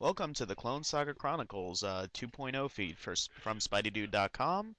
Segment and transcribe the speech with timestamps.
[0.00, 4.76] Welcome to the Clone Saga Chronicles uh, 2.0 feed for, from SpideyDude.com.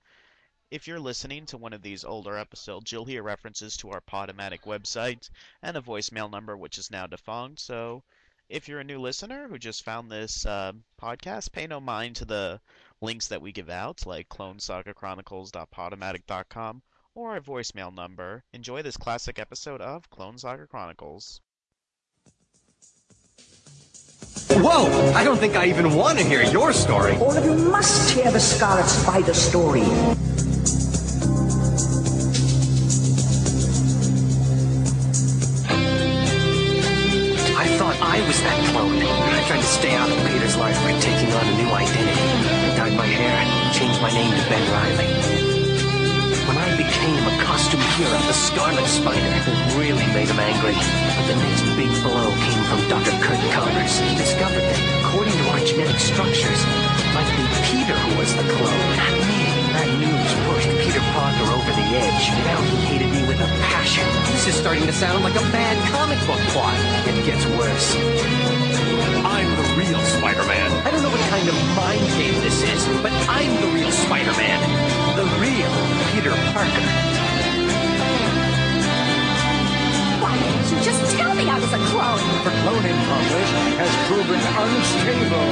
[0.71, 4.61] If you're listening to one of these older episodes, you'll hear references to our Podomatic
[4.61, 5.29] website
[5.61, 7.59] and a voicemail number which is now defunct.
[7.59, 8.01] So
[8.47, 10.71] if you're a new listener who just found this uh,
[11.01, 12.61] podcast, pay no mind to the
[13.01, 16.81] links that we give out, like clonesagachronicles.podomatic.com
[17.13, 18.45] or our voicemail number.
[18.53, 21.41] Enjoy this classic episode of Clone Saga Chronicles.
[24.61, 25.13] Whoa!
[25.13, 27.15] I don't think I even want to hear your story.
[27.15, 29.83] All of you must hear the Scarlet Spider story.
[37.55, 38.99] I thought I was that clone.
[38.99, 42.19] I tried to stay out of Peter's life by taking on a new identity.
[42.19, 45.07] I dyed my hair, and changed my name to Ben Reilly.
[46.49, 51.08] When I became a costume hero, the Scarlet Spider, it really made him angry.
[51.29, 53.13] The next big blow came from Dr.
[53.21, 54.01] Curt Connors.
[54.01, 58.41] He discovered that, according to our genetic structures, it might be Peter who was the
[58.49, 59.45] clone, not me.
[59.77, 62.33] That news pushed Peter Parker over the edge.
[62.49, 64.09] Now he hated me with a passion.
[64.33, 66.73] This is starting to sound like a bad comic book plot.
[67.05, 67.93] It gets worse.
[69.21, 70.81] I'm the real Spider-Man.
[70.81, 74.59] I don't know what kind of mind game this is, but I'm the real Spider-Man.
[75.13, 75.73] The real
[76.09, 77.18] Peter Parker.
[80.69, 82.17] Didn't you just tell me I was a clone?
[82.43, 85.49] The cloning process has proven unstable.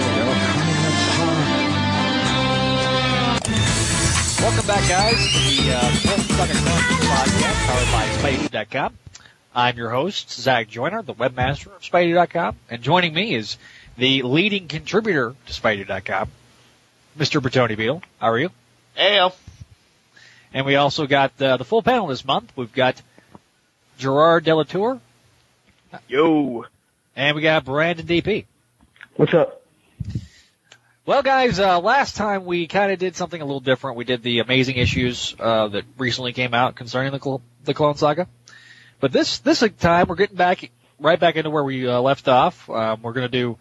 [4.44, 8.98] Welcome back, guys, to the uh, Clone Saga Chronicles podcast powered by Spidey.com.
[9.56, 13.58] I'm your host, Zach Joyner, the webmaster of Spidey.com, and joining me is
[13.98, 16.30] the leading contributor to Spidey.com,
[17.18, 17.42] Mr.
[17.42, 18.04] Bertoni Beal.
[18.20, 18.52] How are you?
[18.96, 19.34] Heyo.
[20.54, 22.54] And we also got uh, the full panel this month.
[22.56, 23.02] We've got
[23.98, 25.02] Gerard Delatour,
[26.08, 26.66] Yo.
[27.16, 28.46] and we got Brandon DP.
[29.16, 29.64] What's up?
[31.06, 33.98] Well, guys, uh, last time we kind of did something a little different.
[33.98, 37.96] We did the amazing issues uh, that recently came out concerning the Cl- the Clone
[37.96, 38.28] Saga.
[39.00, 40.70] But this this time we're getting back
[41.00, 42.70] right back into where we uh, left off.
[42.70, 43.58] Um, we're going to do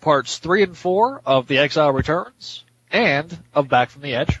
[0.00, 4.40] parts three and four of The Exile Returns and of Back from the Edge.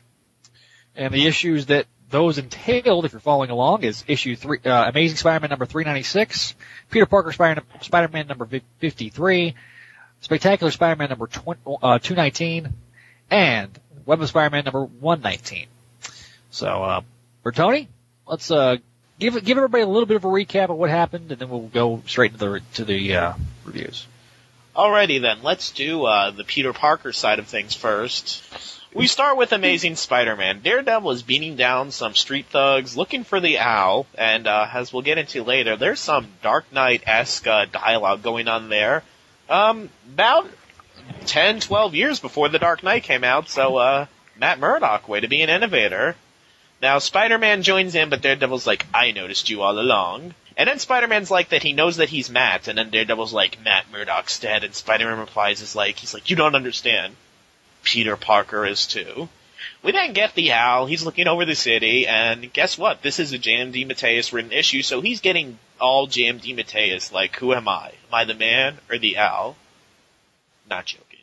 [0.94, 5.16] And the issues that those entailed, if you're following along, is issue three, uh, Amazing
[5.16, 6.54] Spider-Man number 396,
[6.88, 8.46] Peter Parker Spider- Spider-Man number
[8.78, 9.54] 53,
[10.20, 12.72] Spectacular Spider-Man number 20, uh, 219,
[13.32, 15.66] and Web of Spider-Man number 119.
[16.52, 17.00] So, uh,
[17.44, 17.88] Bertoni,
[18.28, 18.76] let's, uh,
[19.18, 21.62] give, give everybody a little bit of a recap of what happened, and then we'll
[21.62, 23.32] go straight into the, to the, uh,
[23.64, 24.06] reviews.
[24.76, 28.44] Alrighty then, let's do uh, the Peter Parker side of things first.
[28.94, 30.60] We start with Amazing Spider-Man.
[30.60, 35.02] Daredevil is beating down some street thugs looking for the owl, and uh, as we'll
[35.02, 39.02] get into later, there's some Dark Knight-esque uh, dialogue going on there.
[39.50, 40.48] Um, about
[41.26, 44.06] 10, 12 years before The Dark Knight came out, so uh,
[44.38, 46.14] Matt Murdock, way to be an innovator.
[46.80, 50.34] Now Spider-Man joins in, but Daredevil's like, I noticed you all along.
[50.56, 53.90] And then Spider-Man's like that he knows that he's Matt, and then Daredevil's like, Matt
[53.90, 57.16] Murdock's dead, and Spider-Man replies is like, he's like, you don't understand.
[57.84, 59.28] Peter Parker is too.
[59.82, 63.02] We then get the Owl, he's looking over the city, and guess what?
[63.02, 63.72] This is a J.M.
[63.72, 66.40] DeMatteis written issue, so he's getting all J.M.
[66.40, 67.88] DeMatteis, like, who am I?
[68.08, 69.56] Am I the man or the Owl?
[70.68, 71.14] Not joking.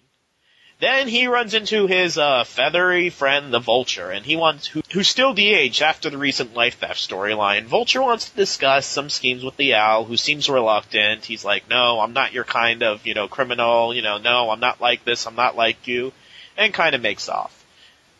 [0.81, 5.07] Then he runs into his uh, feathery friend, the Vulture, and he wants who, who's
[5.07, 7.65] still de-aged after the recent life theft storyline.
[7.65, 11.23] Vulture wants to discuss some schemes with the Owl, who seems reluctant.
[11.23, 13.93] He's like, "No, I'm not your kind of you know criminal.
[13.93, 15.27] You know, no, I'm not like this.
[15.27, 16.13] I'm not like you,"
[16.57, 17.57] and kind of makes off.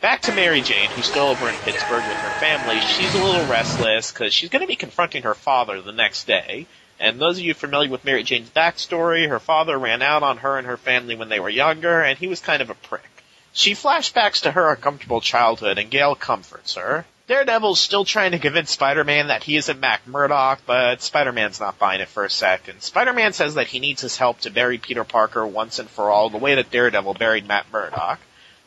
[0.01, 2.79] Back to Mary Jane, who's still over in Pittsburgh with her family.
[2.79, 6.65] She's a little restless because she's going to be confronting her father the next day.
[6.99, 10.57] And those of you familiar with Mary Jane's backstory, her father ran out on her
[10.57, 13.09] and her family when they were younger, and he was kind of a prick.
[13.53, 17.05] She flashbacks to her uncomfortable childhood, and Gayle comforts her.
[17.31, 22.01] Daredevil's still trying to convince Spider-Man that he isn't Matt Murdock, but Spider-Man's not buying
[22.01, 22.81] it for a second.
[22.81, 26.29] Spider-Man says that he needs his help to bury Peter Parker once and for all,
[26.29, 28.19] the way that Daredevil buried Matt Murdock.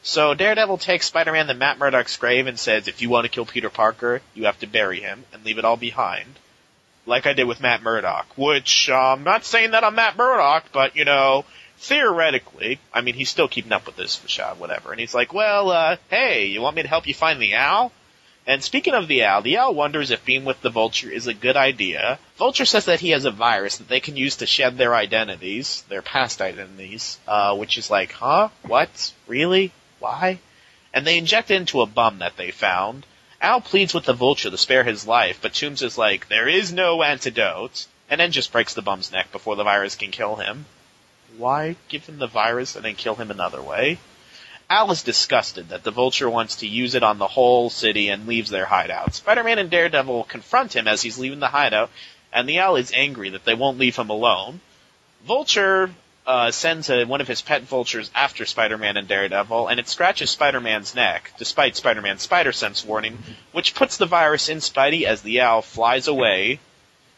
[0.03, 3.45] So Daredevil takes Spider-Man to Matt Murdock's grave and says, if you want to kill
[3.45, 6.31] Peter Parker, you have to bury him and leave it all behind
[7.05, 10.73] like I did with Matt Murdock, which uh, I'm not saying that I'm Matt Murdock,
[10.73, 11.45] but you know,
[11.77, 14.91] theoretically, I mean, he's still keeping up with this facade, whatever.
[14.91, 17.93] And he's like, well, uh, hey, you want me to help you find the owl?
[18.47, 21.33] And speaking of the owl, the owl wonders if being with the vulture is a
[21.33, 22.19] good idea.
[22.37, 25.83] Vulture says that he has a virus that they can use to shed their identities,
[25.89, 28.51] their past identities, uh, which is like, huh?
[28.63, 29.13] What?
[29.27, 29.73] Really?
[29.99, 30.41] Why?
[30.93, 33.07] And they inject it into a bum that they found.
[33.41, 36.73] Owl pleads with the vulture to spare his life, but Toombs is like, there is
[36.73, 40.67] no antidote, and then just breaks the bum's neck before the virus can kill him.
[41.39, 43.99] why give him the virus and then kill him another way?
[44.75, 48.27] Owl is disgusted that the Vulture wants to use it on the whole city and
[48.27, 49.15] leaves their hideout.
[49.15, 51.91] Spider-Man and Daredevil confront him as he's leaving the hideout,
[52.33, 54.61] and the Owl is angry that they won't leave him alone.
[55.25, 55.95] Vulture
[56.27, 60.31] uh, sends a, one of his pet vultures after Spider-Man and Daredevil, and it scratches
[60.31, 63.19] Spider-Man's neck, despite Spider-Man's spider sense warning,
[63.53, 66.59] which puts the virus in Spidey as the owl flies away.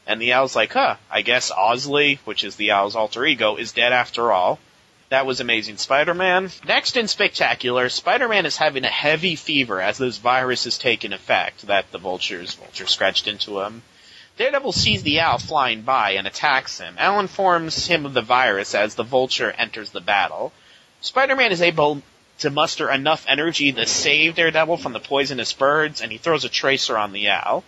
[0.07, 3.73] And the owl's like, huh, I guess Owlsley, which is the owl's alter ego, is
[3.73, 4.59] dead after all.
[5.09, 6.51] That was Amazing Spider-Man.
[6.67, 11.69] Next in Spectacular, Spider-Man is having a heavy fever as this virus is taking effect
[11.69, 13.83] that the vultures, vulture scratched into him.
[14.37, 16.97] Daredevil sees the owl flying by and attacks him.
[16.99, 20.53] Owl informs him of the virus as the vulture enters the battle.
[21.03, 22.03] Spider-Man is able
[22.41, 26.49] to muster enough energy to save Daredevil from the poisonous birds, and he throws a
[26.49, 27.63] tracer on the owl.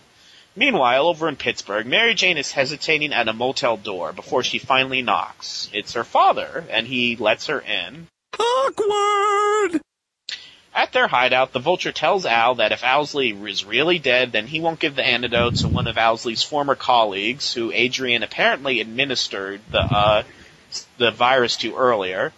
[0.55, 5.01] Meanwhile, over in Pittsburgh, Mary Jane is hesitating at a motel door before she finally
[5.01, 5.69] knocks.
[5.73, 8.07] It's her father, and he lets her in.
[8.37, 9.81] Awkward!
[10.73, 14.59] At their hideout, the Vulture tells Owl that if Owlsley is really dead, then he
[14.59, 19.81] won't give the antidote to one of Owlsley's former colleagues, who Adrian apparently administered the
[19.81, 20.23] uh,
[20.97, 22.31] the virus to earlier.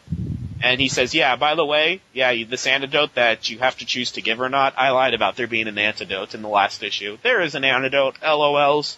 [0.64, 4.12] And he says, "Yeah, by the way, yeah, this antidote that you have to choose
[4.12, 7.18] to give or not, I lied about there being an antidote in the last issue.
[7.24, 8.18] There is an antidote.
[8.22, 8.98] LOLs."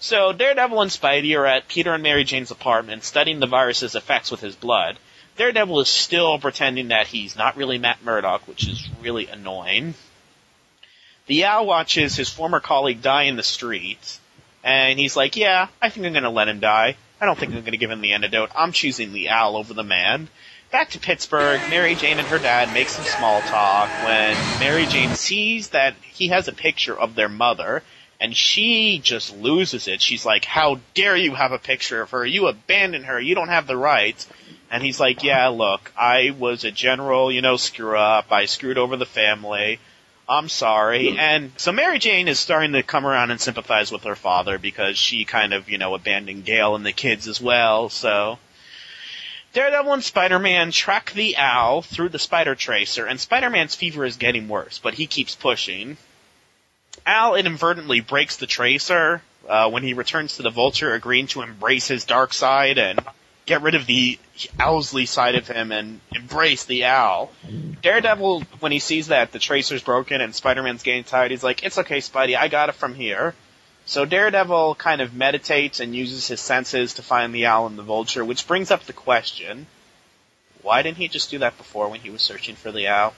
[0.00, 4.30] So Daredevil and Spidey are at Peter and Mary Jane's apartment, studying the virus's effects
[4.30, 4.98] with his blood.
[5.36, 9.94] Daredevil is still pretending that he's not really Matt Murdock, which is really annoying.
[11.26, 14.18] The Owl watches his former colleague die in the street,
[14.64, 16.96] and he's like, yeah, I think I'm gonna let him die.
[17.20, 18.50] I don't think I'm gonna give him the antidote.
[18.56, 20.28] I'm choosing the Owl over the man.
[20.70, 25.14] Back to Pittsburgh, Mary Jane and her dad make some small talk when Mary Jane
[25.14, 27.82] sees that he has a picture of their mother,
[28.20, 30.02] and she just loses it.
[30.02, 32.26] She's like, how dare you have a picture of her?
[32.26, 33.20] You abandoned her.
[33.20, 34.26] You don't have the rights.
[34.70, 38.32] And he's like, yeah, look, I was a general, you know, screw up.
[38.32, 39.78] I screwed over the family.
[40.28, 41.16] I'm sorry.
[41.16, 44.98] And so Mary Jane is starting to come around and sympathize with her father because
[44.98, 47.88] she kind of, you know, abandoned Gayle and the kids as well.
[47.90, 48.38] So
[49.56, 54.48] Daredevil and Spider-Man track the owl through the spider tracer and Spider-Man's fever is getting
[54.48, 55.96] worse, but he keeps pushing.
[57.06, 61.88] Owl inadvertently breaks the tracer uh, when he returns to the Vulture, agreeing to embrace
[61.88, 63.00] his dark side and
[63.46, 64.18] get rid of the
[64.58, 67.32] Owlsley side of him and embrace the Owl.
[67.80, 71.78] Daredevil, when he sees that the tracer's broken and Spider-Man's getting tired, he's like, "It's
[71.78, 73.34] okay, Spidey, I got it from here."
[73.88, 77.84] So Daredevil kind of meditates and uses his senses to find the Owl and the
[77.84, 79.68] Vulture, which brings up the question:
[80.62, 83.14] Why didn't he just do that before when he was searching for the Owl?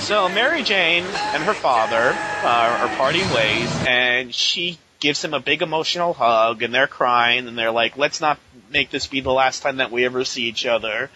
[0.00, 5.40] So Mary Jane and her father uh, are parting ways, and she gives him a
[5.40, 8.40] big emotional hug, and they're crying, and they're like, "Let's not
[8.70, 11.10] make this be the last time that we ever see each other.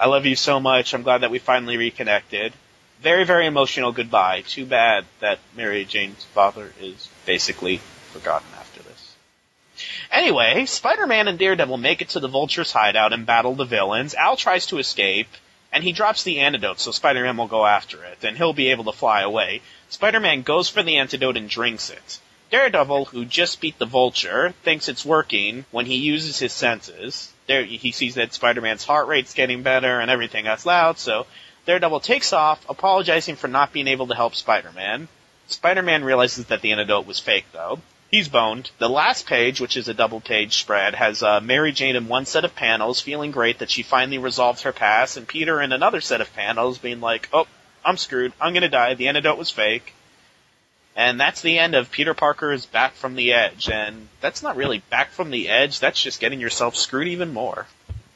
[0.00, 0.94] I love you so much.
[0.94, 2.52] I'm glad that we finally reconnected."
[3.00, 4.42] Very, very emotional goodbye.
[4.42, 7.78] Too bad that Mary Jane's father is basically
[8.12, 9.14] forgotten after this.
[10.10, 14.14] Anyway, Spider-Man and Daredevil make it to the Vulture's hideout and battle the villains.
[14.14, 15.28] Owl tries to escape,
[15.72, 18.84] and he drops the antidote so Spider-Man will go after it, and he'll be able
[18.84, 19.60] to fly away.
[19.90, 22.20] Spider-Man goes for the antidote and drinks it.
[22.50, 27.32] Daredevil, who just beat the Vulture, thinks it's working when he uses his senses.
[27.48, 31.26] There, he sees that Spider-Man's heart rate's getting better and everything that's loud, so
[31.66, 35.08] Daredevil takes off, apologizing for not being able to help Spider-Man.
[35.48, 37.80] Spider-Man realizes that the antidote was fake, though.
[38.10, 38.70] He's boned.
[38.78, 42.26] The last page, which is a double page spread, has uh, Mary Jane in one
[42.26, 46.00] set of panels feeling great that she finally resolved her past, and Peter in another
[46.00, 47.46] set of panels being like, oh,
[47.84, 48.32] I'm screwed.
[48.40, 48.94] I'm gonna die.
[48.94, 49.94] The antidote was fake.
[50.96, 53.68] And that's the end of Peter Parker's Back from the Edge.
[53.68, 57.66] And that's not really back from the edge, that's just getting yourself screwed even more.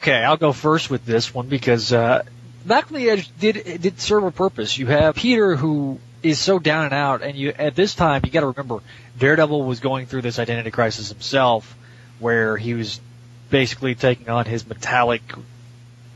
[0.00, 2.22] Okay, I'll go first with this one because uh,
[2.68, 4.76] Back from the Edge did did serve a purpose.
[4.76, 8.30] You have Peter who is so down and out, and you at this time you
[8.30, 8.80] got to remember
[9.18, 11.74] Daredevil was going through this identity crisis himself,
[12.18, 13.00] where he was
[13.48, 15.22] basically taking on his metallic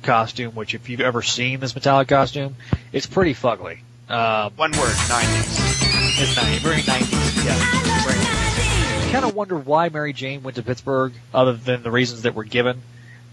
[0.03, 0.55] costume.
[0.55, 2.57] Which, if you've ever seen this metallic costume,
[2.93, 3.79] it's pretty fugly.
[4.11, 6.21] Um, One word, 90s.
[6.21, 8.03] it's 90, very 90s, yeah.
[8.05, 9.11] Very 90s.
[9.11, 12.45] Kind of wonder why Mary Jane went to Pittsburgh, other than the reasons that were
[12.45, 12.83] given.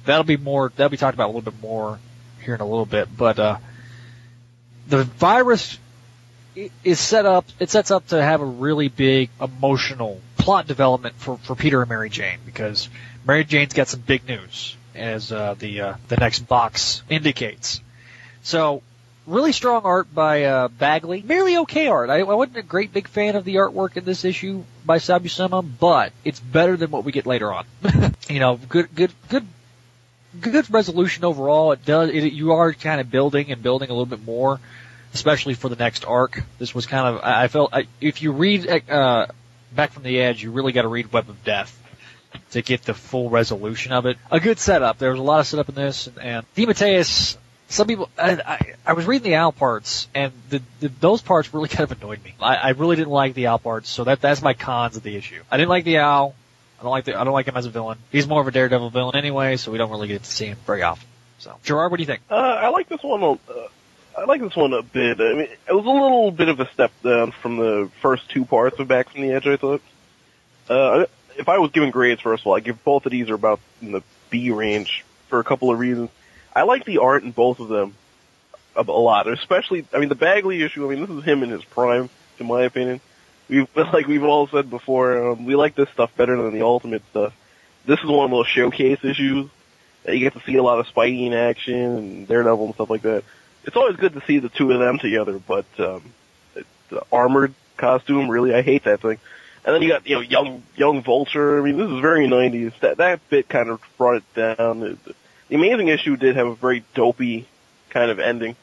[0.05, 0.71] That'll be more.
[0.73, 1.99] That'll be talked about a little bit more
[2.43, 3.07] here in a little bit.
[3.15, 3.57] But uh,
[4.87, 5.77] the virus
[6.83, 7.45] is set up.
[7.59, 11.89] It sets up to have a really big emotional plot development for for Peter and
[11.89, 12.89] Mary Jane because
[13.25, 17.81] Mary Jane's got some big news, as uh, the uh, the next box indicates.
[18.41, 18.81] So
[19.29, 21.21] really strong art by uh, Bagley.
[21.21, 22.09] Merely okay art.
[22.09, 25.19] I, I wasn't a great big fan of the artwork in this issue by Sal
[25.19, 27.65] Buscema, but it's better than what we get later on.
[28.29, 29.45] you know, good, good, good
[30.41, 31.71] good resolution overall.
[31.71, 32.09] It does.
[32.09, 34.59] It, you are kind of building and building a little bit more,
[35.13, 36.43] especially for the next arc.
[36.57, 37.21] This was kind of.
[37.23, 39.27] I felt I, if you read uh,
[39.73, 41.75] Back from the Edge, you really got to read Web of Death
[42.51, 44.17] to get the full resolution of it.
[44.31, 44.97] A good setup.
[44.97, 47.37] There was a lot of setup in this, and, and DeMatteis.
[47.71, 51.53] Some people, I, I, I was reading the owl parts, and the, the, those parts
[51.53, 52.33] really kind of annoyed me.
[52.41, 55.15] I, I really didn't like the owl parts, so that that's my cons of the
[55.15, 55.43] issue.
[55.51, 56.33] I didn't like the owl.
[56.79, 57.97] I don't like the, I don't like him as a villain.
[58.11, 60.57] He's more of a Daredevil villain anyway, so we don't really get to see him
[60.65, 61.07] very often.
[61.39, 62.21] So, Gerard, what do you think?
[62.29, 63.21] Uh, I like this one.
[63.21, 63.37] A, uh,
[64.17, 65.19] I like this one a bit.
[65.19, 68.45] I mean, it was a little bit of a step down from the first two
[68.45, 69.47] parts of Back from the Edge.
[69.47, 69.81] I thought.
[70.69, 71.05] Uh,
[71.37, 73.59] if I was giving grades, first of all, I give both of these are about
[73.81, 76.09] in the B range for a couple of reasons.
[76.55, 77.95] I like the art in both of them
[78.75, 79.85] a, a lot, especially.
[79.93, 80.85] I mean, the Bagley issue.
[80.85, 82.09] I mean, this is him in his prime,
[82.39, 83.01] in my opinion.
[83.49, 87.03] We've like we've all said before, um, we like this stuff better than the Ultimate
[87.09, 87.33] stuff.
[87.85, 89.49] This is one of those showcase issues
[90.03, 92.89] that you get to see a lot of Spidey in action and Daredevil and stuff
[92.89, 93.23] like that.
[93.65, 96.13] It's always good to see the two of them together, but um,
[96.89, 99.17] the armored costume, really, I hate that thing.
[99.65, 101.59] And then you got you know young young Vulture.
[101.59, 102.79] I mean, this is very 90s.
[102.79, 104.79] That that bit kind of brought it down.
[104.79, 105.15] The, the
[105.51, 107.47] Amazing issue did have a very dopey
[107.89, 108.55] kind of ending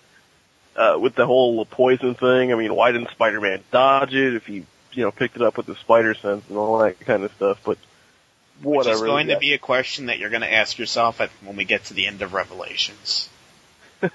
[0.77, 2.53] uh, with the whole poison thing.
[2.53, 4.65] I mean, why didn't Spider-Man dodge it if he
[4.97, 7.61] you know picked it up with the spider sense and all that kind of stuff?
[7.65, 7.79] But
[8.63, 8.91] whatever.
[8.91, 11.57] Which is going to be a question that you're going to ask yourself at, when
[11.57, 13.29] we get to the end of Revelations.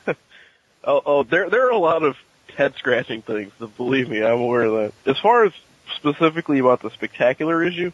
[0.83, 2.17] Oh, oh, there there are a lot of
[2.55, 3.51] head scratching things.
[3.77, 5.11] Believe me, I'm aware of that.
[5.11, 5.53] As far as
[5.95, 7.91] specifically about the spectacular issue,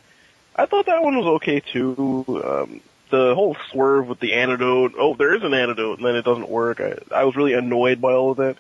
[0.56, 2.24] I thought that one was okay too.
[2.28, 4.94] Um, the whole swerve with the antidote.
[4.98, 6.80] Oh, there is an antidote, and then it doesn't work.
[6.80, 8.58] I, I was really annoyed by all of that,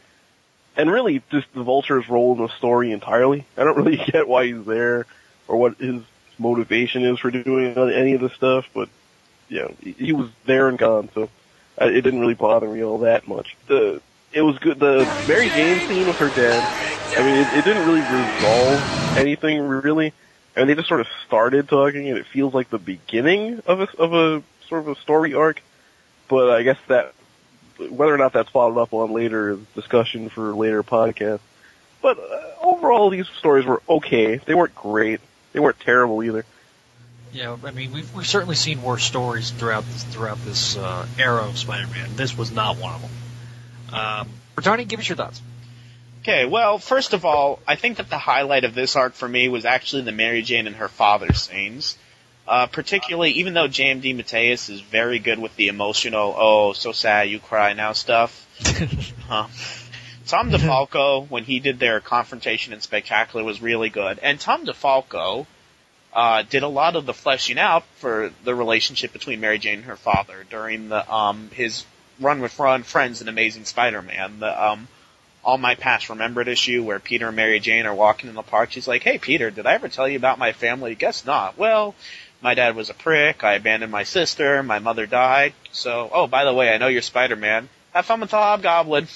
[0.78, 3.46] and really just the Vulture's role in the story entirely.
[3.58, 5.06] I don't really get why he's there
[5.48, 6.02] or what his
[6.40, 8.90] motivation is for doing any of this stuff, but
[9.50, 11.30] you know, he, he was there and gone, so
[11.78, 13.56] I, it didn't really bother me all that much.
[13.68, 14.02] The
[14.34, 14.80] it was good.
[14.80, 16.68] The Mary Jane scene with her dad.
[17.16, 20.14] I mean, it, it didn't really resolve anything really.
[20.56, 23.82] I mean, they just sort of started talking, and it feels like the beginning of
[23.82, 25.62] a of a sort of a story arc.
[26.28, 27.14] But I guess that
[27.80, 31.40] whether or not that's followed up on later is discussion for later podcast.
[32.02, 34.38] But uh, overall, these stories were okay.
[34.38, 35.20] They weren't great.
[35.54, 36.46] They weren't terrible either.
[37.34, 41.44] Yeah, I mean, we've we've certainly seen worse stories throughout this, throughout this uh, era
[41.44, 42.12] of Spider-Man.
[42.16, 43.12] This was not one of them.
[43.94, 45.42] Um, Bertani, give us your thoughts.
[46.22, 49.50] Okay, well, first of all, I think that the highlight of this arc for me
[49.50, 51.98] was actually the Mary Jane and her father scenes.
[52.48, 54.01] Uh, particularly, even though J.M.
[54.01, 58.46] DeMatteis is very good with the emotional, oh, so sad, you cry now stuff.
[59.27, 59.48] huh.
[60.27, 64.20] Tom DeFalco, when he did their confrontation in Spectacular, was really good.
[64.22, 65.46] And Tom DeFalco
[66.13, 69.86] uh, did a lot of the fleshing out for the relationship between Mary Jane and
[69.86, 71.86] her father during the um, his
[72.20, 74.39] run with Ron Frenz and Amazing Spider-Man.
[74.39, 74.88] The um,
[75.44, 78.72] All My Past Remembered issue where Peter and Mary Jane are walking in the park.
[78.72, 80.96] She's like, "Hey, Peter, did I ever tell you about my family?
[80.96, 81.58] Guess not.
[81.58, 81.96] Well."
[82.41, 83.44] My dad was a prick.
[83.44, 84.62] I abandoned my sister.
[84.63, 85.53] My mother died.
[85.72, 87.67] So, oh, by the way, I know you're Spider-Man.
[87.94, 89.08] Have fun with the Hobgoblin.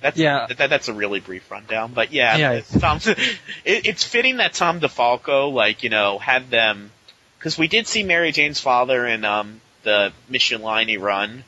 [0.00, 0.46] That's Yeah.
[0.48, 2.52] that, that's a really brief rundown, but yeah, Yeah.
[2.52, 6.90] it's, Tom, it, it's fitting that Tom DeFalco, like you know, had them
[7.38, 11.42] because we did see Mary Jane's father in um the Michelinie run,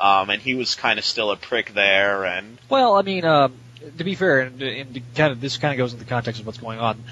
[0.00, 3.54] um, and he was kind of still a prick there, and Well, I mean, um,
[3.98, 6.46] to be fair, and, and kind of this kind of goes into the context of
[6.46, 7.02] what's going on.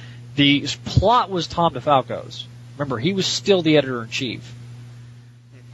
[0.40, 2.46] The plot was Tom DeFalco's.
[2.78, 4.54] Remember, he was still the editor in chief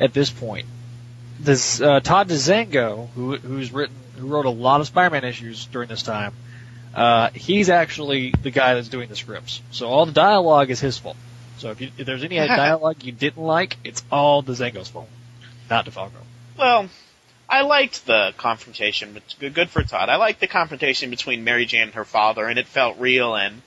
[0.01, 0.67] at this point.
[1.39, 5.89] This uh, Todd DeZago, who who's written, who wrote a lot of Spider-Man issues during
[5.89, 6.33] this time,
[6.97, 9.63] uh, he's actually the guy that's doing the scripts.
[9.71, 11.17] So all the dialogue is his fault.
[11.59, 15.09] So if, you, if there's any dialogue you didn't like, it's all DeZago's fault,
[15.71, 16.11] not DeFalco.
[16.59, 16.89] well,
[17.49, 19.13] I liked the confrontation.
[19.13, 20.09] But good, good for Todd.
[20.09, 23.37] I liked the confrontation between Mary Jane and her father, and it felt real.
[23.37, 23.63] And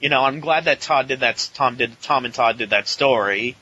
[0.00, 1.48] you know, I'm glad that Todd did that.
[1.54, 2.00] Tom did.
[2.02, 3.56] Tom and Todd did that story,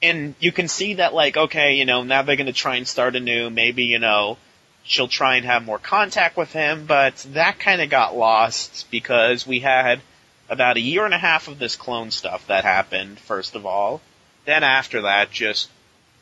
[0.00, 2.86] and you can see that, like, okay, you know, now they're going to try and
[2.86, 3.50] start anew.
[3.50, 4.38] Maybe you know,
[4.84, 9.46] she'll try and have more contact with him, but that kind of got lost because
[9.46, 10.00] we had
[10.48, 13.18] about a year and a half of this clone stuff that happened.
[13.18, 14.00] First of all,
[14.44, 15.70] then after that, just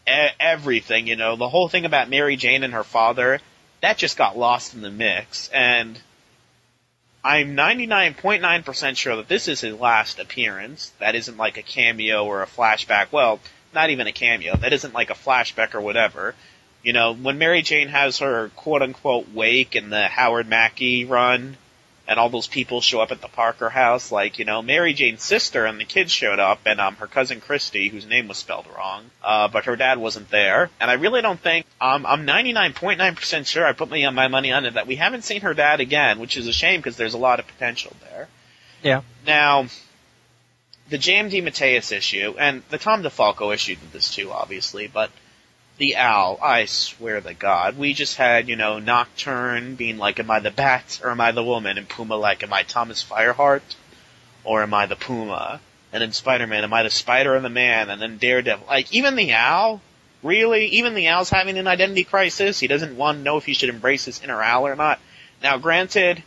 [0.07, 3.40] everything, you know, the whole thing about Mary Jane and her father,
[3.81, 5.49] that just got lost in the mix.
[5.49, 5.99] And
[7.22, 10.92] I'm 99.9% sure that this is his last appearance.
[11.00, 13.08] That isn't like a cameo or a flashback.
[13.12, 13.40] Well,
[13.74, 14.56] not even a cameo.
[14.56, 16.34] That isn't like a flashback or whatever.
[16.82, 21.58] You know, when Mary Jane has her quote unquote wake in the Howard Mackie run,
[22.11, 25.23] and all those people show up at the Parker house, like, you know, Mary Jane's
[25.23, 28.67] sister and the kids showed up, and um, her cousin Christy, whose name was spelled
[28.76, 30.71] wrong, uh, but her dad wasn't there.
[30.81, 34.67] And I really don't think, um, I'm 99.9% sure I put my, my money on
[34.67, 37.19] it that we haven't seen her dad again, which is a shame because there's a
[37.19, 38.26] lot of potential there.
[38.83, 39.02] Yeah.
[39.25, 39.67] Now,
[40.88, 41.31] the J.M.
[41.31, 45.12] DeMatteis issue, and the Tom DeFalco issue did this too, obviously, but
[45.80, 50.30] the owl, I swear to God, we just had, you know, Nocturne being like, am
[50.30, 51.78] I the bat or am I the woman?
[51.78, 53.62] And Puma like, am I Thomas Fireheart
[54.44, 55.58] or am I the Puma?
[55.90, 57.88] And then Spider-Man, am I the spider or the man?
[57.88, 59.80] And then Daredevil, like, even the owl,
[60.22, 60.66] really?
[60.66, 62.60] Even the owl's having an identity crisis?
[62.60, 65.00] He doesn't want to know if he should embrace his inner owl or not.
[65.42, 66.22] Now, granted,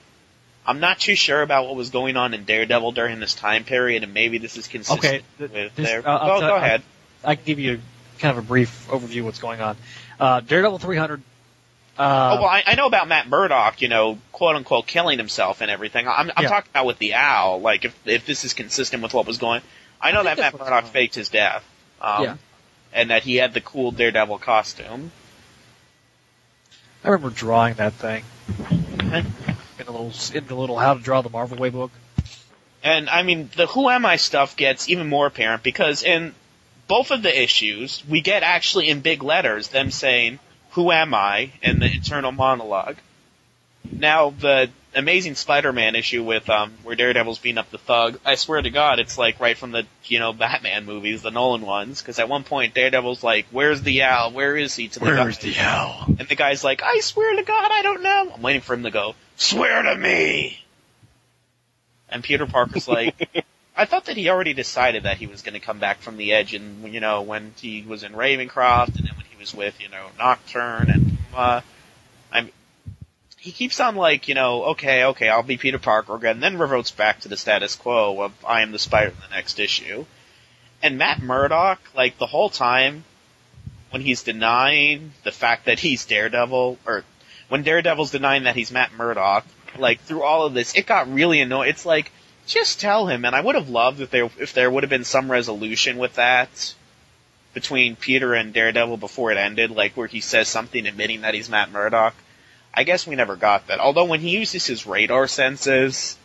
[0.66, 4.04] I'm not too sure about what was going on in Daredevil during this time period,
[4.04, 6.00] and maybe this is consistent Okay, th- with this- their.
[6.06, 6.82] uh, I'll oh, go ahead.
[7.24, 7.80] I can give you
[8.20, 9.78] kind of a brief overview of what's going on.
[10.20, 11.22] Uh, Daredevil 300.
[11.96, 12.02] Uh,
[12.38, 15.70] oh well, I, I know about Matt Murdock, you know, quote unquote killing himself and
[15.70, 16.08] everything.
[16.08, 16.50] I'm, I'm Yeah.
[16.50, 17.62] talking about with the owl.
[17.62, 19.62] Like if if this is consistent with what was going.
[20.02, 21.64] I know I that Matt Murdock faked his death.
[22.02, 22.36] Um, Yeah.
[22.94, 25.12] And that he had the cool Daredevil costume.
[27.04, 28.24] I remember drawing that thing
[28.70, 31.92] in a little in the little How to Draw the Marvel Way book.
[32.84, 36.34] And I mean, the Who Am I stuff gets even more apparent because in
[36.88, 40.40] both of the issues, we get actually in big letters them saying,
[40.72, 41.52] Who am I?
[41.62, 42.98] in the internal monologue.
[43.92, 48.62] Now, the Amazing Spider-Man issue with, um, where Daredevil's beating up the thug, I swear
[48.62, 52.20] to God, it's like right from the, you know, Batman movies, the Nolan ones, because
[52.20, 54.32] at one point Daredevil's like, Where's the owl?
[54.32, 54.88] Where is he?
[54.90, 55.32] To the guy.
[55.32, 56.06] the owl?
[56.20, 58.32] And the guy's like, I swear to God, I don't know.
[58.36, 60.60] I'm waiting for him to go, swear to me!
[62.10, 65.60] And Peter Parker's like, I thought that he already decided that he was going to
[65.60, 69.16] come back from the edge and, you know, when he was in Ravencroft and then
[69.16, 71.62] when he was with, you know, Nocturne and, uh,
[72.32, 72.50] I'm,
[73.40, 76.92] he keeps on like, you know, okay, okay, I'll be Peter Parker again, then reverts
[76.92, 80.06] back to the status quo of I am the Spider in the next issue.
[80.84, 83.04] And Matt Murdock, like the whole time,
[83.90, 87.04] when he's denying the fact that he's Daredevil, or
[87.50, 89.46] when Daredevil's denying that he's Matt Murdock,
[89.78, 91.70] like through all of this, it got really annoying.
[91.70, 92.12] It's like,
[92.48, 95.04] just tell him, and I would have loved if there if there would have been
[95.04, 96.74] some resolution with that
[97.54, 101.50] between Peter and Daredevil before it ended, like where he says something admitting that he's
[101.50, 102.16] Matt Murdock.
[102.74, 103.80] I guess we never got that.
[103.80, 106.18] Although when he uses his radar senses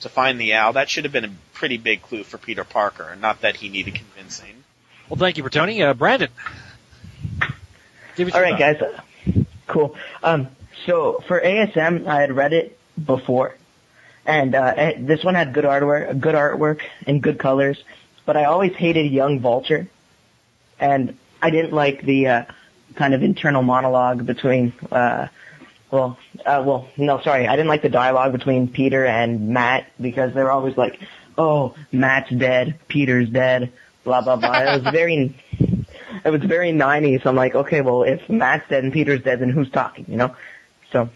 [0.00, 3.08] to find the owl, that should have been a pretty big clue for Peter Parker,
[3.10, 4.64] and not that he needed convincing.
[5.08, 5.82] Well, thank you for Tony.
[5.82, 6.30] Uh, Brandon.
[8.16, 8.58] Give it All thought.
[8.58, 8.82] guys.
[9.66, 9.94] Cool.
[10.22, 10.48] Um,
[10.86, 13.54] so for ASM, I had read it before,
[14.26, 17.82] and uh, eh, this one had good artwork, good artwork and good colors.
[18.26, 19.88] But I always hated Young Vulture,
[20.78, 22.44] and I didn't like the uh,
[22.94, 24.72] kind of internal monologue between.
[24.90, 25.28] Uh,
[25.90, 30.34] well, uh, well, no, sorry, I didn't like the dialogue between Peter and Matt because
[30.34, 30.98] they were always like,
[31.38, 33.72] "Oh, Matt's dead, Peter's dead,"
[34.04, 34.58] blah blah blah.
[34.60, 35.36] It was very
[36.24, 37.26] it was very 90s.
[37.26, 40.34] I'm like, okay, well, if Matt's dead and Peter's dead, then who's talking, you know?
[40.92, 41.10] So,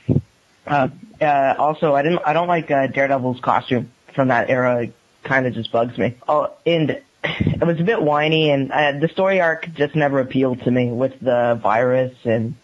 [0.68, 0.88] uh,
[1.20, 4.84] uh, also, I didn't, I don't like, uh, Daredevil's costume from that era.
[4.84, 6.16] It kind of just bugs me.
[6.28, 6.90] Oh, and
[7.24, 10.90] it was a bit whiny and, uh, the story arc just never appealed to me
[10.90, 12.54] with the virus and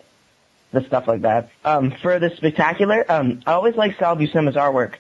[0.73, 1.51] the stuff like that.
[1.65, 4.95] Um, for the spectacular, um, I always liked Sal Buscema's artwork.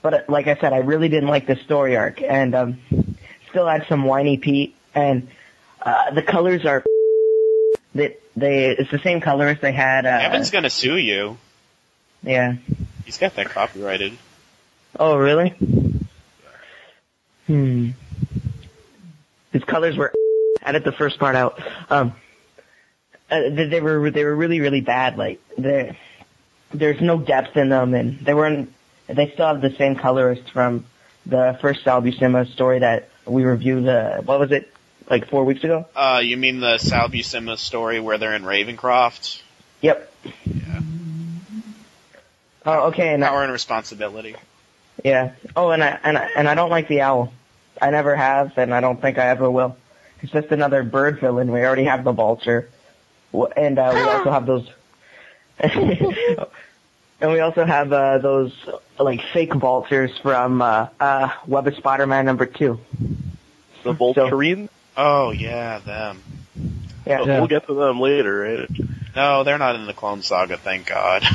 [0.00, 2.78] But, uh, like I said, I really didn't like the story arc and, um,
[3.50, 5.28] still had some whiny Pete and,
[5.80, 6.84] uh, the colors are
[7.94, 10.06] they they it's the same colors they had.
[10.06, 11.36] Uh, Evan's gonna sue you.
[12.22, 12.56] Yeah.
[13.04, 14.16] He's got that copyrighted.
[14.98, 15.50] Oh really?
[17.46, 17.90] Hmm.
[19.52, 20.12] His colors were.
[20.64, 21.60] Edit the first part out.
[21.90, 22.14] Um.
[23.30, 25.16] Uh, they, were they were really really bad.
[25.16, 25.98] Like they
[26.72, 28.72] there's no depth in them, and they weren't.
[29.08, 30.84] They still have the same colorist from
[31.26, 33.88] the first Sal Buscema story that we reviewed.
[33.88, 34.72] Uh, what was it?
[35.10, 35.86] Like four weeks ago.
[35.96, 39.42] Uh, you mean the Sal Buscema story where they're in Ravencroft?
[39.80, 40.14] Yep.
[40.44, 40.80] Yeah.
[42.64, 43.14] Oh, okay.
[43.14, 44.36] And I, Power and responsibility.
[45.04, 45.32] Yeah.
[45.56, 47.32] Oh, and I and I, and I don't like the owl.
[47.80, 49.76] I never have, and I don't think I ever will.
[50.20, 51.50] It's just another bird villain.
[51.50, 52.68] We already have the vulture,
[53.56, 54.70] and uh, we also have those.
[55.58, 58.52] and we also have uh, those
[58.98, 62.78] like fake vultures from uh, uh, Web of Spider-Man number two.
[63.82, 64.68] The Vulturions?
[64.96, 66.22] Oh yeah, them.
[67.06, 67.20] Yeah.
[67.20, 68.70] Oh, We'll get to them later, right?
[69.16, 71.24] No, they're not in the Clone Saga, thank God.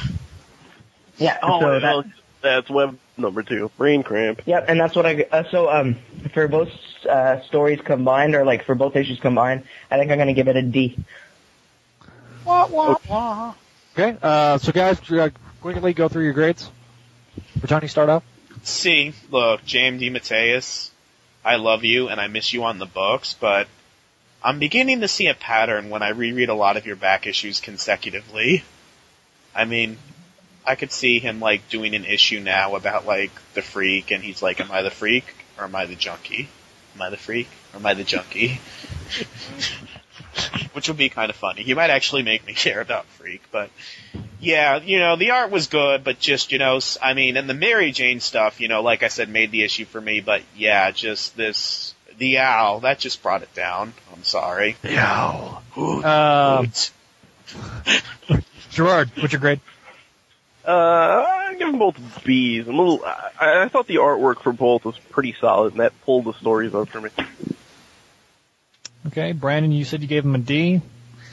[1.18, 1.38] Yeah.
[1.42, 2.06] Oh, so that,
[2.42, 3.72] that's web number two.
[3.78, 4.42] Brain cramp.
[4.46, 5.26] Yep, and that's what I.
[5.32, 5.96] Uh, so um,
[6.34, 6.70] for both
[7.10, 10.56] uh, stories combined, or like for both issues combined, I think I'm gonna give it
[10.56, 10.98] a D.
[13.94, 15.30] Okay, uh, so guys, uh,
[15.62, 16.70] quickly go through your grades.
[17.60, 18.24] For Tony, start out.
[18.64, 20.92] See, look, James DeMatteis,
[21.44, 23.68] I love you and I miss you on the books, but
[24.44, 27.60] I'm beginning to see a pattern when I reread a lot of your back issues
[27.60, 28.64] consecutively.
[29.56, 29.98] I mean,
[30.68, 34.42] I could see him like doing an issue now about like the freak and he's
[34.42, 35.24] like, am I the freak
[35.58, 36.50] or am I the junkie?
[36.96, 38.60] Am I the freak or am I the junkie?
[40.74, 41.64] Which would be kind of funny.
[41.64, 43.70] He might actually make me care about Freak, but
[44.40, 47.54] yeah, you know, the art was good, but just, you know, I mean, and the
[47.56, 50.92] Mary Jane stuff, you know, like I said, made the issue for me, but yeah,
[50.92, 53.94] just this, the owl, that just brought it down.
[54.14, 54.76] I'm sorry.
[54.82, 55.64] The owl.
[55.78, 56.72] Um,
[58.70, 59.62] Gerard, what's your grade?
[60.68, 62.68] Uh, I give them both B's.
[62.68, 65.94] I'm a little, I, I thought the artwork for both was pretty solid, and that
[66.02, 67.10] pulled the stories up for me.
[69.08, 70.82] Okay, Brandon, you said you gave them a D.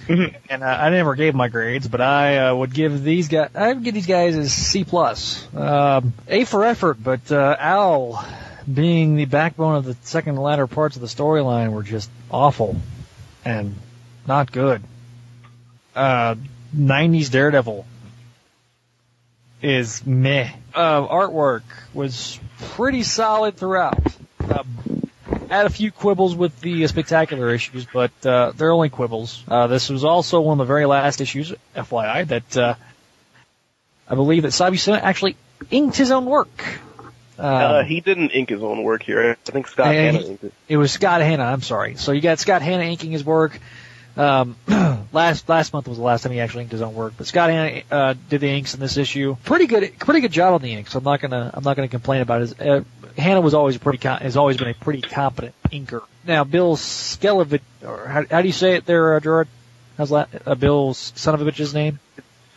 [0.08, 3.50] and uh, I never gave my grades, but I uh, would give these guys.
[3.56, 7.02] I would give these guys a C plus, um, A for effort.
[7.02, 8.24] But uh, Owl,
[8.72, 12.76] being the backbone of the second and latter parts of the storyline, were just awful
[13.44, 13.74] and
[14.28, 14.82] not good.
[15.96, 16.36] Uh,
[16.76, 17.86] 90s Daredevil
[19.64, 20.50] is meh.
[20.74, 21.62] Uh, artwork
[21.94, 22.38] was
[22.74, 23.98] pretty solid throughout.
[24.40, 24.62] Uh,
[25.48, 29.42] had a few quibbles with the spectacular issues, but uh, they're only quibbles.
[29.48, 32.74] Uh, this was also one of the very last issues, FYI, that uh,
[34.08, 35.36] I believe that Sal Buscema actually
[35.70, 36.64] inked his own work.
[37.38, 39.30] Um, uh, he didn't ink his own work here.
[39.46, 40.52] I think Scott Yeah, Hanna he- inked it.
[40.68, 41.44] It was Scott Hanna.
[41.44, 41.96] I'm sorry.
[41.96, 43.58] So you got Scott Hanna inking his work.
[44.16, 44.56] Um,
[45.12, 47.50] last last month was the last time he actually inked his own work, but Scott
[47.50, 49.36] Hanna uh, did the inks in this issue.
[49.44, 50.94] Pretty good, pretty good job on the inks.
[50.94, 52.58] I'm not gonna I'm not gonna complain about his.
[52.58, 52.84] Uh,
[53.16, 56.02] Hanna was always pretty co- has always been a pretty competent inker.
[56.24, 59.48] Now Bill Skelevich, or how, how do you say it there, uh, Gerard?
[59.98, 60.28] How's that?
[60.46, 61.98] Uh, Bill son of a bitch's name?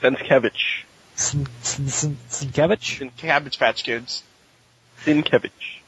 [0.01, 0.83] Senskevich.
[1.15, 3.11] Sienkiewicz?
[3.17, 4.23] Cabbage Patch Kids.
[5.03, 5.81] Sinkevich.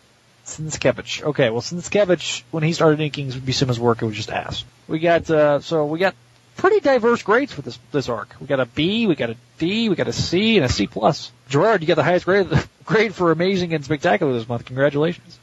[0.50, 1.24] Sinskevich.
[1.24, 4.64] Okay, well, Sinskevich, when he started inking Buscema's work, it was just ass.
[4.88, 6.16] We got, uh, so we got
[6.58, 8.36] pretty diverse grades for this, this arc.
[8.40, 10.88] We got a B, we got a D, we got a C, and a C
[10.88, 11.32] plus.
[11.48, 12.48] Gerard, you got the highest grade,
[12.86, 14.66] grade for amazing and spectacular this month.
[14.66, 15.40] Congratulations.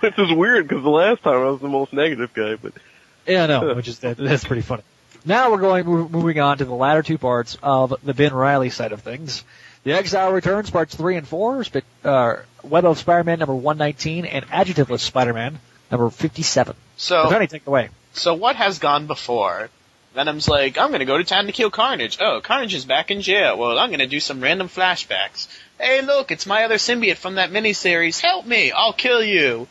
[0.00, 2.72] Which is weird because the last time I was the most negative guy, but
[3.26, 4.82] Yeah, I know, which is, that, that's pretty funny.
[5.24, 8.92] Now we're going, moving on to the latter two parts of the Ben Reilly side
[8.92, 9.44] of things.
[9.82, 11.64] The Exile Returns, parts three and four,
[12.04, 15.58] uh, Web of Spider-Man number 119, and Adjectiveless Spider-Man
[15.90, 16.76] number 57.
[16.96, 19.70] So, Tony, take it so what has gone before?
[20.14, 22.18] Venom's like, I'm gonna go to town to kill Carnage.
[22.20, 23.56] Oh, Carnage is back in jail.
[23.56, 25.46] Well, I'm gonna do some random flashbacks.
[25.78, 28.20] Hey, look, it's my other symbiote from that miniseries.
[28.20, 29.68] Help me, I'll kill you.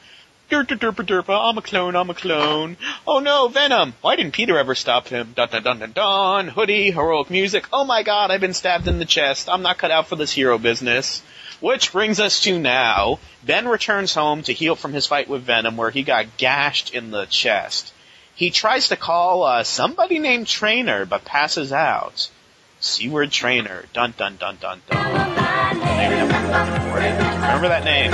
[0.49, 2.77] Derpa derpa derpa, I'm a clone, I'm a clone.
[3.05, 3.93] Oh no, Venom!
[4.01, 5.33] Why didn't Peter ever stop him?
[5.35, 6.47] Dun dun dun dun dun.
[6.47, 7.67] Hoodie, heroic music.
[7.73, 9.49] Oh my god, I've been stabbed in the chest.
[9.49, 11.21] I'm not cut out for this hero business.
[11.61, 13.19] Which brings us to now.
[13.43, 17.11] Ben returns home to heal from his fight with Venom where he got gashed in
[17.11, 17.93] the chest.
[18.35, 22.29] He tries to call uh, somebody named Trainer, but passes out.
[22.79, 23.85] Seward Trainer.
[23.91, 24.99] Dun dun dun dun dun.
[27.49, 28.13] Remember that name.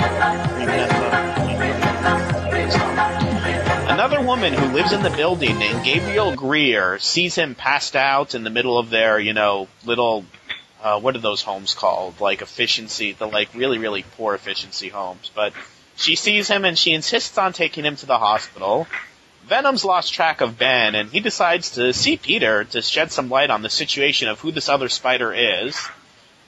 [3.88, 8.43] Another woman who lives in the building named Gabrielle Greer sees him passed out in
[8.43, 10.25] the middle of their, you know, little,
[10.86, 12.21] uh, what are those homes called?
[12.21, 15.32] Like efficiency, the like really, really poor efficiency homes.
[15.34, 15.54] But
[15.95, 18.86] she sees him and she insists on taking him to the hospital.
[19.48, 23.50] Venom's lost track of Ben and he decides to see Peter to shed some light
[23.50, 25.76] on the situation of who this other spider is.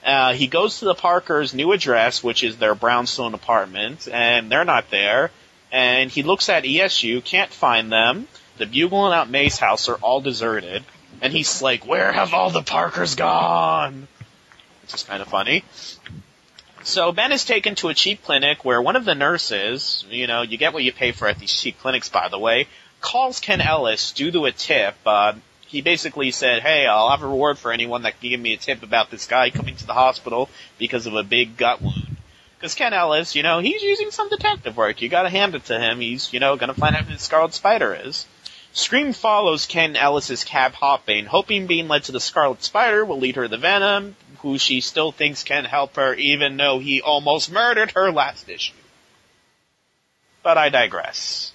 [0.06, 4.64] Uh, he goes to the Parkers' new address, which is their brownstone apartment, and they're
[4.64, 5.32] not there.
[5.72, 8.28] And he looks at ESU, can't find them.
[8.58, 10.84] The Bugle and Aunt May's House are all deserted.
[11.20, 14.06] And he's like, where have all the Parkers gone?
[14.88, 15.64] Which is kind of funny.
[16.82, 20.40] So Ben is taken to a cheap clinic where one of the nurses, you know,
[20.40, 22.68] you get what you pay for at these cheap clinics by the way,
[23.02, 24.94] calls Ken Ellis due to a tip.
[25.04, 25.34] Uh,
[25.66, 28.56] he basically said, hey, I'll have a reward for anyone that can give me a
[28.56, 30.48] tip about this guy coming to the hospital
[30.78, 32.16] because of a big gut wound.
[32.56, 35.02] Because Ken Ellis, you know, he's using some detective work.
[35.02, 36.00] You gotta hand it to him.
[36.00, 38.24] He's, you know, gonna find out who the Scarlet Spider is.
[38.72, 43.36] Scream follows Ken Ellis's cab hopping, hoping being led to the Scarlet Spider will lead
[43.36, 47.50] her to the Venom, who she still thinks can help her even though he almost
[47.50, 48.72] murdered her last issue.
[50.42, 51.52] But I digress.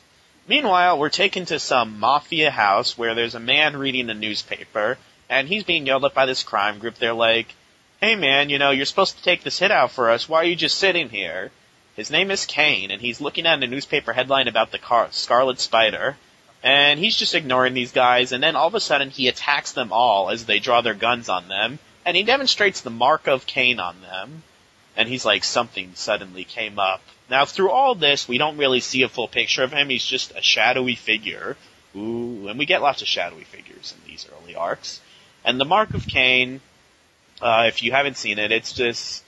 [0.47, 4.97] Meanwhile, we're taken to some mafia house where there's a man reading a newspaper,
[5.29, 6.95] and he's being yelled at by this crime group.
[6.95, 7.55] They're like,
[8.01, 10.27] hey man, you know, you're supposed to take this hit out for us.
[10.27, 11.51] Why are you just sitting here?
[11.95, 15.59] His name is Kaine, and he's looking at a newspaper headline about the car- Scarlet
[15.59, 16.17] Spider,
[16.61, 19.93] and he's just ignoring these guys, and then all of a sudden he attacks them
[19.93, 23.79] all as they draw their guns on them, and he demonstrates the mark of Kaine
[23.79, 24.43] on them.
[24.95, 27.01] and he's like, something suddenly came up.
[27.29, 29.89] Now, through all this, we don't really see a full picture of him.
[29.89, 31.57] He's just a shadowy figure.
[31.95, 35.01] Ooh, and we get lots of shadowy figures in these early arcs.
[35.43, 36.61] And the Mark of Kaine,
[37.41, 39.23] uh, if you haven't seen it, it's just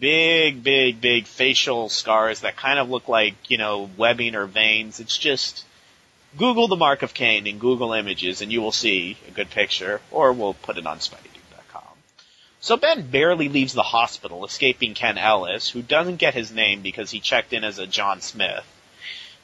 [0.00, 4.98] big, big, big facial scars that kind of look like, you know, webbing or veins.
[4.98, 5.64] It's just,
[6.36, 10.00] Google the Mark of Kaine in Google Images and you will see a good picture,
[10.10, 11.35] or we'll put it on SpideyDude.com.
[12.66, 17.12] So Ben barely leaves the hospital, escaping Ken Ellis, who doesn't get his name because
[17.12, 18.66] he checked in as a John Smith.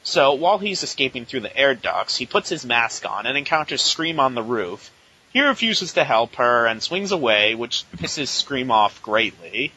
[0.03, 3.81] So while he's escaping through the air ducts, he puts his mask on and encounters
[3.81, 4.91] Scream on the roof.
[5.31, 9.71] He refuses to help her and swings away, which pisses Scream off greatly.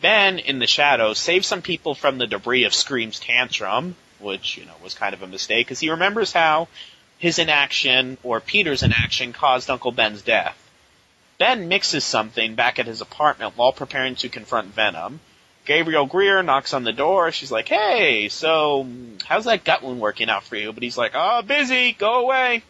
[0.00, 4.64] Ben, in the shadows, saves some people from the debris of Scream's tantrum, which, you
[4.64, 6.68] know, was kind of a mistake, because he remembers how
[7.18, 10.56] his inaction, or Peter's inaction, caused Uncle Ben's death.
[11.38, 15.20] Ben mixes something back at his apartment while preparing to confront Venom.
[15.64, 17.32] Gabrielle Greer knocks on the door.
[17.32, 18.86] She's like, hey, so,
[19.24, 20.72] how's that gut wound working out for you?
[20.72, 22.62] But he's like, oh, busy, go away.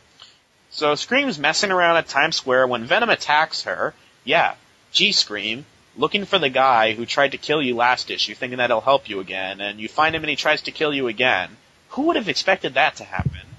[0.71, 3.95] So Scream's messing around at Times Square when Venom attacks her.
[4.25, 4.55] Yeah,
[4.93, 8.71] G Scream, looking for the guy who tried to kill you last issue, thinking that
[8.71, 11.57] he'll help you again, and you find him and he tries to kill you again.
[11.91, 13.54] Who would have expected that to happen?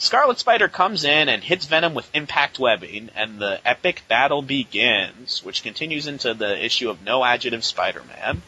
[0.00, 5.44] Scarlet Spider comes in and hits Venom with impact webbing, and the epic battle begins,
[5.44, 8.42] which continues into the issue of No Adjective Spider-Man,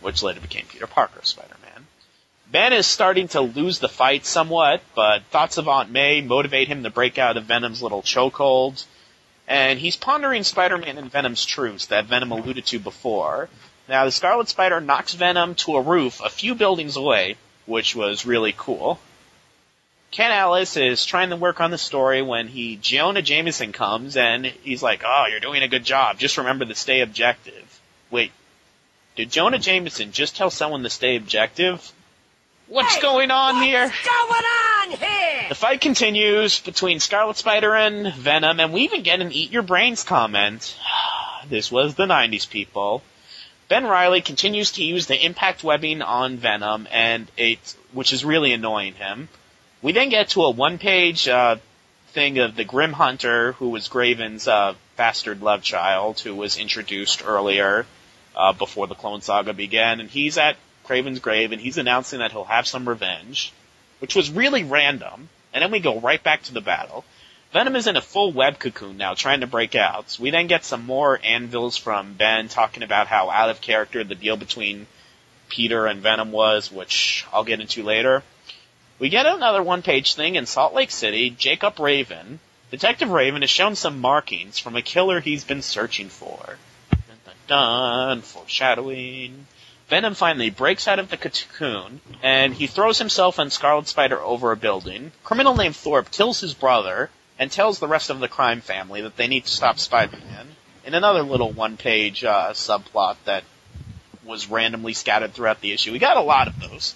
[0.00, 1.86] which later became Peter Parker Spider-Man.
[2.50, 6.82] Ben is starting to lose the fight somewhat, but thoughts of Aunt May motivate him
[6.84, 8.82] to break out of Venom's little chokehold,
[9.46, 13.50] and he's pondering Spider-Man and Venom's truce that Venom alluded to before.
[13.86, 18.24] Now, the Scarlet Spider knocks Venom to a roof a few buildings away, which was
[18.24, 18.98] really cool.
[20.10, 24.44] Ken Ellis is trying to work on the story when he Jonah Jameson comes and
[24.44, 26.18] he's like, "Oh, you're doing a good job.
[26.18, 28.32] Just remember to stay objective." Wait,
[29.14, 31.92] did Jonah Jameson just tell someone to stay objective?
[32.66, 33.92] What's Hey, going on what's here?
[34.04, 35.46] going on here?
[35.48, 39.62] The fight continues between Scarlet Spider and Venom, and we even get an Eat Your
[39.62, 40.76] Brains comment.
[41.48, 43.02] this was the 90s, people.
[43.68, 47.58] Ben Reilly continues to use the impact webbing on Venom, and it,
[47.92, 49.28] which is really annoying him.
[49.82, 51.56] We then get to a one-page uh,
[52.08, 57.22] thing of the Grim Hunter, who was Kraven's uh, bastard love child, who was introduced
[57.24, 57.86] earlier
[58.36, 62.32] uh, before the Clone Saga began, and he's at Kraven's grave, and he's announcing that
[62.32, 63.52] he'll have some revenge,
[64.00, 65.28] which was really random.
[65.52, 67.04] And then we go right back to the battle.
[67.52, 70.16] Venom is in a full web cocoon now, trying to break out.
[70.20, 74.14] We then get some more anvils from Ben talking about how out of character the
[74.14, 74.86] deal between
[75.48, 78.22] Peter and Venom was, which I'll get into later.
[79.00, 81.30] We get another one-page thing in Salt Lake City.
[81.30, 82.38] Jacob Raven,
[82.70, 86.58] Detective Raven, has shown some markings from a killer he's been searching for.
[86.90, 89.46] Dun dun dun, foreshadowing.
[89.88, 94.52] Venom finally breaks out of the cocoon, and he throws himself and Scarlet Spider over
[94.52, 95.12] a building.
[95.24, 97.08] Criminal named Thorpe kills his brother,
[97.38, 100.46] and tells the rest of the crime family that they need to stop Spider-Man.
[100.84, 103.44] In another little one-page uh, subplot that
[104.26, 105.90] was randomly scattered throughout the issue.
[105.90, 106.94] We got a lot of those.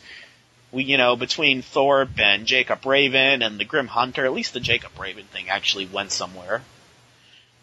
[0.75, 4.61] We, you know, between Thorpe and Jacob Raven and the Grim Hunter, at least the
[4.61, 6.63] Jacob Raven thing actually went somewhere.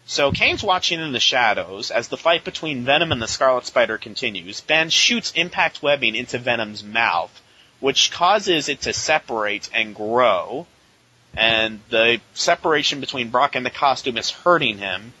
[0.06, 3.98] So Kaine's watching in the shadows as the fight between Venom and the Scarlet Spider
[3.98, 4.62] continues.
[4.62, 7.42] Ben shoots impact webbing into Venom's mouth,
[7.80, 10.66] which causes it to separate and grow.
[11.36, 15.12] And the separation between Brock and the costume is hurting him.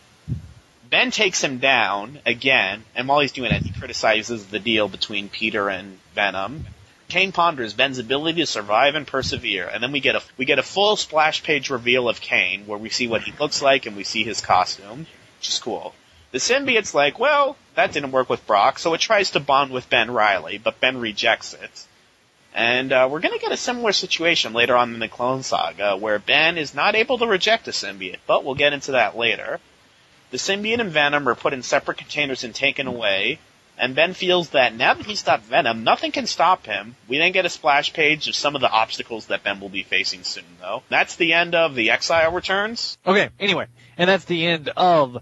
[0.88, 5.28] Ben takes him down again, and while he's doing it, he criticizes the deal between
[5.28, 6.66] Peter and Venom.
[7.12, 10.58] Kaine ponders Ben's ability to survive and persevere, and then we get a we get
[10.58, 13.94] a full splash page reveal of Kaine, where we see what he looks like and
[13.98, 15.06] we see his costume,
[15.38, 15.94] which is cool.
[16.30, 19.90] The symbiote's like, well, that didn't work with Brock, so it tries to bond with
[19.90, 21.86] Ben Reilly, but Ben rejects it.
[22.54, 25.98] And uh, we're going to get a similar situation later on in the Clone Saga,
[25.98, 29.60] where Ben is not able to reject a symbiote, but we'll get into that later.
[30.30, 33.38] The symbiote and Venom are put in separate containers and taken away,
[33.78, 36.94] and Ben feels that now that he's stopped Venom, nothing can stop him.
[37.08, 39.82] We then get a splash page of some of the obstacles that Ben will be
[39.82, 40.82] facing soon, though.
[40.88, 42.98] That's the end of the Exile Returns.
[43.06, 45.18] Okay, anyway, and that's the end of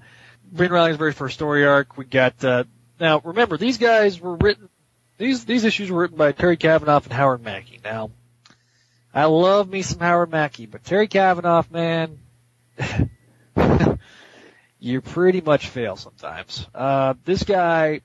[0.52, 1.96] Ben Reilly's very first story arc.
[1.96, 2.64] We got, uh,
[2.98, 4.68] now remember, these guys were written,
[5.16, 7.80] these, these issues were written by Terry Kavanagh and Howard Mackie.
[7.84, 8.10] Now,
[9.14, 12.18] I love me some Howard Mackie, but Terry Kavanagh, man,
[14.80, 16.66] you pretty much fail sometimes.
[16.74, 18.00] Uh, this guy,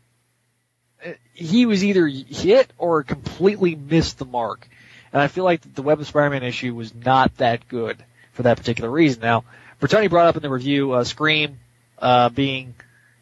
[1.35, 4.67] he was either hit or completely missed the mark.
[5.13, 7.97] And I feel like the Web of Spider-Man issue was not that good
[8.33, 9.21] for that particular reason.
[9.21, 9.43] Now,
[9.81, 11.59] Bertoni brought up in the review, uh, Scream,
[11.99, 12.73] uh, being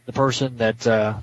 [0.05, 1.15] the person that, uh,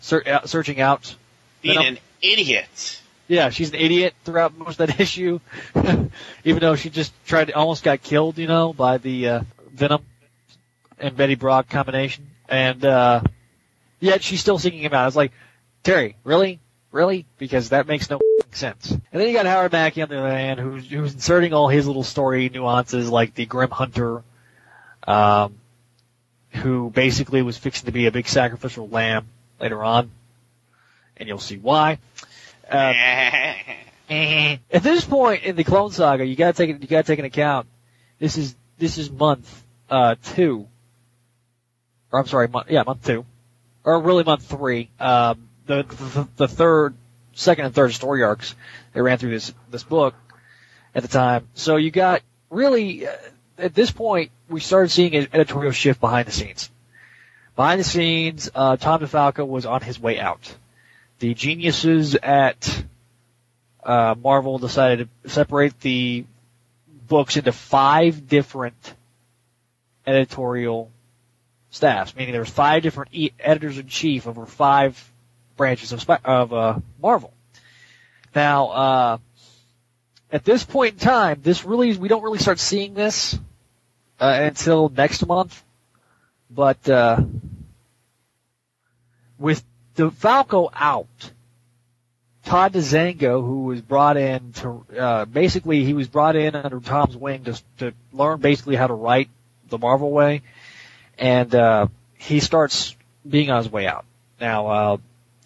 [0.00, 1.14] ser- uh, searching out.
[1.60, 3.00] Being an idiot.
[3.26, 5.40] Yeah, she's an idiot throughout most of that issue,
[5.74, 9.40] even though she just tried to almost got killed, you know, by the uh,
[9.72, 10.02] Venom
[10.98, 13.20] and Eddie Brock combination, and uh,
[14.00, 15.02] yet she's still seeking him out.
[15.02, 15.32] I was like,
[15.88, 16.60] Terry, really,
[16.92, 18.20] really, because that makes no
[18.50, 18.90] sense.
[18.90, 21.86] And then you got Howard Mackie on the other hand, who's who's inserting all his
[21.86, 24.22] little story nuances, like the Grim Hunter,
[25.06, 25.54] um,
[26.50, 30.10] who basically was fixing to be a big sacrificial lamb later on,
[31.16, 31.98] and you'll see why.
[32.70, 32.94] Um,
[34.10, 37.66] at this point in the Clone Saga, you gotta take you gotta take an account.
[38.18, 40.66] This is this is month uh two,
[42.12, 43.24] or I'm sorry, month, yeah, month two,
[43.84, 44.90] or really month three.
[45.00, 46.94] Um, the, the third,
[47.34, 48.56] second and third story arcs
[48.92, 50.14] they ran through this this book
[50.94, 51.46] at the time.
[51.54, 53.12] So you got really uh,
[53.58, 56.70] at this point we started seeing an editorial shift behind the scenes.
[57.54, 60.54] Behind the scenes, uh, Tom DeFalco was on his way out
[61.18, 62.84] the geniuses at
[63.82, 66.24] uh, Marvel decided to separate the
[67.08, 68.94] books into five different
[70.06, 70.90] editorial
[71.70, 75.12] staffs, meaning there was five different e- editors in chief over five
[75.58, 77.34] branches of of uh, Marvel.
[78.34, 79.18] Now, uh,
[80.32, 83.38] at this point in time, this really we don't really start seeing this
[84.18, 85.62] uh, until next month,
[86.50, 87.20] but uh,
[89.38, 89.62] with
[89.96, 91.32] DeFalco out.
[92.44, 97.14] Todd DeZago, who was brought in to, uh, basically he was brought in under Tom's
[97.14, 99.28] wing to, to learn basically how to write
[99.68, 100.40] the Marvel way,
[101.18, 102.96] and, uh, he starts
[103.28, 104.06] being on his way out.
[104.40, 104.96] Now, uh,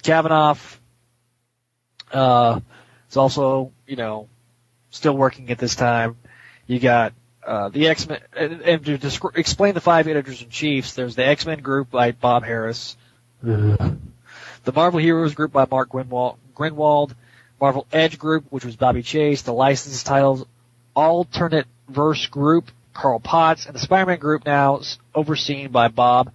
[0.02, 0.58] Kavanagh,
[2.12, 2.60] uh,
[3.10, 4.28] is also, you know,
[4.90, 6.16] still working at this time.
[6.66, 7.12] You got,
[7.46, 11.26] uh, the X-Men, and, and to descri- explain the five editors in chiefs, there's the
[11.26, 12.96] X-Men group by Bob Harras,
[13.42, 17.14] the Marvel Heroes group by Mark Gruenwald, Gruenwald,
[17.60, 20.44] Marvel Edge group, which was Bobbie Chase, the licensed titles
[20.94, 24.80] alternate verse group, Carl Potts, and the Spider-Man group now
[25.14, 26.32] overseen by Bob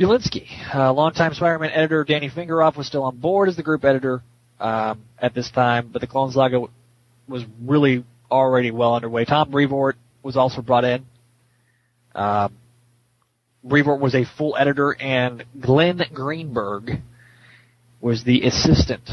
[0.00, 0.46] Budiansky.
[0.74, 4.22] Uh, longtime Spider-Man editor Danny Fingeroth was still on board as the group editor
[4.58, 6.64] um, at this time, but the Clone Saga
[7.28, 9.26] was really already well underway.
[9.26, 11.04] Tom Brevoort was also brought in.
[12.14, 12.56] Um,
[13.62, 17.02] Brevoort was a full editor, and Glenn Greenberg
[18.00, 19.06] was the assistant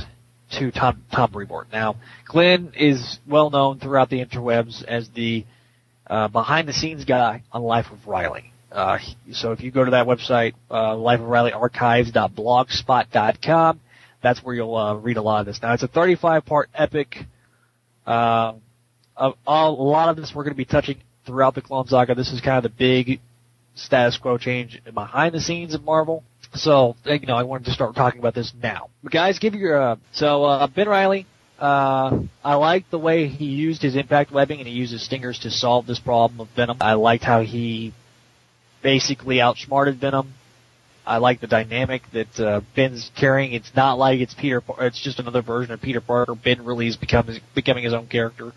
[0.57, 1.67] to Tom Tom Brevoort.
[1.69, 5.45] Now, Glenn is well known throughout the interwebs as the
[6.09, 8.53] uh, behind the scenes guy on Life of Reilly.
[8.77, 8.99] Uh,
[9.31, 13.79] so if you go to that website, uh, Life of Reilly Archives.blogspot.com,
[14.21, 15.59] that's where you'll uh, read a lot of this.
[15.63, 17.17] Now, it's a 35 part epic.
[18.05, 18.53] Uh,
[19.17, 22.13] all, a lot of this we're going to be touching throughout the Clone Saga.
[22.13, 23.19] This is kind of the big
[23.73, 26.23] status quo change behind the scenes of Marvel.
[26.53, 28.91] So, you know, I wanted to start talking about this now.
[29.09, 31.25] Guys, give your, uh, so, uh, Ben Reilly,
[31.57, 35.39] uh, I liked the way he used his impact webbing and he used his stingers
[35.39, 36.77] to solve this problem of Venom.
[36.79, 37.95] I liked how he
[38.81, 40.33] basically outsmarted Venom.
[41.05, 43.53] I like the dynamic that, uh, Ben's carrying.
[43.53, 46.35] It's not like it's Peter, Par- it's just another version of Peter Parker.
[46.35, 48.51] Ben really is becoming, becoming his own character.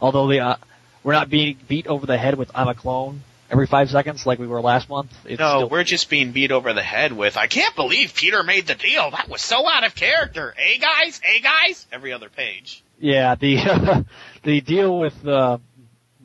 [0.00, 0.56] Although they, uh,
[1.02, 4.38] we're not being beat over the head with I'm a clone every five seconds like
[4.38, 5.10] we were last month.
[5.24, 8.42] It's no, still, we're just being beat over the head with, I can't believe Peter
[8.42, 9.10] made the deal.
[9.10, 10.54] That was so out of character.
[10.56, 11.20] Hey guys?
[11.22, 11.86] Hey guys?
[11.90, 12.82] Every other page.
[12.98, 14.04] yeah, the
[14.44, 15.58] the deal with uh,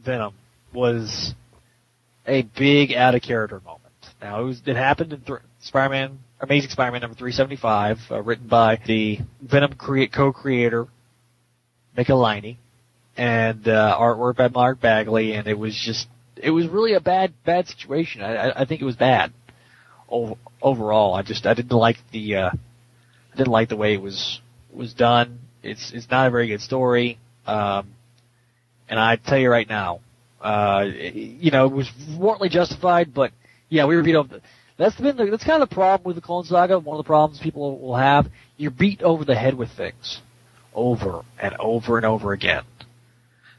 [0.03, 0.33] Venom
[0.73, 1.33] was
[2.27, 3.81] a big out of character moment.
[4.21, 8.79] Now it was it happened in th- Spider-Man, Amazing Spider-Man number 375, uh, written by
[8.85, 10.87] the Venom co-creator
[11.97, 12.57] Michelinie,
[13.17, 16.07] and uh, artwork by Mark Bagley, and it was just
[16.37, 18.21] it was really a bad bad situation.
[18.21, 19.33] I, I, I think it was bad
[20.11, 21.13] o- overall.
[21.13, 24.93] I just I didn't like the uh, I didn't like the way it was was
[24.93, 25.39] done.
[25.61, 27.19] It's it's not a very good story.
[27.45, 27.89] Um,
[28.89, 30.01] and I tell you right now,
[30.43, 33.31] uh, you know, it was warrantly justified, but
[33.69, 34.27] yeah, we were beat over.
[34.27, 34.41] The,
[34.77, 36.79] that's been the, that's kind of the problem with the Clone Saga.
[36.79, 38.27] One of the problems people will have,
[38.57, 40.21] you're beat over the head with things,
[40.73, 42.63] over and over and over again.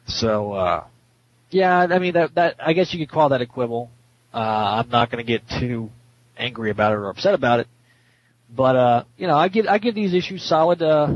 [0.06, 0.84] So, uh,
[1.50, 3.90] yeah, I mean that that I guess you could call that a quibble.
[4.32, 5.90] Uh, I'm not going to get too
[6.36, 7.68] angry about it or upset about it,
[8.54, 11.08] but uh, you know, I give I give these issues solid uh,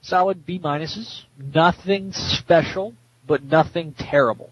[0.00, 1.22] solid B minuses.
[1.38, 2.94] Nothing special,
[3.26, 4.50] but nothing terrible.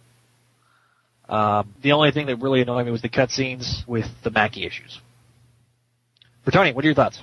[1.29, 5.01] Um, the only thing that really annoyed me was the cutscenes with the Mackie issues.
[6.47, 7.22] Bertone, what are your thoughts?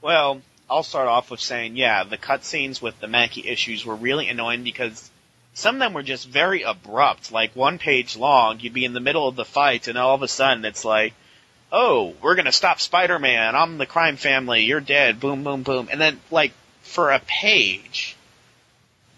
[0.00, 0.40] Well,
[0.70, 4.62] I'll start off with saying, yeah, the cutscenes with the Mackie issues were really annoying
[4.62, 5.10] because
[5.54, 8.60] some of them were just very abrupt, like one page long.
[8.60, 11.14] You'd be in the middle of the fight, and all of a sudden it's like,
[11.72, 13.56] oh, we're gonna stop Spider-Man.
[13.56, 14.62] I'm the crime family.
[14.62, 15.18] You're dead.
[15.18, 15.88] Boom, boom, boom.
[15.90, 16.52] And then like
[16.82, 18.16] for a page,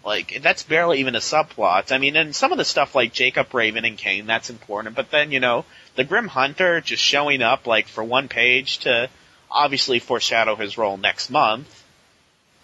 [0.03, 1.91] like that's barely even a subplot.
[1.91, 4.95] I mean, and some of the stuff like Jacob Raven and Kaine, that's important.
[4.95, 9.09] But then you know the Grim Hunter just showing up like for one page to
[9.49, 11.83] obviously foreshadow his role next month.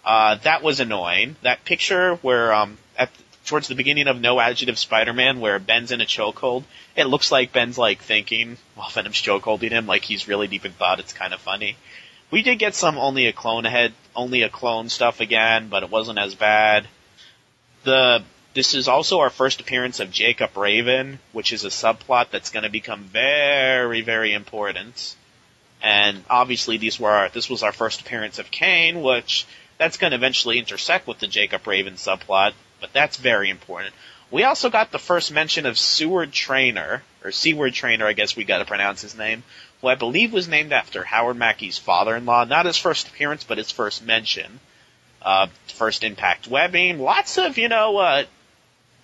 [0.04, 1.36] Uh, that was annoying.
[1.42, 3.10] That picture where um at
[3.46, 6.64] towards the beginning of No Adjective Spider-Man where Ben's in a chokehold,
[6.96, 10.72] it looks like Ben's like thinking while Venom's chokeholding him, like he's really deep in
[10.72, 11.00] thought.
[11.00, 11.76] It's kind of funny.
[12.30, 15.90] We did get some only a clone ahead, only a clone stuff again, but it
[15.90, 16.86] wasn't as bad.
[17.84, 18.22] The
[18.54, 22.64] this is also our first appearance of Jacob Raven, which is a subplot that's going
[22.64, 25.14] to become very, very important.
[25.80, 30.10] And obviously, these were our, this was our first appearance of Kaine, which that's going
[30.10, 33.94] to eventually intersect with the Jacob Raven subplot, but that's very important.
[34.30, 38.44] We also got the first mention of Seward Trainer, or Seward Trainer, I guess we
[38.44, 39.44] got to pronounce his name,
[39.80, 42.44] who I believe was named after Howard Mackie's father-in-law.
[42.44, 44.58] Not his first appearance, but his first mention.
[45.20, 47.00] Uh, first impact webbing.
[47.00, 48.24] Lots of, you know, uh,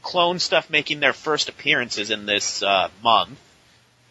[0.03, 3.39] clone stuff making their first appearances in this uh, month.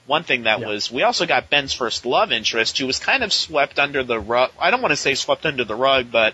[0.06, 0.68] One thing that Yeah.
[0.68, 4.20] was, we also got Ben's first love interest, who was kind of swept under the
[4.20, 4.52] rug.
[4.60, 6.34] I don't want to say swept under the rug, but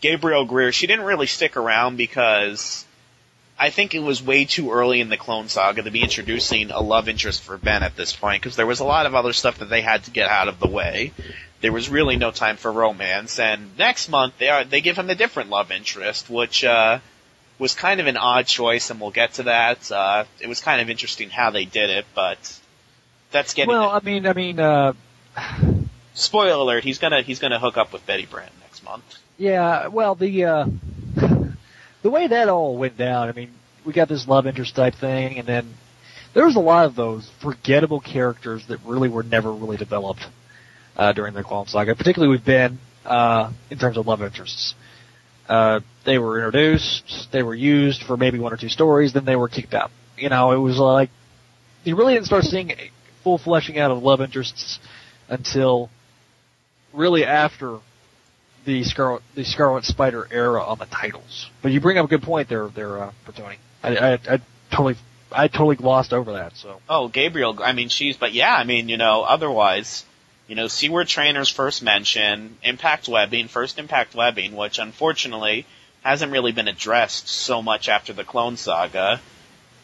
[0.00, 2.84] Gabrielle Greer, she didn't really stick around because
[3.58, 6.80] I think it was way too early in the Clone Saga to be introducing a
[6.80, 9.58] love interest for Ben at this point because there was a lot of other stuff
[9.58, 11.12] that they had to get out of the way.
[11.64, 15.08] There was really no time for romance, and next month they are they give him
[15.08, 16.98] a different love interest, which uh,
[17.58, 19.90] was kind of an odd choice, and we'll get to that.
[19.90, 22.60] Uh, it was kind of interesting how they did it, but
[23.30, 24.92] that's getting Well, I mean, I mean, uh,
[26.12, 26.84] spoiler alert.
[26.84, 29.18] He's gonna he's gonna hook up with Betty Brant next month.
[29.38, 30.66] yeah, well, the, uh,
[32.02, 33.52] the way that all went down, I mean,
[33.86, 35.72] we got this love interest type thing, and then
[36.34, 40.26] there was a lot of those forgettable characters that really were never really developed,
[40.96, 44.74] uh, during the Clone Saga, particularly with Ben, uh, in terms of love interests.
[45.48, 49.36] Uh, they were introduced, they were used for maybe one or two stories, then they
[49.36, 49.90] were kicked out.
[50.16, 51.10] You know, it was like,
[51.84, 52.72] you really didn't start seeing
[53.22, 54.78] full fleshing out of love interests
[55.28, 55.90] until
[56.92, 57.78] really after
[58.64, 61.50] the Scarlet the Scarlet Spider era on the titles.
[61.62, 63.56] But you bring up a good point there, there, uh, Bertone.
[63.82, 64.40] I, I, I
[64.70, 64.96] totally,
[65.30, 66.56] I totally glossed over that.
[66.56, 67.62] So Oh, Gabrielle.
[67.62, 68.16] I mean, she's.
[68.16, 70.04] But yeah, I mean, you know, otherwise,
[70.46, 75.66] you know, Seward Trainer's first mention, Impact Webbing, first Impact Webbing, which unfortunately
[76.02, 79.20] hasn't really been addressed so much after the Clone Saga.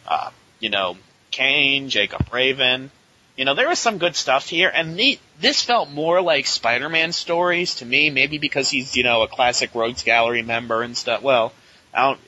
[0.07, 0.97] Uh, you know,
[1.31, 2.91] Kaine, Jacob Raven.
[3.37, 7.13] You know, there was some good stuff here, and the, this felt more like Spider-Man
[7.13, 11.23] stories to me, maybe because he's, you know, a classic Rogues Gallery member and stuff.
[11.23, 11.55] Well,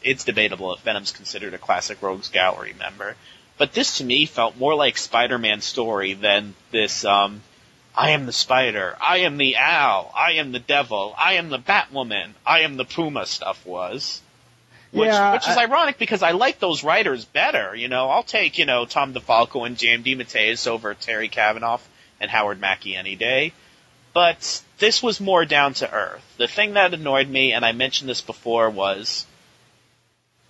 [0.02, 3.14] it's debatable if Venom's considered a classic Rogues Gallery member.
[3.58, 7.42] But this to me felt more like Spider-Man story than this, um,
[7.94, 11.58] I am the spider, I am the owl, I am the devil, I am the
[11.58, 14.22] Batwoman, I am the Puma stuff was.
[14.92, 18.10] Which, Yeah, which is I- ironic because I like those writers better, you know.
[18.10, 20.04] I'll take, you know, Tom DeFalco and J.M.
[20.04, 21.80] DeMatteis over Terry Kavanagh
[22.20, 23.52] and Howard Mackie any day.
[24.12, 26.22] But this was more down to earth.
[26.36, 29.26] The thing that annoyed me, and I mentioned this before, was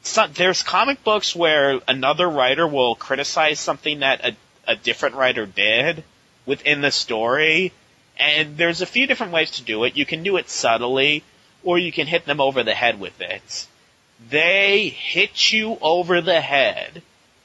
[0.03, 4.37] some, there's comic books where another writer will criticize something that a,
[4.67, 6.03] a different writer did
[6.47, 7.73] within the story,
[8.19, 9.97] and there's a few different ways to do it.
[9.97, 11.23] You can do it subtly,
[11.63, 13.67] or you can hit them over the head with it.
[14.31, 17.03] They hit you over the head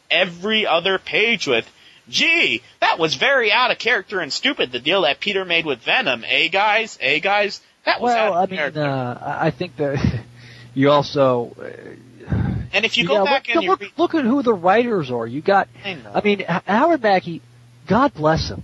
[0.09, 1.69] every other page with,
[2.09, 5.79] gee, that was very out of character and stupid, the deal that Peter made with
[5.79, 7.61] Venom, eh guys, eh guys?
[7.85, 8.83] That was well, out I of mean, character.
[8.83, 10.21] uh, I I think that
[10.73, 11.55] you also.
[11.59, 12.33] Uh,
[12.73, 15.09] and if you yeah, go back look, and look, read, look at who the writers
[15.09, 15.25] are.
[15.25, 15.97] You got, I.
[16.13, 17.41] I mean, Howard Mackie,
[17.87, 18.63] God bless him,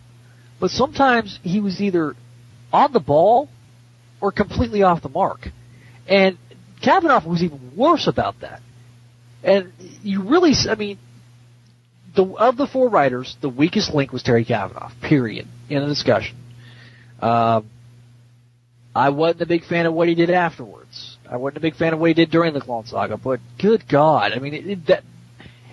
[0.64, 2.16] but sometimes he was either
[2.72, 3.49] on the ball
[4.22, 5.49] or completely off the mark,
[6.07, 6.38] and
[6.82, 8.61] Kavanagh was even worse about that.
[9.43, 10.99] And you really, I mean,
[12.16, 14.91] the of the four writers, the weakest link was Terry Kavanagh.
[15.01, 15.49] Period.
[15.70, 16.38] In the discussion.
[17.22, 17.70] Um,
[18.95, 21.18] I wasn't a big fan of what he did afterwards.
[21.30, 23.84] I wasn't a big fan of what he did during the Clone Saga, but good
[23.89, 25.03] God, I mean, it, it, that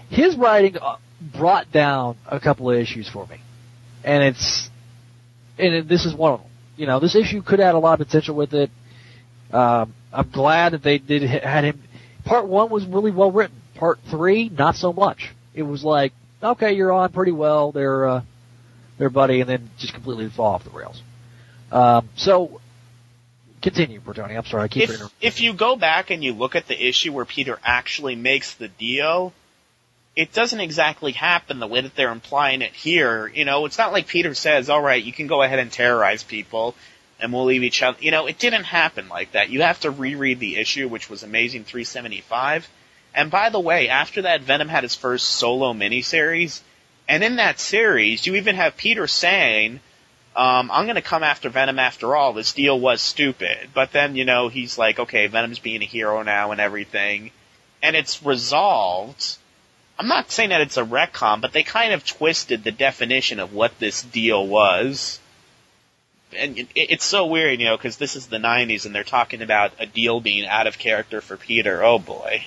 [0.08, 0.96] his writing uh,
[1.38, 3.40] brought down a couple of issues for me,
[4.02, 4.69] and it's
[5.60, 6.48] and this is one of them.
[6.76, 8.70] You know, this issue could add a lot of potential with it.
[9.52, 11.82] Um, I'm glad that they did had him.
[12.24, 13.56] Part one was really well written.
[13.74, 15.30] Part three, not so much.
[15.54, 18.22] It was like, okay, you're on pretty well, they're uh,
[18.98, 21.02] they're buddy, and then just completely fall off the rails.
[21.72, 22.60] Um, so
[23.62, 24.36] continue, Bertone.
[24.36, 27.12] I'm sorry, I keep if, if you go back and you look at the issue
[27.12, 29.32] where Peter actually makes the deal,
[30.16, 33.28] it doesn't exactly happen the way that they're implying it here.
[33.28, 36.22] You know, it's not like Peter says, all right, you can go ahead and terrorize
[36.22, 36.74] people
[37.20, 37.98] and we'll leave each other.
[38.00, 39.50] You know, it didn't happen like that.
[39.50, 42.68] You have to reread the issue, which was Amazing 375.
[43.14, 46.60] And by the way, after that, Venom had his first solo miniseries.
[47.08, 49.80] And in that series, you even have Peter saying,
[50.36, 52.32] um, I'm gonna come after Venom after all.
[52.32, 53.70] This deal was stupid.
[53.74, 57.32] But then, you know, he's like, okay, Venom's being a hero now and everything.
[57.82, 59.36] And it's resolved.
[60.00, 63.52] I'm not saying that it's a retcon, but they kind of twisted the definition of
[63.52, 65.20] what this deal was.
[66.34, 69.42] And it, it's so weird, you know, because this is the 90s and they're talking
[69.42, 71.84] about a deal being out of character for Peter.
[71.84, 72.46] Oh boy.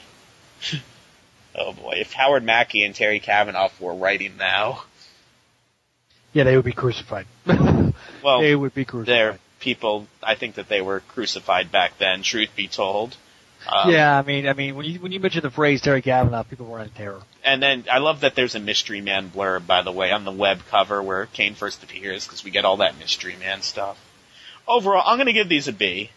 [1.55, 1.97] oh boy.
[1.97, 4.85] If Howard Mackie and Terry Kavanagh were writing now.
[6.33, 7.27] Yeah, they would be crucified.
[8.23, 9.13] Well, they would be crucified.
[9.13, 10.07] they're people.
[10.23, 12.23] I think that they were crucified back then.
[12.23, 13.17] Truth be told.
[13.67, 16.43] Um, yeah, I mean, I mean, when you when you mention the phrase Terry Kavanagh,
[16.43, 17.21] people were in terror.
[17.43, 20.31] And then I love that there's a Mystery Man blurb, by the way, on the
[20.31, 23.97] web cover where Kaine first appears because we get all that Mystery Man stuff.
[24.67, 26.09] Overall, I'm going to give these a B.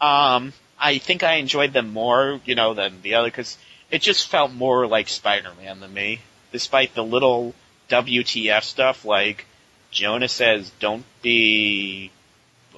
[0.00, 3.56] Um, I think I enjoyed them more, you know, than the other because
[3.90, 7.54] it just felt more like Spider-Man than me, despite the little
[7.88, 9.46] WTF stuff like
[9.92, 12.10] Jonah says, "Don't be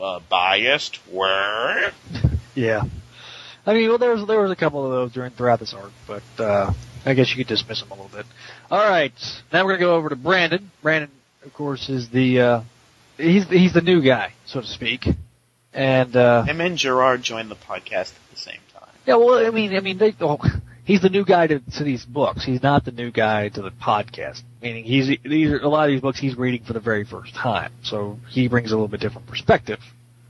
[0.01, 1.93] uh, biased." Where?
[2.57, 2.85] Yeah.
[3.67, 5.93] I mean, well, there was there was a couple of those during throughout this arc,
[6.07, 6.73] but uh,
[7.07, 8.27] I guess you could dismiss them a little bit.
[8.71, 9.13] All right,
[9.53, 10.71] now we're gonna go over to Brandon.
[10.83, 11.11] Brandon,
[11.45, 12.63] of course, is the uh,
[13.17, 15.07] he's he's the new guy, so to speak,
[15.73, 18.91] and uh, Him and Gerard joined the podcast at the same time.
[19.07, 20.39] yeah, well, I mean, I mean, they oh,
[20.85, 22.45] he's the new guy to, to these books.
[22.45, 24.43] He's not the new guy to the podcast.
[24.61, 27.35] Meaning, he's these are a lot of these books he's reading for the very first
[27.35, 29.79] time, so he brings a little bit different perspective.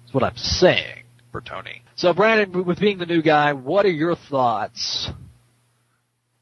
[0.02, 1.82] That's what I'm saying for Tony.
[1.96, 5.08] So, Brandon, with being the new guy, what are your thoughts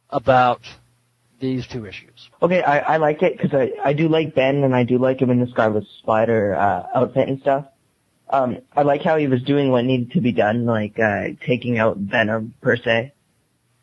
[0.08, 0.60] about
[1.40, 2.30] these two issues?
[2.40, 5.20] Okay, I, I like it because I, I do like Ben and I do like
[5.20, 7.66] him in the Scarlet Spider uh, outfit and stuff.
[8.30, 11.78] Um, I like how he was doing what needed to be done, like uh, taking
[11.78, 13.12] out Venom per se.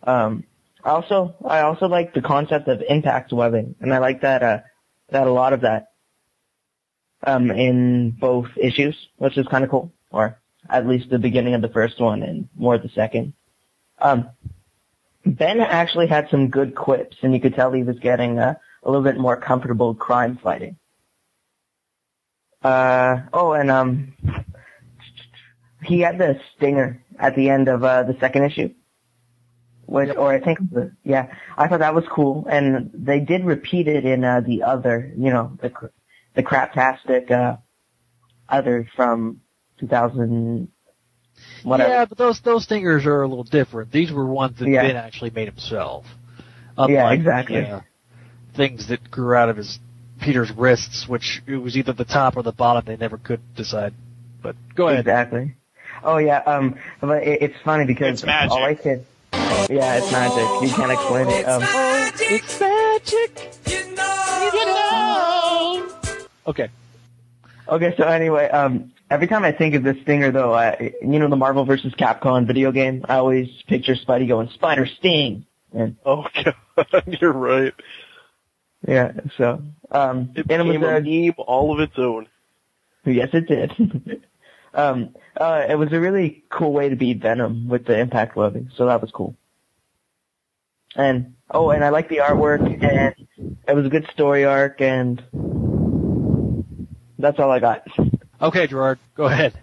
[0.01, 0.45] Um,
[0.84, 4.59] also, I also like the concept of impact webbing, and I like that uh,
[5.11, 5.91] that a lot of that
[7.22, 10.39] um, in both issues, which is kind of cool, or
[10.70, 13.34] at least the beginning of the first one and more of the second.
[13.99, 14.30] Um,
[15.26, 19.03] Ben actually had some good quips, and you could tell he was getting a little
[19.03, 20.78] bit more comfortable crime fighting.
[22.63, 24.13] Uh, oh, and um,
[25.84, 28.74] he had the stinger at the end of uh, the second issue,
[29.86, 30.59] which, or I think,
[31.03, 35.11] yeah, I thought that was cool, and they did repeat it in uh, the other,
[35.17, 35.72] you know, the
[36.36, 37.57] the craptastic uh,
[38.47, 39.41] other from
[39.80, 40.67] 2000,
[41.63, 41.89] whatever.
[41.89, 43.91] Yeah, but those those stingers are a little different.
[43.91, 44.84] These were ones that Yeah.
[44.84, 46.05] Ben actually made himself.
[46.77, 47.61] Yeah, exactly.
[47.61, 47.84] the,
[48.55, 49.80] things that grew out of his
[50.21, 52.84] Peter's wrists, which it was either the top or the bottom.
[52.86, 53.93] They never could decide.
[54.41, 54.99] But go ahead.
[55.01, 55.55] Exactly.
[56.03, 58.51] Oh yeah, um, but it, it's funny because It's magic.
[58.51, 60.69] all I could, yeah, it's magic.
[60.69, 61.43] You can't explain it.
[61.45, 61.61] Um,
[62.21, 63.53] It's magic.
[63.67, 64.09] You know.
[66.47, 66.69] Okay.
[67.67, 71.30] okay, so anyway, um, every time I think of this stinger though, I, you know,
[71.30, 71.93] the Marvel vs.
[71.93, 76.26] Capcom video game, I always picture Spidey going Spider Sting, and Oh
[76.76, 77.74] god, you're right.
[78.88, 82.28] yeah, so um, It and became a meme all of its own.
[83.05, 84.24] Yes, it did.
[84.74, 88.72] um, uh, it was a really cool way to beat Venom with the impact webbing,
[88.76, 89.36] so that was cool.
[90.95, 93.16] And oh, and I like the artwork, and
[93.68, 95.24] it was a good story arc, and
[97.18, 97.88] that's all I got.
[98.42, 99.54] Okay, Gerard, go ahead.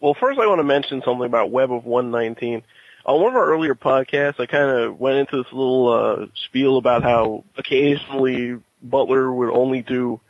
[0.00, 2.62] Well, first I want to mention something about Web of 119.
[3.06, 6.76] On one of our earlier podcasts, I kind of went into this little uh, spiel
[6.76, 10.20] about how occasionally Butler would only do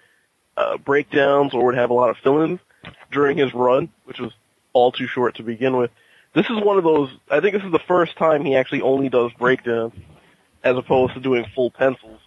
[0.59, 2.61] uh, breakdowns or would have a lot of fill-ins
[3.11, 4.33] during his run, which was
[4.75, 5.91] all too short to begin with.
[6.35, 7.11] This is one of those.
[7.31, 9.95] I think this is the first time he actually only does breakdowns,
[10.63, 12.21] as opposed to doing full pencils.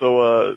[0.00, 0.56] So uh,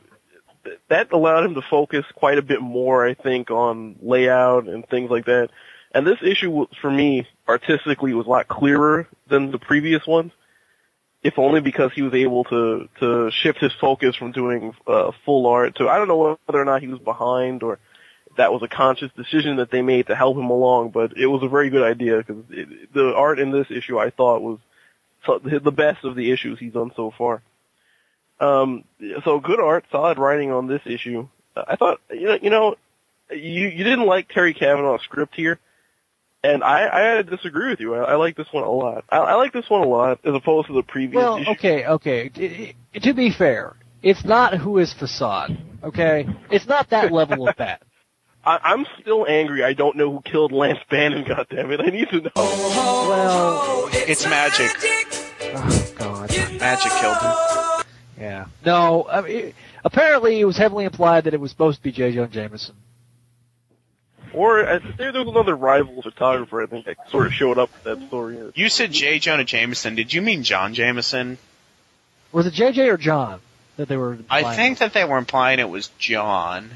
[0.89, 5.09] that allowed him to focus quite a bit more, I think, on layout and things
[5.09, 5.49] like that.
[5.93, 10.32] And this issue, for me, artistically, was a lot clearer than the previous ones.
[11.24, 15.47] If only because he was able to to shift his focus from doing uh, full
[15.47, 17.80] art to I don't know whether or not he was behind or
[18.38, 21.43] that was a conscious decision that they made to help him along, but it was
[21.43, 22.43] a very good idea because
[22.93, 24.59] the art in this issue I thought was
[25.26, 27.41] the best of the issues he's done so far.
[28.39, 28.83] Um,
[29.23, 31.27] so good art, solid writing on this issue.
[31.55, 32.75] I thought, you know, you know,
[33.31, 35.59] you you didn't like Terry Kavanagh's script here,
[36.43, 37.95] And I, I had to disagree with you.
[37.95, 39.05] I, I like this one a lot.
[39.09, 41.49] I, I like this one a lot as opposed to the previous Well, issue.
[41.51, 42.29] okay, okay.
[42.29, 45.57] T- t- to be fair, it's not who is facade.
[45.83, 47.79] Okay, it's not that level of bad.
[48.45, 49.63] I, I'm still angry.
[49.63, 51.23] I don't know who killed Lance Bannon.
[51.27, 51.81] God damn it!
[51.81, 52.31] I need to know.
[52.35, 54.69] Well, It's magic.
[55.55, 56.29] oh god,
[56.59, 57.66] Magic killed him.
[58.20, 58.45] Yeah.
[58.65, 59.53] No, I mean,
[59.86, 62.13] apparently it was heavily implied that it was supposed to be J.
[62.13, 62.76] Jonah Jameson.
[64.34, 66.61] Or uh, there, there was another rival photographer.
[66.61, 68.38] I think that sort of showed up with that story.
[68.55, 69.20] You said J.
[69.20, 69.95] Jonah Jameson.
[69.95, 71.38] Did you mean John Jameson?
[72.32, 73.39] Was it JJ or John
[73.78, 74.18] that they were?
[74.30, 76.72] I think that they were implying it was John.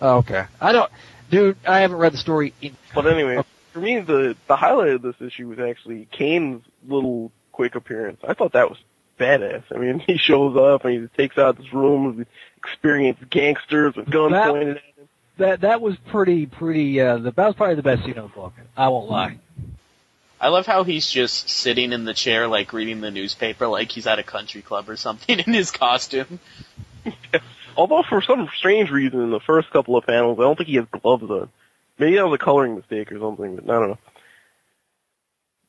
[0.00, 0.46] Oh, okay.
[0.60, 0.90] I don't,
[1.30, 1.56] dude.
[1.66, 2.52] I haven't read the story.
[2.60, 3.42] In, But anyway,
[3.72, 8.20] for me, the the highlight of this issue was actually Kaine's little quick appearance.
[8.26, 8.78] I thought that was
[9.18, 9.64] badass.
[9.74, 14.10] I mean, he shows up and he takes out this room with experienced gangsters with
[14.10, 15.08] guns That- pointed at him.
[15.38, 17.00] that that was pretty pretty.
[17.00, 18.54] Uh, the, that was probably the best scene of the book.
[18.76, 19.38] I won't lie.
[20.40, 24.06] I love how he's just sitting in the chair, like reading the newspaper, like he's
[24.06, 26.38] at a country club or something in his costume.
[27.76, 30.76] Although for some strange reason, in the first couple of panels, I don't think he
[30.76, 31.48] has gloves on.
[31.98, 33.98] Maybe that was a coloring mistake or something, but I don't know.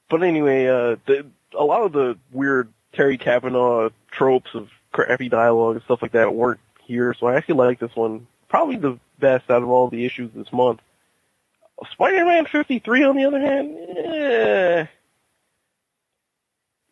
[0.10, 1.26] But anyway, uh, the,
[1.58, 6.34] a lot of the weird Terry Kavanagh tropes of crappy dialogue and stuff like that
[6.34, 8.28] weren't here, so I actually like this one.
[8.48, 10.82] Probably the best out of all the issues this month.
[11.92, 14.86] Spider-Man 53, on the other hand, eh.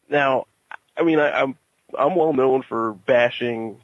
[0.10, 0.45] Now,
[0.95, 1.58] I mean, I, I'm
[1.98, 3.82] I'm well known for bashing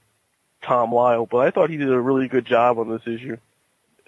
[0.62, 3.38] Tom Lyle, but I thought he did a really good job on this issue.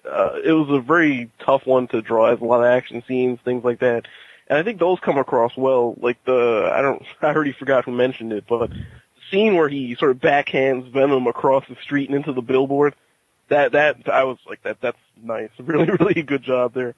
[0.10, 2.30] Uh, it was a very tough one to draw.
[2.30, 4.08] Has a lot of action scenes, things like that.
[4.48, 5.96] And I think those come across well.
[6.00, 8.86] Like the, I don't, I already forgot who mentioned it, but the
[9.32, 12.96] scene where he sort of backhands Venom across the street and into the billboard,
[13.50, 15.50] that, that, I was like, that, that's nice.
[15.60, 16.96] Really, really good job there.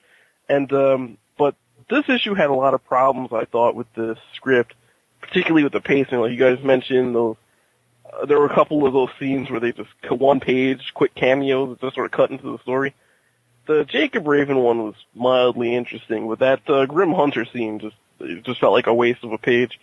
[0.49, 1.55] And, um, but
[1.89, 4.73] this issue had a lot of problems, I thought, with the script,
[5.21, 6.19] particularly with the pacing.
[6.19, 7.35] Like you guys mentioned, those
[8.11, 11.69] uh, there were a couple of those scenes where they just one page quick cameos
[11.69, 12.93] that just sort of cut into the story.
[13.67, 18.43] The Jacob Raven one was mildly interesting, but that uh, Grim Hunter scene just it
[18.43, 19.79] just felt like a waste of a page.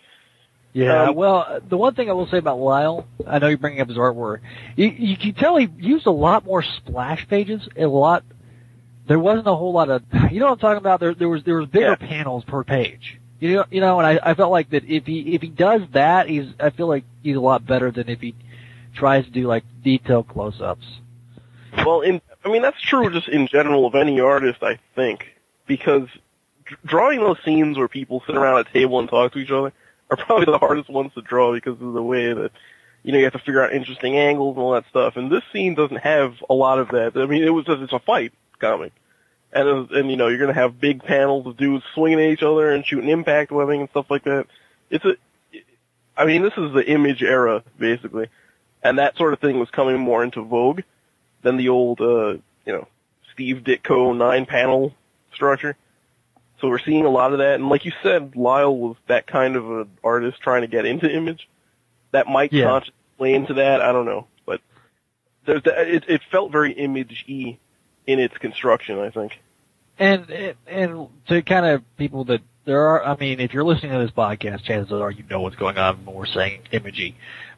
[0.73, 3.79] Yeah, Um, well, the one thing I will say about Lyle, I know you're bringing
[3.79, 4.41] up his artwork.
[4.75, 8.25] You, you can tell he used a lot more splash pages, a lot.
[9.07, 10.99] There wasn't a whole lot of, you know what I'm talking about?
[10.99, 13.21] There, there was there was bigger panels per page.
[13.39, 15.81] You know, you know, and I, I felt like that if he if he does
[15.93, 18.35] that, he's I feel like he's a lot better than if he
[18.95, 20.85] tries to do like detailed close-ups.
[21.77, 26.07] Well, in I mean that's true just in general of any artist, I think, because
[26.85, 29.73] drawing those scenes where people sit around a table and talk to each other
[30.09, 32.51] are probably the hardest ones to draw because of the way that
[33.03, 35.15] you know you have to figure out interesting angles and all that stuff.
[35.17, 37.13] And this scene doesn't have a lot of that.
[37.15, 38.93] I mean, it was just it's a fight comic.
[39.53, 42.43] And, was- and you know, you're gonna have big panels of dudes swinging at each
[42.43, 44.47] other and shooting impact webbing and stuff like that.
[44.89, 45.15] It's a,
[46.17, 48.27] I mean, this is the image era, basically.
[48.83, 50.81] And that sort of thing was coming more into vogue
[51.45, 52.31] than the old, uh,
[52.65, 52.87] you know,
[53.33, 54.93] Steve Ditko nine panel
[55.33, 55.77] structure.
[56.59, 57.55] So we're seeing a lot of that.
[57.55, 61.09] And like you said, Lyle was that kind of an artist trying to get into
[61.09, 61.47] image.
[62.11, 62.65] That might Yeah.
[62.65, 63.81] consciously play into that.
[63.81, 64.25] I don't know.
[64.45, 64.61] But
[65.45, 67.57] there's that, it, it felt very image-y
[68.07, 69.39] in its construction, I think.
[69.99, 73.91] And and- and to kind of people that there are, I mean, if you're listening
[73.91, 77.13] to this podcast, chances are you know what's going on when we're saying Imagey.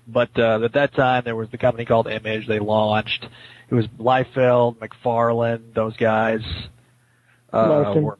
[0.08, 2.48] But uh, at that time, there was the company called Image.
[2.48, 3.26] They launched.
[3.70, 6.42] It was Liefeld, McFarlane, those guys.
[7.54, 8.04] Uh, Larsen.
[8.04, 8.20] were-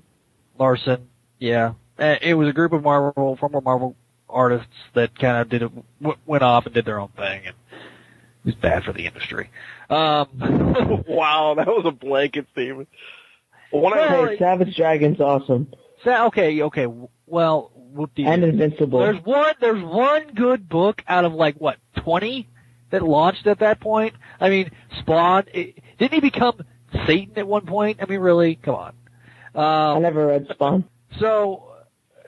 [0.60, 1.08] Larsen,
[1.40, 1.74] yeah.
[1.98, 3.96] And it was a group of Marvel, former Marvel
[4.30, 5.72] artists that kind of did it,
[6.02, 9.50] w- went off and did their own thing, and it was bad for the industry.
[9.90, 10.28] Um,
[11.08, 12.90] wow, that was a blanket statement.
[13.72, 15.68] Well, when I Well, Hey, Savage Dragon's awesome.
[16.04, 16.88] So, okay, okay.
[17.26, 19.00] Well, whoop And Invincible.
[19.00, 19.54] There's one.
[19.60, 22.48] There's one good book out of like what twenty
[22.92, 24.14] that launched at that point.
[24.40, 25.46] I mean, Spawn.
[25.54, 26.60] It, didn't he become
[27.06, 28.00] Satan at one point?
[28.02, 28.56] I mean, really?
[28.56, 28.94] Come on.
[29.56, 30.84] I Um, never read Spawn.
[31.20, 31.64] so,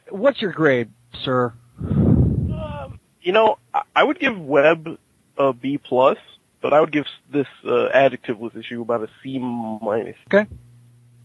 [0.09, 0.89] what's your grade,
[1.23, 1.53] sir?
[1.79, 4.97] Um, you know, I- I would give Webb
[5.37, 6.17] a B plus,
[6.61, 10.15] but I would give this uh, adjectiveless issue about a C minus.
[10.33, 10.49] Okay.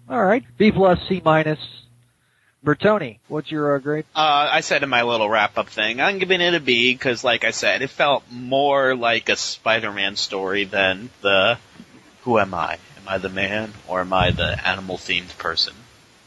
[0.09, 1.59] All right, B plus, C minus.
[2.65, 4.07] Bertone, what's your uh, grade?
[4.15, 7.23] Uh, I said in my little wrap up thing, I'm giving it a B because,
[7.23, 11.59] like I said, it felt more like a Spider-Man story than the
[12.23, 12.79] Who am I?
[12.97, 15.75] Am I the man or am I the animal themed person?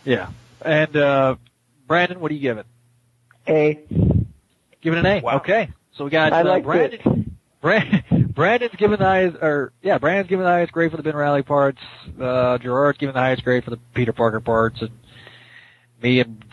[0.05, 0.29] Yeah.
[0.61, 1.35] And uh
[1.88, 2.65] Brandon, what do you give it?
[3.47, 3.79] A.
[4.81, 5.21] Give it an A.
[5.21, 5.38] Wow.
[5.38, 5.69] Okay.
[5.93, 6.99] So we got I uh, liked Brandon.
[7.03, 7.61] it.
[7.61, 8.03] Brand,
[8.35, 11.41] Brandon's giving the highest, or yeah, Brandon's giving the highest grade for the Ben Reilly
[11.41, 11.79] parts.
[12.21, 14.91] Uh, Gerard's giving the highest grade for the Peter Parker parts, and
[16.01, 16.43] Me and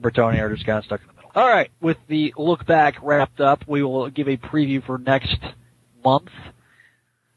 [0.00, 1.30] Bertone are just kind of stuck in the middle.
[1.34, 5.38] All right, with the look back wrapped up, we will give a preview for next
[6.04, 6.30] month.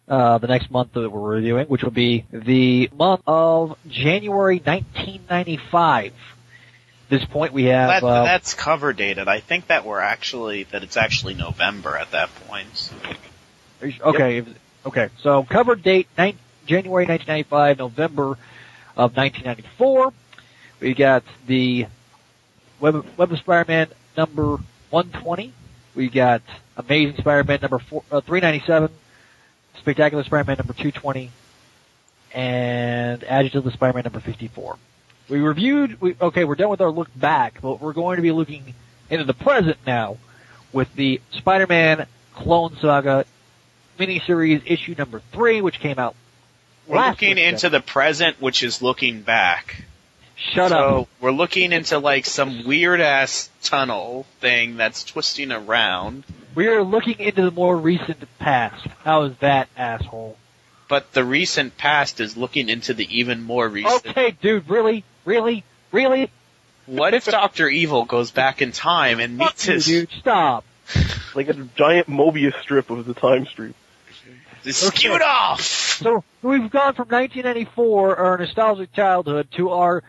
[0.08, 6.08] Uh, the next month that we're reviewing, which will be the month of January 1995.
[6.08, 6.14] At
[7.10, 9.30] this point, we have That, uh, that's cover dated.
[9.30, 12.92] I think that we're actually that it's actually November at that point.
[13.82, 14.44] Okay,
[14.86, 15.10] okay.
[15.22, 18.38] So cover date nine, January 1995, November
[18.98, 20.14] of 1994.
[20.82, 21.86] We got the
[22.80, 24.58] Web, Web of Spider-Man number
[24.90, 25.54] 120.
[25.94, 26.42] We got
[26.76, 28.90] Amazing Spider-Man number four, uh, 397.
[29.78, 31.30] Spectacular Spider-Man number 220.
[32.34, 34.78] And Adjective of Spider-Man number 54.
[35.30, 38.32] We reviewed, we, okay, we're done with our look back, but we're going to be
[38.32, 38.74] looking
[39.10, 40.18] into the present now
[40.74, 43.26] with the Spider-Man Clone Saga
[44.00, 46.16] miniseries issue number three, which came out
[46.88, 49.84] We're looking into the present, which is looking back.
[50.54, 51.10] Shut so up.
[51.20, 56.24] we're looking into like some weird ass tunnel thing that's twisting around.
[56.56, 58.86] We are looking into the more recent past.
[59.04, 60.38] How is that, asshole?
[60.90, 64.06] But the recent past is looking into the even more recent.
[64.08, 65.06] Okay, dude, really?
[65.24, 65.64] Really?
[65.92, 66.30] Really?
[66.86, 70.10] What if Doctor Evil goes back in time and Fuck meets you, his dude.
[70.20, 70.66] Stop.
[71.34, 73.74] Like a giant Mobius strip of the time stream.
[74.66, 75.62] skew off?
[75.62, 80.04] So we've gone from 1994, our nostalgic childhood, to our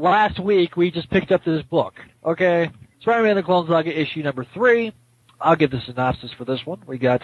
[0.00, 0.76] last week.
[0.76, 1.94] We just picked up this book.
[2.24, 2.70] Okay,
[3.00, 4.92] Spider-Man: The Clone Saga issue number three.
[5.40, 6.82] I'll give the synopsis for this one.
[6.86, 7.22] We got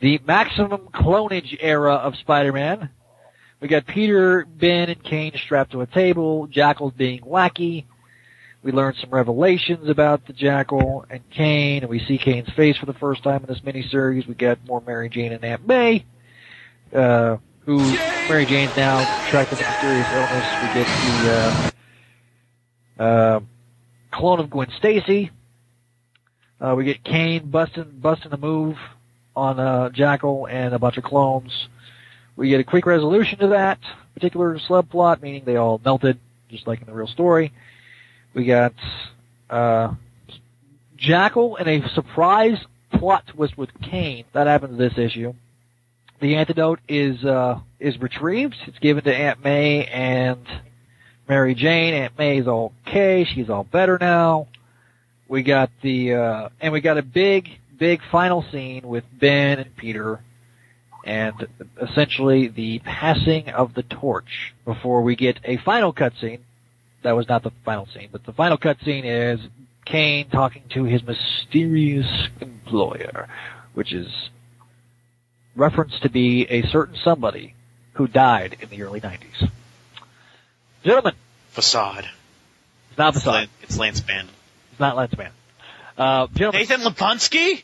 [0.00, 2.90] the maximum clonage era of Spider-Man.
[3.60, 6.46] We got Peter, Ben, and Kaine strapped to a table.
[6.46, 7.84] Jackal being wacky.
[8.62, 12.86] We learn some revelations about the Jackal and Kaine, and we see Kaine's face for
[12.86, 14.26] the first time in this miniseries.
[14.26, 16.06] We get more Mary Jane and Aunt May
[16.94, 17.78] uh, who
[18.28, 20.46] Mary Jane's now contracted a mysterious illness.
[20.62, 21.70] We get the uh,
[22.98, 23.40] uh,
[24.10, 25.30] clone of Gwen Stacy.
[26.60, 28.76] Uh, we get Kaine busting busting a move
[29.36, 31.68] on uh, Jackal and a bunch of clones.
[32.36, 33.78] We get a quick resolution to that
[34.14, 36.18] particular subplot, meaning they all melted,
[36.48, 37.52] just like in the real story.
[38.34, 38.74] We got
[39.50, 39.94] uh,
[40.96, 42.58] Jackal and a surprise
[42.92, 44.24] plot twist with Kaine.
[44.32, 45.34] That happens this issue.
[46.20, 48.54] The antidote is uh, is retrieved.
[48.66, 50.46] It's given to Aunt May and
[51.28, 51.94] Mary Jane.
[51.94, 53.24] Aunt May is okay.
[53.24, 54.48] She's all better now.
[55.28, 57.48] We got the uh, and we got a big
[57.78, 60.20] big final scene with Ben and Peter
[61.04, 61.46] and
[61.80, 66.40] essentially the passing of the torch before we get a final cutscene.
[67.02, 69.40] That was not the final scene, but the final cutscene is
[69.84, 73.28] Kaine talking to his mysterious employer,
[73.74, 74.08] which is
[75.54, 77.54] referenced to be a certain somebody
[77.94, 79.50] who died in the early 90s.
[80.84, 81.14] Gentlemen,
[81.50, 82.08] Facade.
[82.90, 83.34] it's not It's, Facade.
[83.34, 84.28] Lan- it's Lance Band.
[84.72, 85.30] It's not Lance Man.
[85.96, 87.62] Uh, gentlemen, Nathan Lubensky?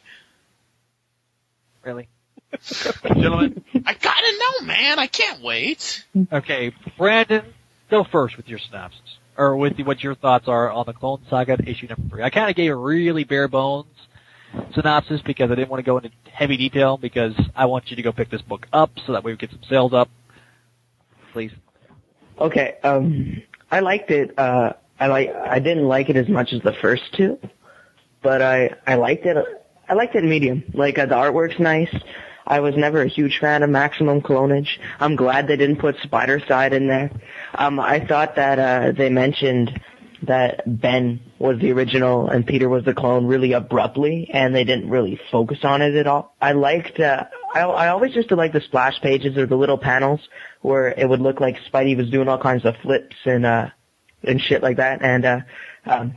[1.83, 2.09] really?
[3.07, 3.63] Gentlemen.
[3.87, 4.99] I gotta know, man.
[4.99, 6.05] I can't wait.
[6.33, 7.45] Okay, Brandon,
[7.91, 9.01] go first with your synopsis.
[9.37, 12.23] Or with the, what your thoughts are on the Clone Saga issue number three.
[12.23, 13.87] I kind of gave a really bare bones
[14.75, 18.03] synopsis because I didn't want to go into heavy detail because I want you to
[18.03, 20.09] go pick this book up so that way we get some sales up.
[21.33, 21.53] Please.
[22.41, 24.39] Okay, um, I liked it.
[24.39, 25.35] Uh, I like.
[25.35, 27.39] I didn't like it as much as the first two,
[28.23, 29.37] but I I liked it.
[29.89, 30.65] I liked it medium.
[30.73, 31.95] Like uh, the artwork's nice.
[32.47, 34.79] I was never a huge fan of Maximum Clonage.
[34.99, 37.11] I'm glad they didn't put Spidercide in there.
[37.55, 39.81] Um, I thought that uh, they mentioned
[40.23, 44.89] that Ben was the original and Peter was the clone really abruptly, and they didn't
[44.91, 46.35] really focus on it at all.
[46.41, 46.99] I liked.
[46.99, 50.21] Uh, I, I always used to like the splash pages or the little panels
[50.61, 53.71] where it would look like Spidey was doing all kinds of flips and uh
[54.23, 55.03] and shit like that.
[55.03, 55.41] And uh,
[55.87, 56.15] um,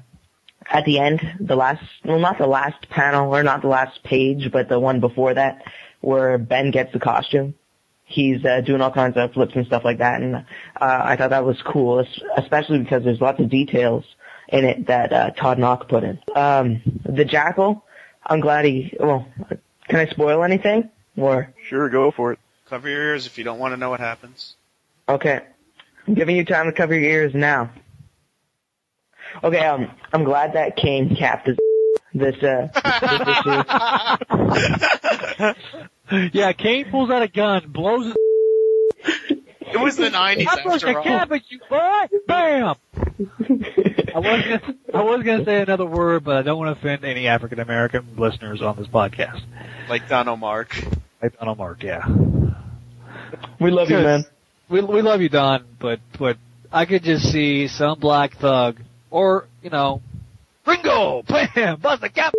[0.69, 4.51] at the end, the last well, not the last panel or not the last page,
[4.51, 5.63] but the one before that,
[6.01, 7.55] where Ben gets the costume.
[8.05, 10.41] He's uh, doing all kinds of flips and stuff like that, and uh,
[10.79, 12.05] I thought that was cool,
[12.38, 14.03] especially because there's lots of details
[14.49, 16.19] in it that uh, Todd Nauck put in.
[16.36, 17.84] Um, the Jackal,
[18.25, 18.95] I'm glad he.
[18.99, 19.25] Well,
[19.88, 20.89] can I spoil anything?
[21.18, 22.39] Or Sure, go for it.
[22.70, 24.55] Cover your ears if you don't want to know what happens.
[25.07, 25.41] Okay.
[26.07, 27.70] I'm giving you time to cover your ears now.
[29.43, 31.57] Okay, um, I'm glad that Kaine capped his,
[32.14, 32.68] this, uh,
[33.01, 33.22] this
[35.39, 36.30] issue.
[36.34, 38.16] Yeah, Kaine pulls out a gun, blows his.
[39.61, 41.03] It was the 90s I'm supposed to after all.
[41.03, 42.07] cap at you, boy!
[42.28, 42.76] Bam!
[44.14, 47.03] I was gonna, I was gonna say another word, but I don't want to offend
[47.03, 49.41] any African American listeners on this podcast.
[49.89, 50.75] Like Donald Mark.
[51.21, 52.07] Like Donald Mark, yeah.
[53.59, 54.25] We love you, man.
[54.69, 56.38] We we love you, Don, but but
[56.71, 58.79] I could just see some black thug
[59.11, 60.01] Or, you know,
[60.65, 61.23] Ringo!
[61.27, 61.79] Bam!
[61.79, 62.34] bust the cap!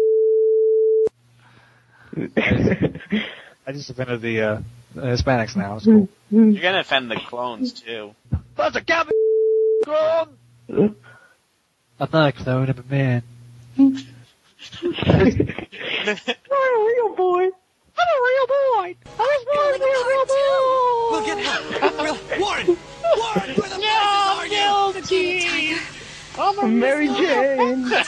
[3.66, 4.60] I just offended the, uh,
[4.94, 5.76] Hispanics now.
[5.76, 6.08] It's cool.
[6.30, 8.14] You're gonna offend the clones too.
[8.56, 9.08] Bust the cap!
[9.84, 10.36] Clone!
[12.00, 13.22] I'm not a clone, I'm a man.
[14.82, 16.08] I'm a
[16.86, 17.50] real boy.
[17.96, 18.96] I'm a real boy!
[19.06, 21.10] I was born to be a real boy!
[21.10, 21.64] We'll get help.
[22.02, 22.66] We'll, Warren!
[23.16, 23.50] Warren!
[23.54, 24.92] Where the No, are you?
[24.92, 25.76] guilty.
[26.36, 27.88] I'm a Mary Jane.
[27.88, 28.02] Mary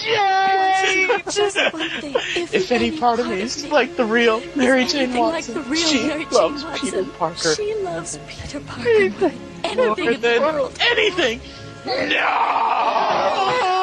[0.00, 1.08] Jane.
[1.28, 2.14] Just one thing.
[2.36, 5.54] If, If any part of me is like the real Mary Jane anything like Watson,
[5.54, 7.54] the real she Mary Jane loves Watson, Peter Parker.
[7.56, 9.32] She loves Peter Parker more than
[9.64, 10.78] anything in the world.
[10.80, 11.40] anything.
[11.84, 13.73] No!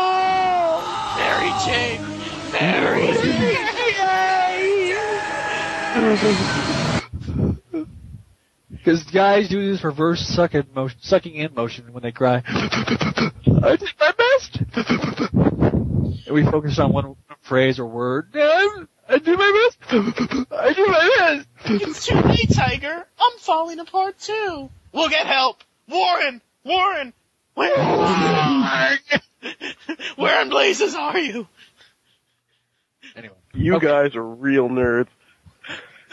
[1.65, 2.01] Jane.
[8.71, 12.41] Because guys do this reverse sucking motion, sucking in motion when they cry.
[12.45, 14.61] I did my best.
[16.25, 18.29] and we focus on one phrase or word.
[18.33, 19.93] I do my best.
[20.51, 21.47] I do my best.
[21.65, 23.05] It's too late, Tiger.
[23.19, 24.69] I'm falling apart too.
[24.93, 25.63] We'll get help.
[25.87, 26.41] Warren!
[26.63, 27.13] Warren!
[27.53, 28.97] Where?
[30.15, 31.47] Where in blazes are you?
[33.15, 33.87] Anyway, You Okay.
[33.87, 35.07] guys are real nerds.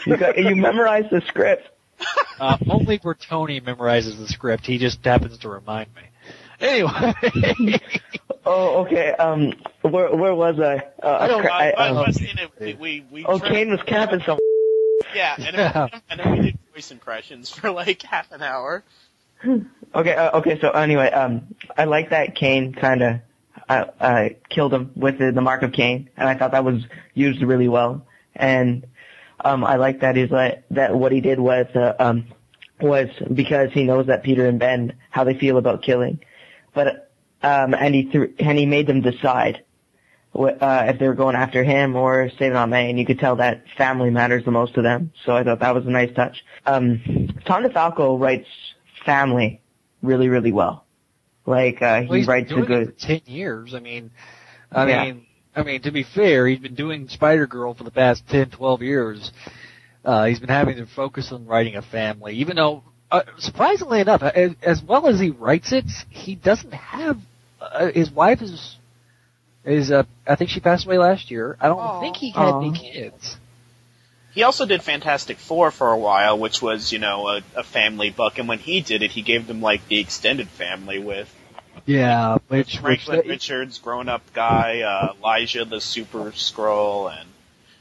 [0.05, 1.67] You, got, you memorized the script.
[2.39, 4.65] uh, only Bertone memorizes the script.
[4.65, 6.01] He just happens to remind me.
[6.61, 7.79] Anyway,
[8.45, 9.11] Oh, okay.
[9.11, 10.77] Um, where where was I?
[11.03, 12.79] Uh, I don't- cra- I, I um, was in it.
[12.79, 14.39] We, we, oh, Kaine was capping some.
[15.13, 18.83] Yeah, and, then- and then we did voice impressions for like half an hour.
[19.93, 20.59] Okay, uh, okay.
[20.59, 23.19] So anyway, um, I like that Kaine kind of
[23.67, 26.83] uh, uh, killed him with the, the mark of Cain, and I thought that was
[27.13, 28.05] used really well.
[28.35, 28.85] And
[29.43, 30.95] um, I like that he's like that.
[30.95, 32.25] What he did was uh, um,
[32.79, 36.19] was because he knows that Peter and Ben how they feel about killing,
[36.73, 37.11] but
[37.41, 39.63] um, and he threw and he made them decide
[40.35, 43.37] uh, if they were going after him or saving Aunt May, and you could tell
[43.37, 45.11] that family matters the most to them.
[45.25, 46.43] So I thought that was a nice touch.
[46.65, 48.47] Um, Tom DeFalco writes
[49.05, 49.58] family
[50.01, 50.85] really, really well.
[51.45, 52.69] Like uh, well, he he's writes a good.
[52.71, 53.73] it for ten years.
[53.73, 54.11] I mean,
[54.71, 55.05] I Yeah.
[55.05, 55.25] mean,
[55.55, 58.81] I mean, to be fair, he's been doing Spider Girl for the past 10, 12
[58.81, 59.31] years.
[60.05, 64.21] Uh, he's been having to focus on writing a family, even though, uh, surprisingly enough,
[64.23, 67.17] as, as well as he writes it, he doesn't have,
[67.59, 68.77] uh, his wife is,
[69.65, 71.57] is, uh, I think she passed away last year.
[71.59, 71.99] I don't Aw.
[71.99, 73.35] think he had any kids.
[74.39, 78.09] He also did Fantastic Four for a while, which was, you know, a, a family
[78.09, 81.29] book, and when he did it, he gave them like the extended family with
[81.85, 87.27] Yeah, which, which, Franklin Richards, grown up guy, uh, Elijah the Super Scroll, and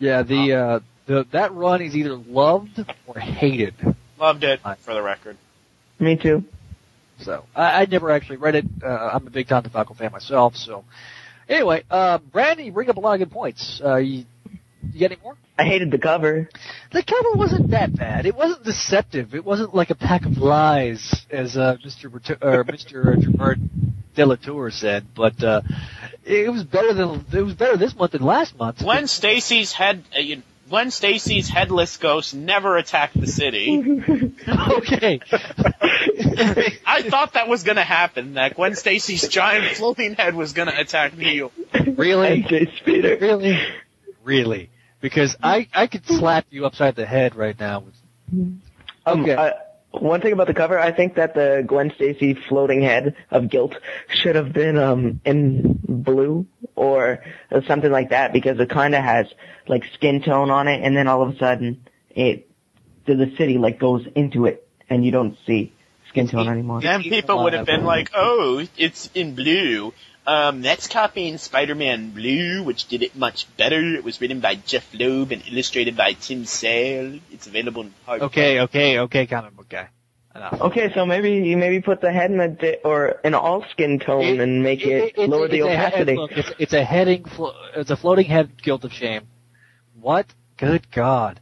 [0.01, 3.75] yeah, the, uh, the, that run is either loved or hated.
[4.19, 5.37] loved it for the record.
[6.01, 6.43] Me too.
[7.21, 8.65] So I, I never actually read it.
[8.83, 10.57] Uh, I'm a big Tom DeFalco fan myself.
[10.57, 10.85] So
[11.49, 13.81] anyway, uh, Brandon, you bring up a lot of good points.
[13.81, 14.25] Uh, you,
[14.93, 15.37] you got any more?
[15.59, 16.49] I hated the cover.
[16.93, 18.27] The cover wasn't that bad.
[18.27, 19.35] It wasn't deceptive.
[19.35, 22.11] It wasn't like a pack of lies, as uh, Mr.
[22.11, 23.19] Berto- or Mr.
[23.21, 23.61] Gerard
[24.15, 25.07] Delatour said.
[25.15, 25.63] But uh,
[26.25, 28.79] it was better than it was better this month than last month.
[28.83, 33.71] Gwen Stacy's head, uh, you- Gwen Stacy's headless ghost never attacked the city.
[34.49, 35.19] okay.
[36.87, 38.35] I thought that was gonna happen.
[38.35, 41.53] That Gwen Stacy's giant floating head was gonna attack Neil.
[41.97, 42.43] really?
[42.43, 43.17] Jay Speeder.
[43.19, 43.59] Really?
[44.29, 44.69] Really?
[45.01, 47.85] Because I I could slap you upside the head right now.
[48.31, 48.63] Um,
[49.07, 49.33] Okay.
[49.33, 49.53] uh,
[49.93, 53.75] one thing about the cover, I think that the Gwen Stacy floating head of guilt
[54.11, 57.21] should have been um in blue or
[57.67, 59.27] something like that because it kind of has
[59.67, 62.51] like skin tone on it, and then all of a sudden it
[63.07, 65.73] the, the city like goes into it, and you don't see
[66.11, 66.83] skin tone anymore.
[66.83, 69.95] Then people would have been like, "Oh, it's in blue."
[70.29, 73.81] Um, that's copying Spider-Man Blue, which did it much better.
[73.95, 77.19] It was written by Jeph Loeb and illustrated by Tim Sale.
[77.33, 78.21] It's available in hard.
[78.23, 79.89] Okay, okay, okay, comic book guy.
[80.37, 80.61] Enough.
[80.61, 83.99] Okay, so maybe you maybe put the head in a di- or an all skin
[83.99, 86.17] tone and make it, it's- lower the it's a head- opacity.
[86.17, 87.25] look, it's, it's a heading.
[87.25, 89.23] Flo- it's a floating head guilt of shame.
[89.99, 90.27] What?
[90.59, 91.41] Good God!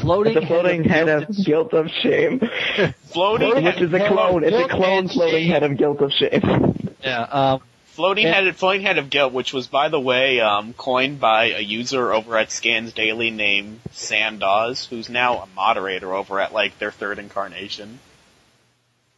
[0.00, 0.36] Floating.
[0.36, 2.40] It's a floating head guilt of guilt of shame,
[3.12, 4.42] Floating, which is a clone.
[4.42, 6.42] It's a clone floating head of guilt of shame.
[7.04, 7.20] Yeah.
[7.24, 7.60] Um.
[7.94, 8.42] Floating Yeah.
[8.42, 12.12] head, floating head of guilt, which was, by the way, um, coined by a user
[12.12, 17.18] over at Scans Daily named Sandoz, who's now a moderator over at like their third
[17.18, 18.00] incarnation.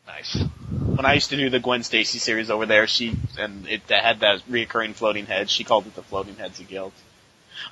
[0.06, 0.36] Nice.
[0.70, 4.20] When I used to do the Gwen Stacy series over there, she and it had
[4.20, 5.50] that reoccurring floating head.
[5.50, 6.94] She called it the floating heads of guilt.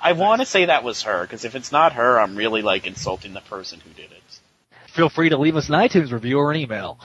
[0.01, 2.87] I want to say that was her because if it's not her, I'm really like
[2.87, 4.39] insulting the person who did it.
[4.87, 6.99] Feel free to leave us an iTunes review or an email.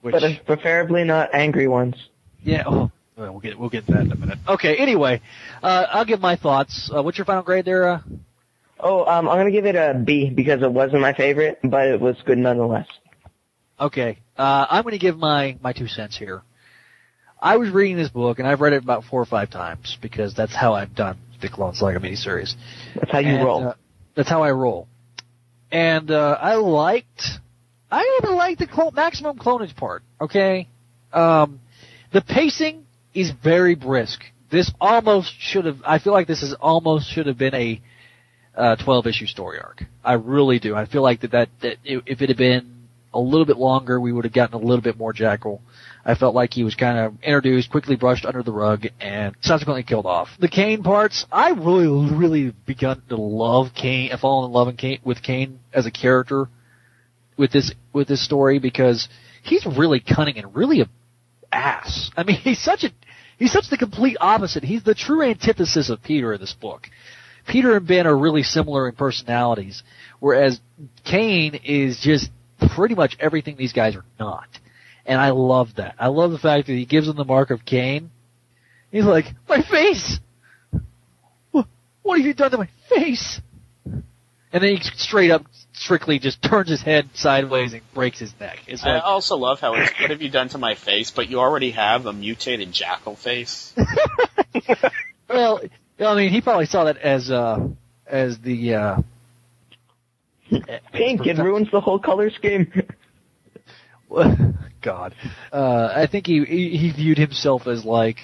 [0.00, 1.96] Which, But preferably not angry ones.
[2.42, 4.38] Yeah, oh, well, get we'll get that in a minute.
[4.48, 5.20] Okay, anyway,
[5.62, 6.90] uh, I'll give my thoughts.
[6.94, 7.88] Uh, what's your final grade there?
[7.88, 8.00] Uh?
[8.80, 12.00] Oh, um, I'm gonna give it a B because it wasn't my favorite, but it
[12.00, 12.86] was good nonetheless.
[13.80, 16.42] Okay, uh, I'm going to give my my two cents here.
[17.40, 20.34] I was reading this book and I've read it about four or five times because
[20.34, 22.54] that's how I've done the Clone Saga miniseries.
[22.96, 23.68] That's how you And, roll.
[23.68, 23.74] uh,
[24.16, 24.88] that's how I roll.
[25.70, 27.22] And uh, I liked,
[27.90, 30.02] I even liked the clone, maximum clonage part.
[30.20, 30.66] Okay,
[31.12, 31.60] um,
[32.12, 34.20] the pacing is very brisk.
[34.50, 35.78] This almost should have.
[35.84, 37.80] I feel like this is almost should have been a
[38.56, 39.84] uh, 12 issue story arc.
[40.04, 40.74] I really do.
[40.74, 44.12] I feel like that that, that if it had been a little bit longer, we
[44.12, 45.62] would have gotten a little bit more Jackal.
[46.04, 49.82] I felt like he was kind of introduced, quickly brushed under the rug, and subsequently
[49.82, 50.28] killed off.
[50.38, 55.22] The Kaine parts, I really, really begun to love Kaine, fallen in love Kaine, with
[55.22, 56.48] Kaine as a character
[57.36, 59.08] with this with this story because
[59.42, 60.88] he's really cunning and really a
[61.52, 62.10] ass.
[62.16, 62.90] I mean, he's such a
[63.38, 64.64] he's such the complete opposite.
[64.64, 66.88] He's the true antithesis of Peter in this book.
[67.46, 69.82] Peter and Ben are really similar in personalities,
[70.20, 70.60] whereas
[71.04, 72.30] Kaine is just
[72.74, 74.48] pretty much everything these guys are not.
[75.06, 75.94] And I love that.
[75.98, 78.10] I love the fact that he gives them the mark of Cain.
[78.90, 80.18] He's like, my face!
[82.02, 83.40] What have you done to my face?
[84.52, 88.58] And then he straight up, strictly just turns his head sideways and breaks his neck.
[88.66, 91.10] It's I also love how it's, what have you done to my face?
[91.10, 93.74] But you already have a mutated jackal face.
[95.28, 95.60] well,
[96.00, 97.68] I mean, he probably saw that as, uh,
[98.06, 99.02] as the, uh,
[100.92, 102.72] Pink, it ruins the whole color scheme.
[104.80, 105.14] God.
[105.52, 108.18] Uh, I think he, he he viewed himself as like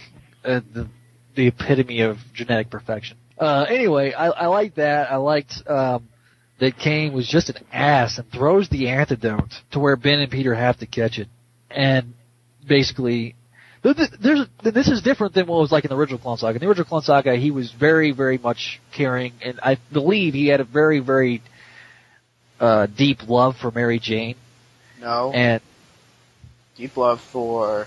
[0.45, 0.89] uh, the
[1.35, 3.19] the epitome of genetic perfection.
[3.39, 5.11] Uh, anyway, I, I liked that.
[5.11, 6.09] I liked um,
[6.61, 10.55] that Kaine was just an ass and throws the antidote to where Ben and Peter
[10.55, 11.29] have to catch it,
[11.71, 12.15] and
[12.67, 13.35] basically.
[13.83, 16.57] th- th- There's, this is different than what was like in the original Clone Saga.
[16.57, 20.47] In the original Clone Saga, he was very, very much caring, and I believe he
[20.47, 21.43] had a very, very
[22.61, 24.37] uh, deep love for Mary Jane.
[25.01, 25.33] No.
[25.33, 25.61] And
[26.77, 27.87] Deep love for.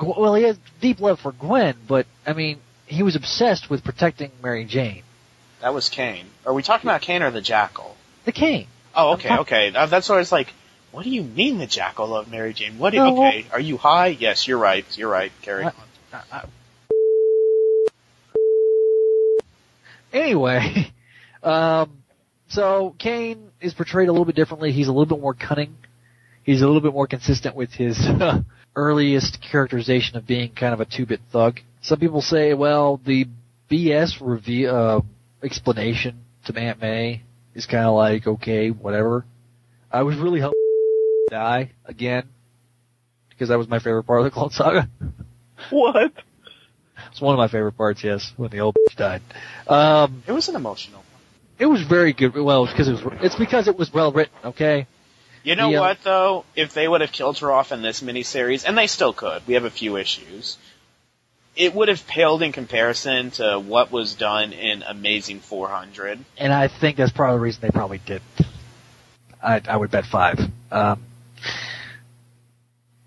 [0.00, 4.30] Well, he has deep love for Gwen, but I mean, he was obsessed with protecting
[4.42, 5.02] Mary Jane.
[5.60, 6.26] That was Kaine.
[6.44, 7.96] Are we talking about Kaine or the jackal?
[8.24, 8.66] The Kaine.
[8.94, 9.72] Oh, okay, okay.
[9.74, 10.52] Uh, that's why I was like,
[10.90, 12.78] what do you mean the jackal loved Mary Jane?
[12.78, 12.90] What?
[12.90, 14.08] Do, No, well- okay, are you high?
[14.08, 14.84] Yes, you're right.
[14.98, 15.32] You're right.
[15.42, 15.72] Carry on.
[20.12, 20.92] Anyway,
[21.42, 22.02] um,
[22.48, 24.72] so Kaine is portrayed a little bit differently.
[24.72, 25.74] He's a little bit more cunning.
[26.44, 27.98] He's a little bit more consistent with his
[28.76, 31.60] earliest characterization of being kind of a two-bit thug.
[31.80, 33.26] Some people say, well, the
[33.70, 35.00] BS review, uh,
[35.42, 37.22] explanation to Aunt May
[37.54, 39.24] is kind of like, okay, whatever.
[39.90, 40.58] I was really hoping
[41.30, 42.28] die again
[43.30, 44.88] because that was my favorite part of the Clone Saga.
[45.70, 46.12] What?
[47.12, 49.22] It's one of my favorite parts, yes, when the old bitch died.
[49.68, 50.98] Um, It was an emotional.
[50.98, 51.06] One.
[51.58, 52.34] It was very good.
[52.34, 53.18] Well, it's because it was.
[53.22, 54.34] It's because it was well written.
[54.44, 54.86] Okay.
[55.44, 55.80] You know Yeah.
[55.80, 56.44] what though?
[56.56, 59.54] If they would have killed her off in this miniseries, and they still could, we
[59.54, 60.56] have a few issues.
[61.54, 66.24] It would have paled in comparison to what was done in Amazing 400.
[66.38, 68.22] And I think that's probably the reason they probably did.
[69.42, 70.38] I, I would bet five.
[70.70, 71.04] Um,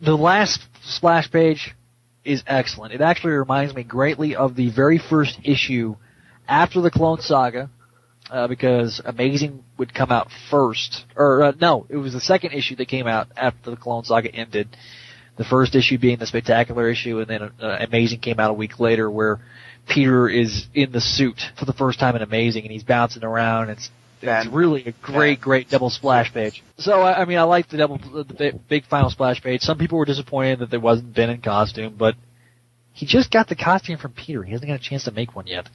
[0.02, 1.74] the last splash page
[2.24, 2.94] is excellent.
[2.94, 5.96] It actually reminds me greatly of the very first issue
[6.48, 7.70] after the Clone Saga,
[8.30, 12.76] uh, because Amazing would come out first, or uh, no, it was the second issue
[12.78, 14.76] that came out after the Clone Saga ended.
[15.38, 18.80] The first issue being the spectacular issue, and then uh, Amazing came out a week
[18.80, 19.40] later, where
[19.88, 23.70] Peter is in the suit for the first time in Amazing, and he's bouncing around.
[23.70, 23.90] It's
[24.22, 26.64] it's really a great, great double splash page.
[26.78, 29.62] So I, I mean, I like the double, the big, big final splash page.
[29.62, 32.16] Some people were disappointed that there wasn't Ben in costume, but
[32.94, 34.42] he just got the costume from Peter.
[34.44, 35.70] He hasn't got a chance to make one yet.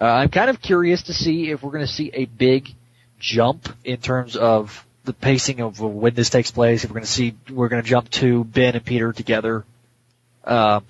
[0.00, 2.68] Uh, I'm kind of curious to see if we're going to see a big
[3.18, 6.84] jump in terms of the pacing of when this takes place.
[6.84, 9.64] If we're going to see, we're going to jump to Ben and Peter together.
[10.44, 10.80] Uh,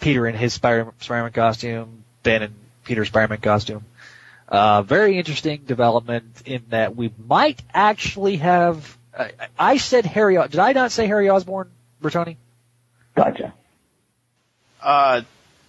[0.00, 3.84] Peter in his Spider- Spider-Man costume, Ben in Peter's Spider-Man costume.
[4.48, 8.96] Uh, very interesting development in that we might actually have.
[9.18, 10.36] I, I said Harry.
[10.48, 11.70] Did I not say Harry Osborn,
[12.02, 12.36] Bertone?
[13.14, 13.52] Gotcha.
[14.82, 15.22] Uh,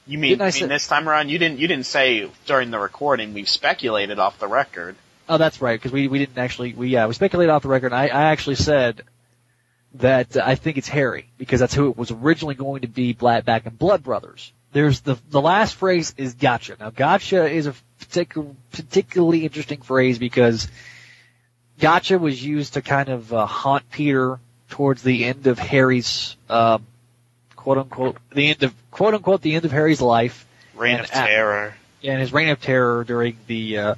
[0.06, 1.30] you mean, Didn't I you say- mean this time around?
[1.30, 1.60] You didn't.
[1.60, 3.34] You didn't say during the recording.
[3.34, 4.96] We've speculated off the record.
[5.30, 7.94] Oh, that's right, because we we didn't actually we yeah we speculated off the record.
[7.94, 9.04] I I actually said
[9.96, 13.14] that uh, I think it's Harry because that's who it was originally going to be.
[13.14, 14.52] Black back in Blood Brothers.
[14.72, 16.78] There's the the last phrase is gotcha.
[16.80, 20.68] Now gotcha is a particular, particularly interesting phrase because
[21.80, 26.86] gotcha was used to kind of uh, haunt Peter towards the end of Harry's, um,
[27.56, 30.46] quote unquote, the end of, quote unquote, the end of Harry's life.
[30.76, 31.74] Reign of at- Terror.
[32.04, 33.96] and his reign of terror during the uh,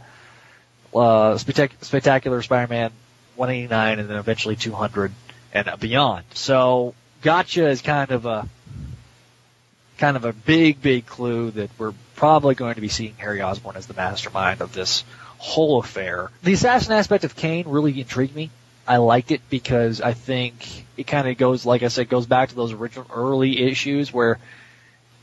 [0.94, 2.92] uh, spectac- spectacular Spider-Man
[3.36, 5.12] 189 and then eventually 200
[5.54, 6.26] and beyond.
[6.34, 8.48] So Gotcha is kind of a
[9.98, 13.76] kind of a big, big clue that we're probably going to be seeing Harry Osborn
[13.76, 15.04] as the mastermind of this
[15.38, 16.32] whole affair.
[16.44, 18.50] The assassin aspect of Kaine really intrigued me.
[18.88, 22.50] I liked it because I think it kind of goes, like I said, goes back
[22.50, 24.40] to those original early issues where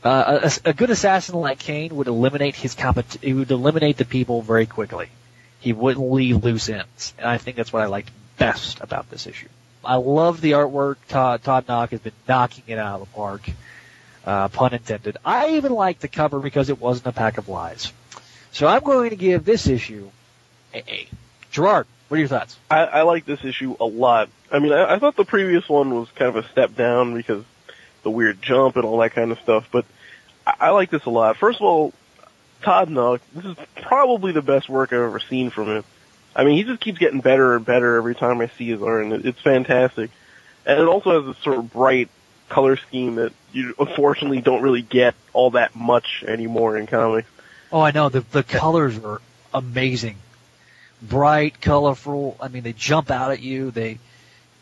[0.03, 4.05] uh, a, a good assassin like Kaine would eliminate his compet- he would eliminate the
[4.05, 5.09] people very quickly.
[5.59, 9.27] He wouldn't leave loose ends, and I think that's what I liked best about this
[9.27, 9.49] issue.
[9.83, 10.97] I love the artwork.
[11.07, 13.49] Todd, Todd Nauck has been knocking it out of the park,
[14.25, 15.17] uh, pun intended.
[15.23, 17.91] I even like the cover because it wasn't a pack of lies.
[18.51, 20.09] So I'm going to give this issue
[20.73, 21.07] a A.
[21.51, 22.57] Gerard, what are your thoughts?
[22.69, 24.29] I, I like this issue a lot.
[24.51, 27.43] I mean, I, I thought the previous one was kind of a step down because
[28.03, 29.85] the weird jump and all that kind of stuff, but
[30.45, 31.37] I, I like this a lot.
[31.37, 31.93] First of all,
[32.61, 35.83] Todd Nauck, this is probably the best work I've ever seen from him.
[36.35, 39.05] I mean, he just keeps getting better and better every time I see his art,
[39.05, 40.11] and it's fantastic.
[40.65, 42.09] And it also has a sort of bright
[42.49, 47.29] color scheme that you unfortunately don't really get all that much anymore in comics.
[47.71, 49.21] Oh, I know the the colors are
[49.53, 50.17] amazing,
[51.01, 52.37] bright, colorful.
[52.41, 53.71] I mean, they jump out at you.
[53.71, 53.99] They,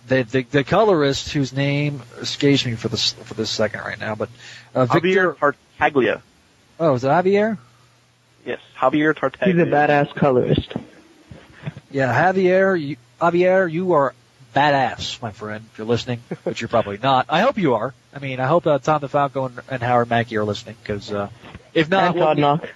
[0.07, 4.15] the the, the colorist whose name escapes me for this for this second right now,
[4.15, 4.29] but
[4.75, 5.33] uh, Victor.
[5.33, 6.21] Javier Tartaglia.
[6.79, 7.57] Oh, is it Javier?
[8.47, 9.53] Yes, Javier Tartaglia.
[9.53, 10.73] He's a badass colorist.
[11.91, 12.79] Yeah, Javier.
[12.79, 14.15] You, Javier, you are
[14.55, 15.65] badass, my friend.
[15.71, 17.25] If you're listening, which you're probably not.
[17.29, 17.93] I hope you are.
[18.15, 21.29] I mean, I hope uh, Tom DeFalco and, and Howard Mackie are listening because uh,
[21.73, 22.69] if not, And what Todd we- Nauck.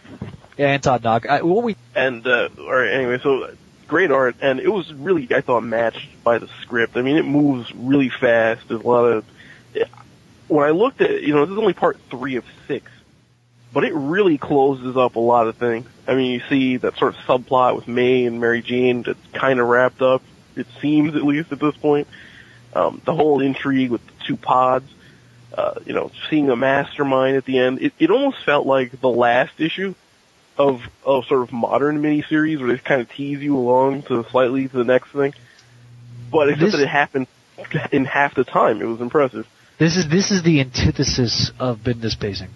[0.57, 1.25] Yeah, and Todd Nauck.
[1.25, 3.51] I, what we And uh, all right, anyway, so uh,
[3.87, 6.97] great art, and it was really I thought matched by the script.
[6.97, 8.67] I mean, it moves really fast.
[8.67, 9.25] There's a lot of
[10.49, 12.91] when I looked at it, you know, this is only part three of six,
[13.73, 15.87] but it really closes up a lot of things.
[16.07, 19.59] I mean, you see that sort of subplot with May and Mary Jane that's kind
[19.59, 20.21] of wrapped up.
[20.55, 22.07] It seems at least at this point.
[22.73, 24.85] Um, the whole intrigue with the two pods.
[25.53, 27.81] Uh, you know, seeing a mastermind at the end.
[27.81, 29.95] It, it almost felt like the last issue
[30.57, 34.69] of of sort of modern miniseries where they kind of tease you along to slightly
[34.69, 35.33] to the next thing.
[36.31, 37.27] But except This- that it happened
[37.91, 38.81] in half the time.
[38.81, 39.45] It was impressive.
[39.77, 42.49] this is this is the antithesis of Bendis pacing.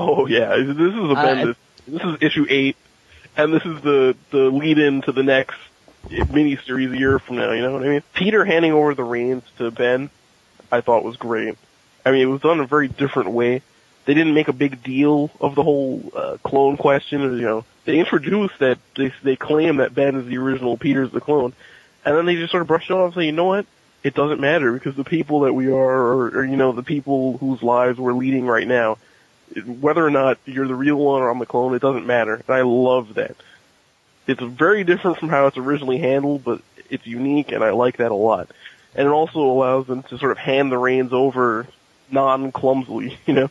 [0.00, 1.56] Oh yeah, this is a I- Bendis.
[1.86, 2.76] this is issue eight,
[3.36, 5.56] and this is the the lead in to the next
[6.08, 7.52] miniseries a year from now.
[7.52, 8.02] You know what I mean?
[8.14, 10.08] Peter handing over the reins to Ben,
[10.72, 11.58] I thought was great.
[12.04, 13.60] I mean, it was done in a very different way.
[14.06, 17.20] They didn't make a big deal of the whole uh, clone question.
[17.20, 21.20] You know, they introduced that they they claim that Ben is the original, Peter's the
[21.20, 21.52] clone,
[22.06, 23.66] and then they just sort of brushed it off and say, you know what?
[24.02, 27.36] It doesn't matter because the people that we are, or, or you know, the people
[27.36, 28.96] whose lives we're leading right now,
[29.66, 32.34] whether or not you're the real one or I'm the clone, it doesn't matter.
[32.34, 33.36] And I love that.
[34.26, 38.10] It's very different from how it's originally handled, but it's unique, and I like that
[38.10, 38.50] a lot.
[38.94, 41.66] And it also allows them to sort of hand the reins over
[42.10, 43.50] non-clumsily, you know.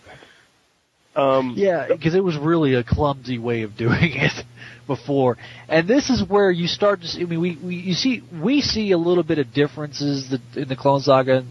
[1.16, 4.46] Um, Yeah, because it was really a clumsy way of doing it
[4.88, 5.38] before,
[5.68, 7.08] and this is where you start to.
[7.08, 10.42] See, I mean, we, we you see we see a little bit of differences that,
[10.56, 11.44] in the Clone Saga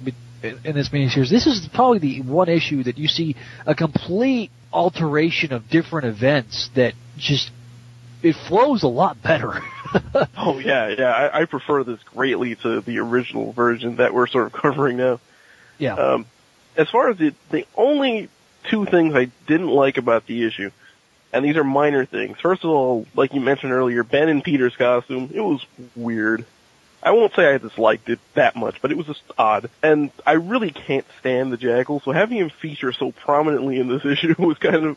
[0.42, 1.30] in, in this miniseries.
[1.30, 3.36] This is probably the one issue that you see
[3.66, 7.50] a complete alteration of different events that just
[8.22, 9.54] it flows a lot better.
[10.36, 11.10] Oh yeah, yeah.
[11.10, 15.18] I, I prefer this greatly to the original version that we're sort of covering now.
[15.78, 16.26] yeah, Um,
[16.76, 18.28] as far as it, the only
[18.70, 20.70] two things I didn't like about the issue,
[21.32, 22.36] and these are minor things.
[22.38, 25.64] First of all, like you mentioned earlier, Ben and Peter's costume, it was
[25.96, 26.44] weird.
[27.02, 29.70] I won't say I disliked it that much, but it was just odd.
[29.82, 34.04] And I really can't stand the Jackal, so having him feature so prominently in this
[34.04, 34.96] issue was kind of,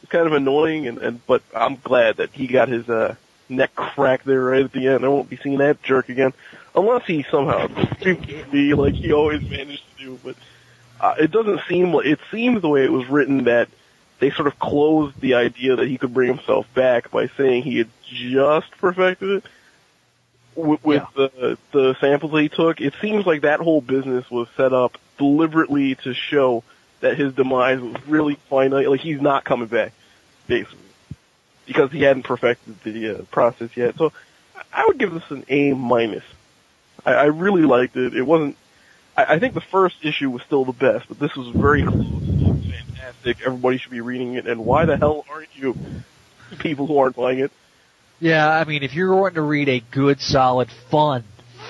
[0.00, 3.14] was kind of annoying, and, and, but I'm glad that he got his, uh,
[3.48, 5.04] neck cracked there right at the end.
[5.04, 6.32] I won't be seeing that jerk again.
[6.74, 7.68] Unless he somehow
[8.50, 10.36] be like he always managed to do, but
[11.00, 13.68] uh, it doesn't seem like it seems the way it was written that
[14.18, 17.78] they sort of closed the idea that he could bring himself back by saying he
[17.78, 19.44] had just perfected it
[20.56, 22.80] with, with the the samples that he took.
[22.80, 26.64] It seems like that whole business was set up deliberately to show
[27.00, 28.88] that his demise was really finite.
[28.88, 29.92] Like he's not coming back,
[30.46, 30.78] basically,
[31.66, 33.96] because he hadn't perfected the uh, process yet.
[33.96, 34.12] So
[34.72, 36.24] I would give this an A minus.
[37.04, 38.14] I, I really liked it.
[38.14, 38.56] It wasn't.
[39.16, 42.06] I, I think the first issue was still the best, but this was very close.
[42.06, 43.38] Fantastic.
[43.44, 44.46] Everybody should be reading it.
[44.46, 45.76] And why the hell aren't you?
[46.58, 47.52] People who aren't buying it.
[48.20, 48.48] Yeah.
[48.48, 51.24] I mean, if you're wanting to read a good, solid, fun,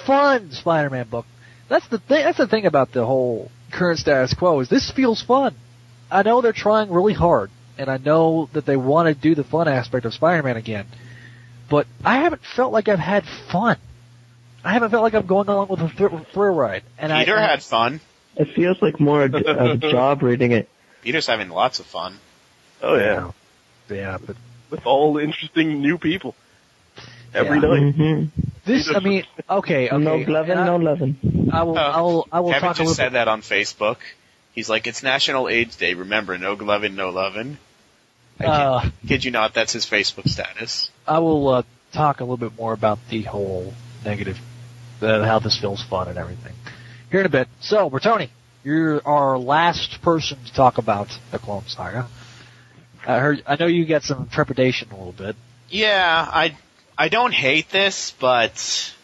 [0.07, 1.27] fun Spider-Man book,
[1.69, 2.25] That's the thing.
[2.25, 5.55] That's the thing about the whole current status quo is this feels fun.
[6.11, 9.45] I know they're trying really hard, and I know that they want to do the
[9.45, 10.87] fun aspect of Spider-Man again,
[11.69, 13.77] but I haven't felt like I've had fun.
[14.65, 16.83] I haven't felt like I'm going along with a thr- thrill ride.
[16.99, 18.01] And Peter I, had fun.
[18.37, 20.69] It feels like more of a job reading it.
[21.03, 22.19] Peter's having lots of fun.
[22.83, 23.31] Oh yeah,
[23.89, 24.37] yeah, but
[24.71, 26.35] with all interesting new people
[27.35, 27.69] every Yeah.
[27.69, 27.95] night.
[27.95, 28.25] hmm
[28.65, 29.97] this, I mean, okay, okay.
[30.05, 31.51] No glovin', and I- no lovin'.
[31.53, 33.99] I will, I will, I will Kevin talk a just little said that on Facebook.
[34.55, 35.95] He's like, it's National AIDS Day.
[35.95, 37.59] Remember, no glovin', no lovin'.
[38.41, 40.91] I kid, Uh, kid you not, that's his Facebook status.
[41.07, 41.63] I will uh,
[41.93, 43.73] talk a little bit more about the whole
[44.05, 44.39] negative,
[45.01, 46.53] uh, how this feels fun and everything
[47.11, 47.49] here in a bit.
[47.61, 48.29] So, Bertone,
[48.65, 52.09] you're our last person to talk about the Clone Saga.
[53.07, 55.37] I heard, I know you got some trepidation a little bit.
[55.71, 56.57] Yeah, I
[56.99, 58.95] I don't hate this, but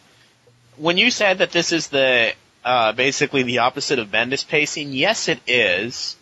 [0.77, 2.33] when you said that this is the
[2.65, 6.15] uh, basically the opposite of Bendis pacing, yes, it is.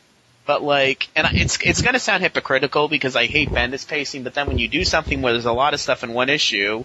[0.45, 4.47] But like, and it's it's gonna sound hypocritical because I hate Bendis pacing, but then
[4.47, 6.83] when you do something where there's a lot of stuff in one issue,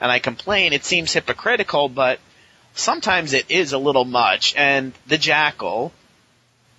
[0.00, 2.20] and I complain, it seems hypocritical, but
[2.74, 4.54] sometimes it is a little much.
[4.56, 5.92] And the Jackal,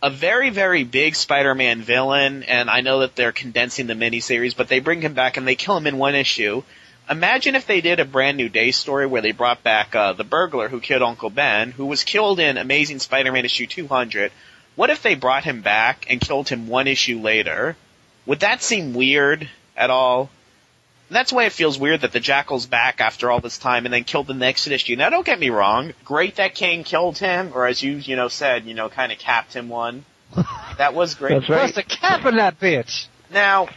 [0.02, 4.68] a very, very big Spider-Man villain, and I know that they're condensing the miniseries, but
[4.68, 6.64] they bring him back and they kill him in one issue.
[7.10, 10.24] Imagine if they did a brand new day story where they brought back uh, the
[10.24, 14.32] burglar who killed Uncle Ben, who was killed in Amazing Spider-Man issue 200.
[14.76, 17.76] What if they brought him back and killed him one issue later?
[18.26, 20.30] Would that seem weird at all?
[21.12, 23.94] And that's why it feels weird that the Jackal's back after all this time and
[23.94, 24.96] then killed the next issue.
[24.96, 25.92] Now, don't get me wrong.
[26.06, 29.20] Great that Kaine killed him, or as you, you know, said, you know, kind of
[29.20, 30.06] capped him one.
[30.78, 31.34] That was great.
[31.34, 31.60] That's right.
[31.60, 33.08] Plus the cap in that bitch.
[33.30, 33.68] Now,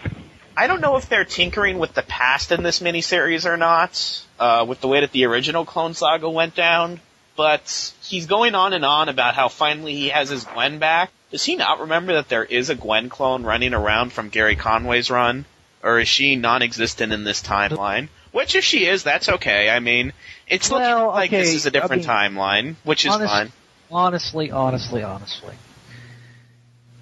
[0.56, 4.64] I don't know if they're tinkering with the past in this miniseries or not, uh,
[4.66, 7.00] with the way that the original Clone Saga went down,
[7.34, 11.10] but he's going on and on about how finally he has his Gwen back.
[11.32, 15.10] Does he not remember that there is a Gwen clone running around from Gerry Conway's
[15.10, 15.44] run?
[15.84, 18.08] Or is she non-existent in this timeline?
[18.32, 19.68] Which if she is, that's okay.
[19.68, 20.14] I mean,
[20.48, 23.52] it's looking Well, like this is a different I timeline, which is honest- fine.
[23.90, 25.54] Honestly, honestly, honestly.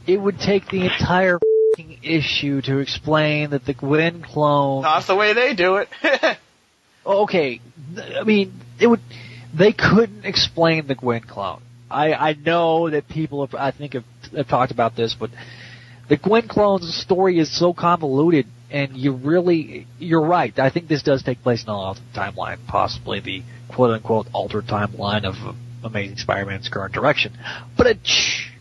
[0.04, 1.38] It would take the entire
[1.76, 5.88] fing issue to explain that the Gwen clone Not the way they do it.
[7.06, 7.60] okay,
[8.18, 9.00] I mean, it would.
[9.54, 11.62] They couldn't explain the Gwen clone.
[11.88, 14.04] I I know that people have I think have,
[14.36, 15.30] have talked about this, but
[16.09, 20.58] the Gwen clone's story is so convoluted, and you really you're right.
[20.58, 24.66] I think this does take place in an alternate timeline, possibly the quote unquote altered
[24.66, 25.36] timeline of
[25.84, 27.36] Amazing Spider-Man's current direction.
[27.76, 27.98] But it,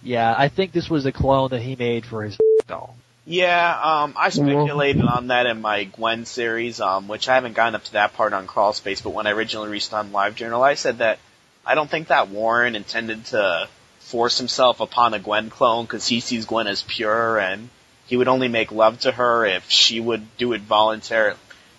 [0.03, 2.95] yeah, I think this was a clone that he made for his doll.
[3.25, 7.75] Yeah, um, I speculated on that in my Gwen series, um, which I haven't gotten
[7.75, 10.63] up to that part on Crawl Space, but when I originally reached on Live Journal,
[10.63, 11.19] I said that
[11.65, 13.69] I don't think that Warren intended to
[13.99, 17.69] force himself upon a Gwen clone because he sees Gwen as pure and
[18.11, 21.37] he would only make love to her if she would do it voluntarily.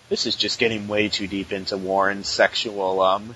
[0.09, 3.35] This is just getting way too deep into Warren's sexual, um,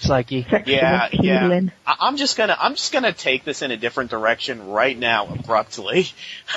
[0.00, 0.44] Psyche.
[0.66, 1.40] yeah, Sexual yeah.
[1.42, 1.70] healing.
[1.86, 5.28] I- I'm just gonna I'm just gonna take this in a different direction right now
[5.28, 6.08] abruptly.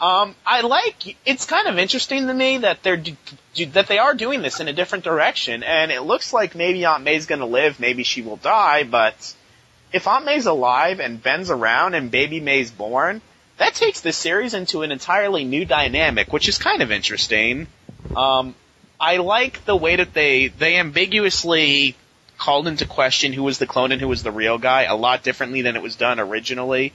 [0.00, 3.16] um, I like it's kind of interesting to me that they're d-
[3.54, 6.84] d- that they are doing this in a different direction, and it looks like maybe
[6.84, 9.34] Aunt May's gonna live, maybe she will die, but
[9.92, 13.20] if Aunt May's alive and Ben's around and Baby May's born,
[13.58, 17.66] that takes the series into an entirely new dynamic, which is kind of interesting.
[18.14, 18.54] Um,
[19.00, 21.96] I like the way that they they ambiguously
[22.38, 25.22] called into question who was the clone and who was the real guy a lot
[25.22, 26.92] differently than it was done originally.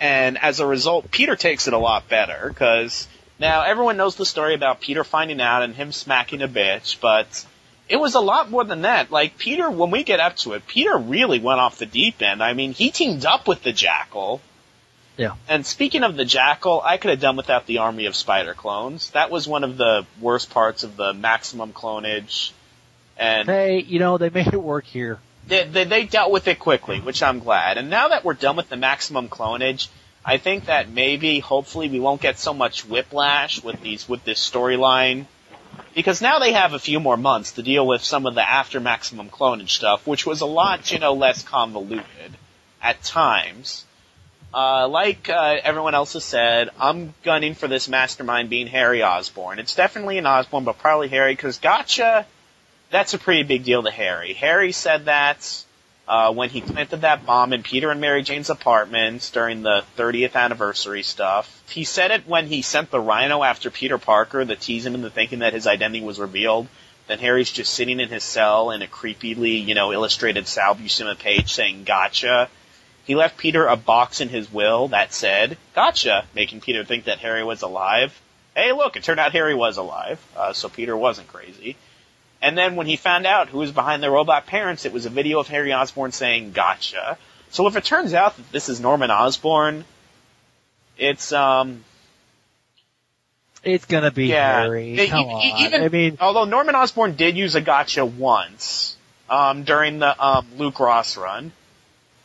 [0.00, 3.08] And as a result, Peter takes it a lot better because
[3.38, 7.44] now everyone knows the story about Peter finding out and him smacking a bitch, but
[7.88, 9.10] it was a lot more than that.
[9.10, 12.42] Like Peter, when we get up to it, Peter really went off the deep end.
[12.42, 14.40] I mean, he teamed up with the Jackal.
[15.16, 15.34] Yeah.
[15.48, 19.10] And speaking of the Jackal, I could have done without the army of spider clones.
[19.10, 22.50] That was one of the worst parts of the maximum clonage.
[23.16, 25.20] And Hey, you know they made it work here.
[25.46, 27.78] they, they, they dealt with it quickly, which I'm glad.
[27.78, 29.86] And now that we're done with the maximum clonage,
[30.24, 34.40] I think that maybe, hopefully, we won't get so much whiplash with these with this
[34.40, 35.26] storyline,
[35.94, 38.80] because now they have a few more months to deal with some of the after
[38.80, 42.36] maximum clonage stuff, which was a lot, you know, less convoluted
[42.82, 43.83] at times.
[44.54, 49.58] Uh, like uh, everyone else has said, I'm gunning for this mastermind being Harry Osborn.
[49.58, 52.24] It's definitely an Osborn, but probably Harry, because Gotcha
[52.94, 54.34] that's a pretty big deal to Harry.
[54.34, 55.64] Harry said that
[56.06, 60.36] uh, when he planted that bomb in Peter and Mary Jane's apartments during the 30th
[60.36, 61.62] anniversary stuff.
[61.68, 65.10] He said it when he sent the Rhino after Peter Parker to tease him into
[65.10, 66.68] thinking that his identity was revealed.
[67.08, 71.18] Then Harry's just sitting in his cell in a creepily, you know, illustrated Sal Buscema
[71.18, 72.48] page saying "Gotcha."
[73.04, 77.18] He left Peter a box in his will that said "Gotcha," making Peter think that
[77.18, 78.18] Harry was alive.
[78.56, 78.96] Hey, look!
[78.96, 81.76] It turned out Harry was alive, uh, so Peter wasn't crazy.
[82.40, 85.10] And then when he found out who was behind the robot parents, it was a
[85.10, 87.18] video of Harry Osborn saying "Gotcha."
[87.50, 89.84] So if it turns out that this is Norman Osborn,
[90.98, 91.84] it's um
[93.62, 94.62] It's gonna be yeah.
[94.62, 95.06] Harry.
[95.08, 95.60] Come e- on.
[95.66, 98.96] Even, I mean, although Norman Osborn did use a gotcha once
[99.28, 101.52] um, during the um, Luke Ross run.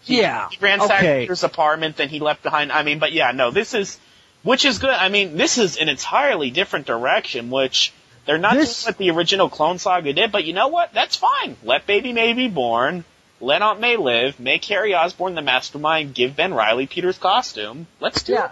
[0.02, 0.50] He, yeah.
[0.50, 1.22] He ransacked okay.
[1.24, 2.72] Peter's apartment, then he left behind.
[2.72, 4.00] I mean, but yeah, no, this is,
[4.44, 4.92] which is good.
[4.92, 7.92] I mean, this is an entirely different direction, which
[8.26, 10.32] they're not This- doing what the original Clone Saga did.
[10.32, 10.94] But you know what?
[10.94, 11.58] That's fine.
[11.64, 13.04] Let Baby May be born.
[13.42, 14.40] Let Aunt May live.
[14.40, 16.14] Make Harry Osborn the mastermind.
[16.14, 17.88] Give Ben Reilly Peter's costume.
[18.00, 18.46] Let's do Yeah.
[18.46, 18.52] it.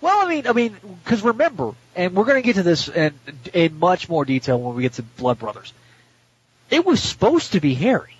[0.00, 3.12] Well, I mean, I mean, because remember, and we're going to get to this in,
[3.52, 5.72] in much more detail when we get to Blood Brothers.
[6.70, 8.14] It was supposed to be Harry.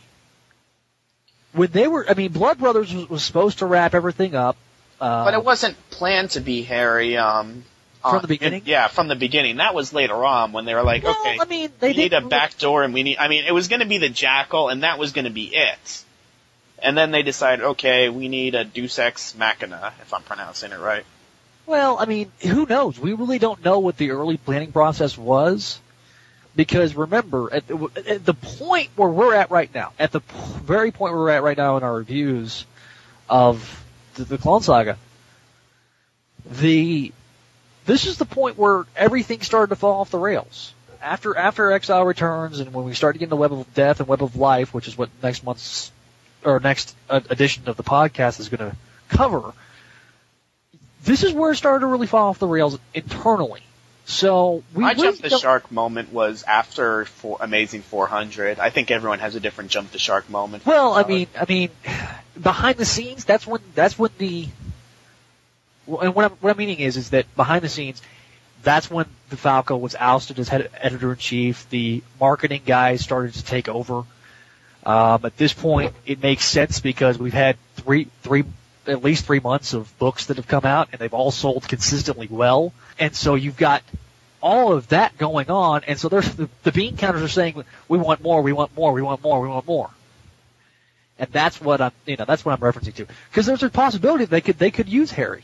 [1.53, 4.57] When they were, I mean, Blood Brothers was, was supposed to wrap everything up.
[5.01, 7.17] Uh, But it wasn't planned to be Harry.
[7.17, 7.65] Um,
[8.03, 8.63] From on- the beginning?
[8.67, 9.57] yeah, from the beginning.
[9.57, 12.13] That was later on when they were like, well, okay, I mean, they we need
[12.13, 13.19] a back door and we need.
[13.19, 15.47] I mean, it was going to be the Jackal, and that was going to be
[15.55, 16.05] it.
[16.81, 20.79] And then they decided, okay, we need a Deus Ex Machina, if I'm pronouncing it
[20.79, 21.05] right.
[21.67, 22.99] Well, I mean, who knows?
[22.99, 25.81] We really don't know what the early planning process was.
[26.59, 30.19] Because remember, at the, at the point where we're at right now, at the
[30.65, 32.67] very point where we're at right now in our reviews
[33.29, 34.99] of the, the Clone Saga,
[36.51, 37.13] the
[37.87, 40.75] this is the point where everything started to fall off the rails.
[41.01, 44.09] After after Exile returns, and when we start to get into Web of Death and
[44.09, 45.93] Web of Life, which is what next month's
[46.45, 48.77] or next edition of the podcast is going to
[49.11, 49.53] cover,
[51.05, 53.63] this is where it started to really fall off the rails internally.
[54.09, 57.07] So we My really jump the shark moment was after
[57.41, 58.59] Amazing 400.
[58.59, 60.65] I think everyone has a different jump the shark moment.
[60.65, 61.69] Well, I mean, I mean,
[62.41, 64.49] behind the scenes, that's when that's when the
[66.01, 68.01] and what I'm, what I'm meaning is is that behind the scenes,
[68.63, 71.69] that's when DeFalco was ousted as head editor in chief.
[71.69, 74.05] The marketing guys started to take over.
[74.87, 78.45] Um, at this point, it makes sense because we've had three three
[78.87, 82.27] at least three months of books that have come out, and they've all sold consistently
[82.31, 82.73] well.
[82.99, 83.83] And so you've got
[84.41, 87.99] all of that going on, and so there's the, the bean counters are saying we
[87.99, 89.91] want more, we want more, we want more, we want more.
[91.19, 93.07] And that's what I'm, you know, that's what I'm referencing to.
[93.31, 95.43] Because there's a possibility they could, they could use Harry.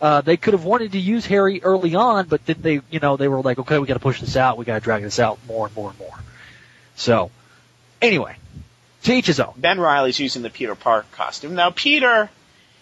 [0.00, 3.16] Uh, they could have wanted to use Harry early on, but then they, you know,
[3.16, 5.66] they were like, okay, we gotta push this out, we gotta drag this out more
[5.66, 6.14] and more and more.
[6.94, 7.30] So,
[8.00, 8.36] anyway,
[9.04, 9.54] to each his own.
[9.56, 11.54] Ben Reilly's using the Peter Parker costume.
[11.54, 12.30] Now, Peter,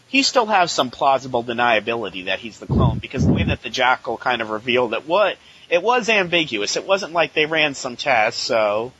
[0.08, 3.70] he still has some plausible deniability that he's the clone because the way that the
[3.70, 5.36] Jackal kind of revealed it, what
[5.68, 6.76] it was ambiguous.
[6.76, 8.92] It wasn't like they ran some tests, so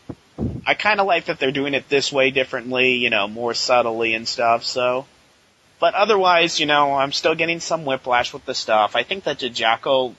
[0.67, 4.15] I kind of like that they're doing it this way differently, you know, more subtly
[4.15, 4.65] and stuff.
[4.65, 5.07] So,
[5.79, 8.97] but otherwise, you know, I'm still getting some whiplash with the stuff.
[8.97, 10.15] I think that the Jackal.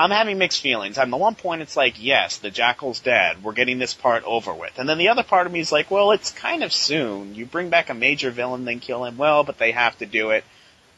[0.00, 0.96] I'm having mixed feelings.
[0.96, 3.44] On the one point, it's like, yes, the Jackal's dead.
[3.44, 4.78] We're getting this part over with.
[4.78, 7.34] And then the other part of me is like, well, it's kind of soon.
[7.34, 9.18] You bring back a major villain, then kill him.
[9.18, 10.42] Well, but they have to do it.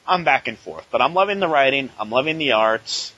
[0.06, 0.86] I'm back and forth.
[0.92, 1.90] But I'm loving the writing.
[1.98, 3.12] I'm loving the arts.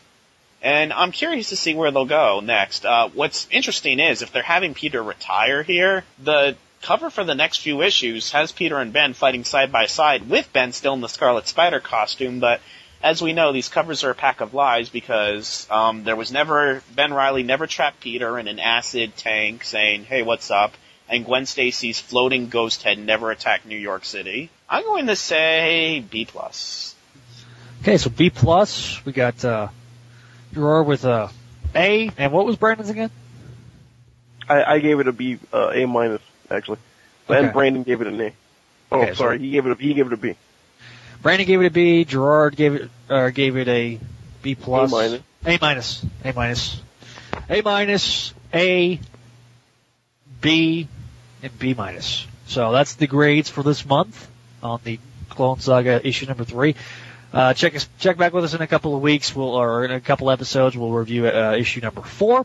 [0.62, 2.86] And I'm curious to see where they'll go next.
[2.86, 7.58] Uh, what's interesting is if they're having Peter retire here, the cover for the next
[7.58, 11.08] few issues has Peter and Ben fighting side by side with Ben still in the
[11.10, 12.62] Scarlet Spider costume, but
[13.04, 16.82] as we know, these covers are a pack of lies because um, there was never
[16.94, 20.72] Ben Reilly never trapped Peter in an acid tank saying, "Hey, what's up?"
[21.06, 24.48] and Gwen Stacy's floating ghost head never attacked New York City.
[24.70, 26.94] I'm going to say B plus.
[27.82, 29.68] Okay, so B plus, we got, uh,
[30.54, 31.28] Gerard with, uh,
[31.74, 33.10] A, and what was Brandon's again?
[34.48, 36.78] I, I gave it a B, uh, A minus actually,
[37.28, 37.38] Okay.
[37.44, 38.32] and Brandon gave it an A.
[38.90, 40.36] Oh, Okay, so- sorry, he gave it a he gave it a B.
[41.24, 43.98] Brandon gave it a B, Gerard gave it, uh, gave it a
[44.42, 44.92] B plus.
[44.92, 45.22] A minus.
[45.46, 46.06] A minus.
[46.22, 46.82] A minus.
[47.48, 49.00] A minus, A,
[50.42, 50.86] B,
[51.42, 52.26] and B minus.
[52.46, 54.30] So that's the grades for this month
[54.62, 56.76] on the Clone Saga issue number three.
[57.32, 59.34] Uh, check us, check back with us in a couple of weeks.
[59.34, 62.44] We'll, or in a couple episodes, we'll review, uh, issue number four.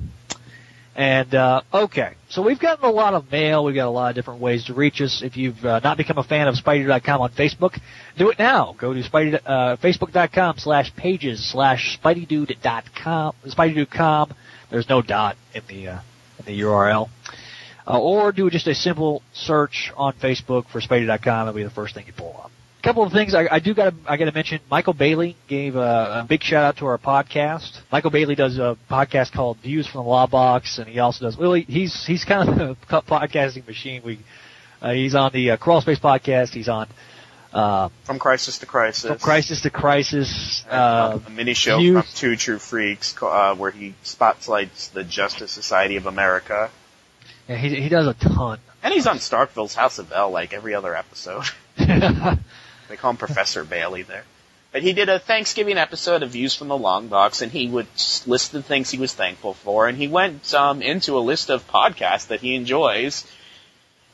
[0.99, 2.15] And, uh, okay.
[2.27, 3.63] So we've gotten a lot of mail.
[3.63, 5.21] We've got a lot of different ways to reach us.
[5.23, 7.79] If you've uh, not become a fan of Spidey.com on Facebook,
[8.17, 8.75] do it now.
[8.77, 14.33] Go to Spidey, uh, Facebook.com slash pages slash SpideyDude.com, SpideyDude.com.
[14.69, 15.99] There's no dot in the, uh,
[16.39, 17.07] in the URL.
[17.87, 21.47] Uh, or do just a simple search on Facebook for Spidey.com.
[21.47, 22.51] It'll be the first thing you pull up.
[22.79, 24.61] A couple of things I, I do got to I got to mention.
[24.71, 27.81] Michael Bailey gave a, a big shout out to our podcast.
[27.91, 31.37] Michael Bailey does a podcast called Views from the Long Box, and he also does.
[31.37, 34.01] Well, he, he's he's kind of a podcasting machine.
[34.05, 34.19] We
[34.81, 36.53] uh, he's on the uh, Crawl Space podcast.
[36.53, 36.87] He's on
[37.53, 39.09] uh, From Crisis to Crisis.
[39.09, 40.63] From Crisis to Crisis.
[40.69, 45.97] Uh, a mini show from Two True Freaks, uh, where he spotlights the Justice Society
[45.97, 46.69] of America.
[47.49, 48.59] yeah, he he does a ton.
[48.81, 51.43] And he's on Starkville's House of L like every other episode.
[52.89, 54.23] They call him Professor Bailey there.
[54.71, 57.87] But he did a Thanksgiving episode of Views from the Long Box, and he would
[58.27, 61.67] list the things he was thankful for, and he went um, into a list of
[61.67, 63.25] podcasts that he enjoys.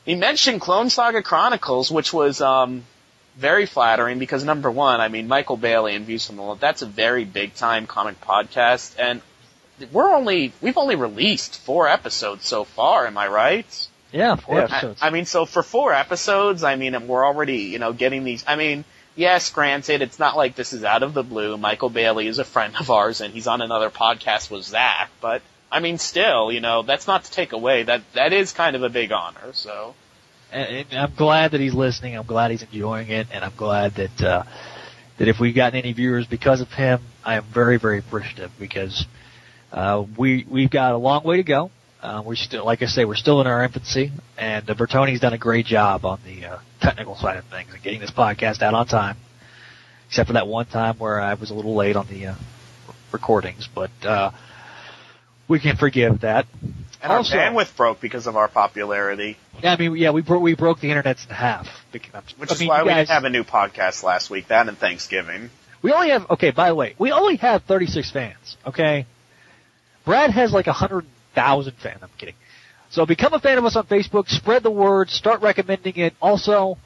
[0.04, 2.84] He mentioned Clone Saga Chronicles, which was um,
[3.36, 6.82] very flattering because number one, I mean Michael Bailey and Views from the Long that's
[6.82, 9.20] a very big time comic podcast, and
[9.92, 13.06] we're only we've only released four episodes so far.
[13.06, 13.88] Am I right?
[14.12, 14.64] Yeah, four Yeah.
[14.64, 15.02] episodes.
[15.02, 18.44] I, I mean, so for four episodes, I mean, we're already, you know, getting these.
[18.46, 18.84] I mean,
[19.14, 21.56] yes, granted, it's not like this is out of the blue.
[21.56, 25.10] Michael Bailey is a friend of ours, and he's on another podcast with Zach.
[25.20, 28.76] But I mean, still, you know, that's not to take away that that is kind
[28.76, 29.52] of a big honor.
[29.52, 29.94] So
[30.52, 32.16] and, and I'm glad that he's listening.
[32.16, 34.42] I'm glad he's enjoying it, and I'm glad that uh,
[35.18, 39.06] that if we've gotten any viewers because of him, I am very very appreciative because
[39.72, 41.70] uh, we we've got a long way to go.
[42.06, 45.32] Uh, we're still, like I say, we're still in our infancy, and uh, Bertone's done
[45.32, 48.74] a great job on the uh, technical side of things and getting this podcast out
[48.74, 49.16] on time.
[50.06, 52.34] Except for that one time where I was a little late on the uh,
[53.10, 54.30] recordings, but uh,
[55.48, 56.46] we can forgive that.
[57.02, 60.38] and our Also- bandwidth broke because of our popularity, Yeah, I mean, yeah, we bro-
[60.38, 61.66] we broke the internet in half.
[61.90, 64.46] Because, which I is mean, why you we didn't have a new podcast last week.
[64.46, 65.50] That and Thanksgiving.
[65.82, 66.52] We only have okay.
[66.52, 68.56] By the way, we only have 36 fans.
[68.64, 69.06] Okay,
[70.04, 71.04] Brad has like a hundred
[71.36, 72.00] thousand fans.
[72.02, 72.34] I'm kidding.
[72.90, 74.28] So become a fan of us on Facebook.
[74.28, 75.10] Spread the word.
[75.10, 76.14] Start recommending it.
[76.20, 76.78] Also,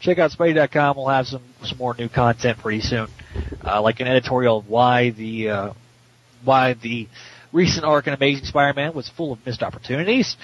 [0.00, 0.96] check out Spidey.com.
[0.96, 3.08] We'll have some some more new content pretty soon,
[3.64, 5.72] uh, like an editorial of why the uh,
[6.44, 7.08] why the
[7.52, 10.36] recent arc in Amazing Spider-Man was full of missed opportunities,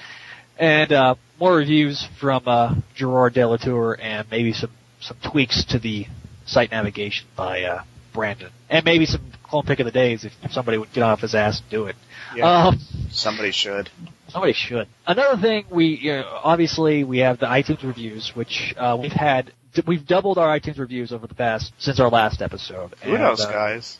[0.57, 4.71] and uh, more reviews from uh, Gerard Delatour and maybe some
[5.01, 6.05] some tweaks to the
[6.45, 7.83] site navigation by uh,
[8.13, 11.33] Brandon, and maybe some clone pick of the days if somebody would get off his
[11.33, 11.95] ass and do it.
[12.35, 12.67] Yeah.
[12.67, 12.79] Um,
[13.09, 13.89] Somebody should.
[14.27, 14.87] Somebody should.
[15.07, 19.53] Another thing, we you know, obviously we have the iTunes reviews, which uh, we've had.
[19.85, 22.95] We've doubled our iTunes reviews over the past since our last episode.
[23.03, 23.97] Kudos, And, uh, guys.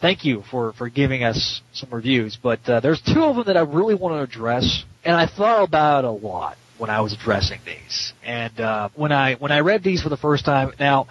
[0.00, 3.56] Thank you for for giving us some reviews, but uh, there's two of them that
[3.56, 7.12] I really want to address, and I thought about it a lot when I was
[7.12, 8.14] addressing these.
[8.24, 11.06] And uh, when I when I read these for the first time, now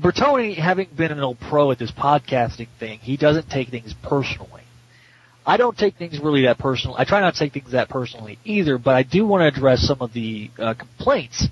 [0.00, 4.62] Bertone, having been an old pro at this podcasting thing, he doesn't take things personally.
[5.44, 6.96] I don't take things really that personal.
[6.96, 9.80] I try not to take things that personally either, but I do want to address
[9.80, 11.48] some of the uh, complaints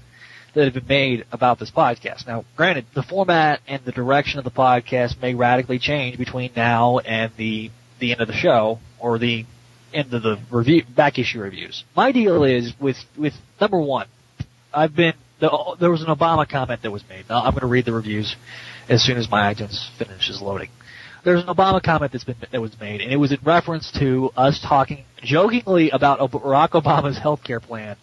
[0.54, 2.26] that have been made about this podcast.
[2.26, 6.98] Now, granted, the format and the direction of the podcast may radically change between now
[6.98, 9.44] and the the end of the show or the
[9.92, 11.84] end of the review back issue reviews.
[11.96, 14.06] My deal is with with number one.
[14.72, 17.28] I've been the, there was an Obama comment that was made.
[17.28, 18.36] Now, I'm going to read the reviews
[18.88, 20.70] as soon as my iTunes finishes loading.
[21.24, 24.30] There's an Obama comment that's been that was made, and it was in reference to
[24.36, 27.96] us talking jokingly about Barack Obama's health care plan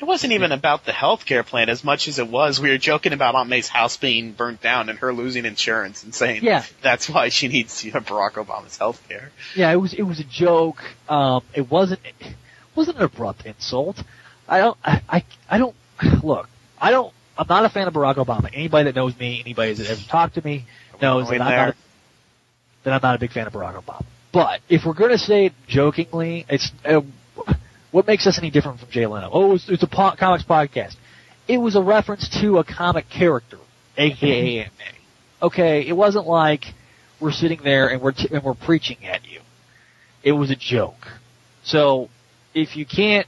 [0.00, 3.12] It wasn't even about the healthcare plan as much as it was we were joking
[3.12, 6.64] about Aunt May's house being burnt down and her losing insurance and saying Yeah.
[6.82, 9.28] that's why she needs you know, Barack Obama's healthcare.
[9.54, 10.82] Yeah, it was it was a joke.
[11.10, 12.34] Um, it wasn't it
[12.74, 14.02] wasn't an abrupt insult.
[14.48, 15.76] I don't I, I I don't
[16.24, 16.48] look.
[16.86, 17.12] I don't.
[17.36, 18.48] I'm not a fan of Barack Obama.
[18.52, 20.66] Anybody that knows me, anybody that ever talked to me,
[21.02, 21.74] knows that I'm not a,
[22.84, 24.04] that I'm not a big fan of Barack Obama.
[24.32, 27.00] But if we're going to say it jokingly, it's uh,
[27.90, 29.28] what makes us any different from Jay Leno?
[29.32, 30.94] Oh, it's, it's a po- comics podcast.
[31.48, 33.58] It was a reference to a comic character,
[33.96, 34.98] aka Aunt May.
[35.42, 36.66] Okay, it wasn't like
[37.18, 39.40] we're sitting there and we're t- and we're preaching at you.
[40.22, 41.08] It was a joke.
[41.64, 42.10] So
[42.54, 43.26] if you can't,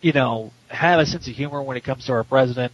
[0.00, 2.72] you know, have a sense of humor when it comes to our president,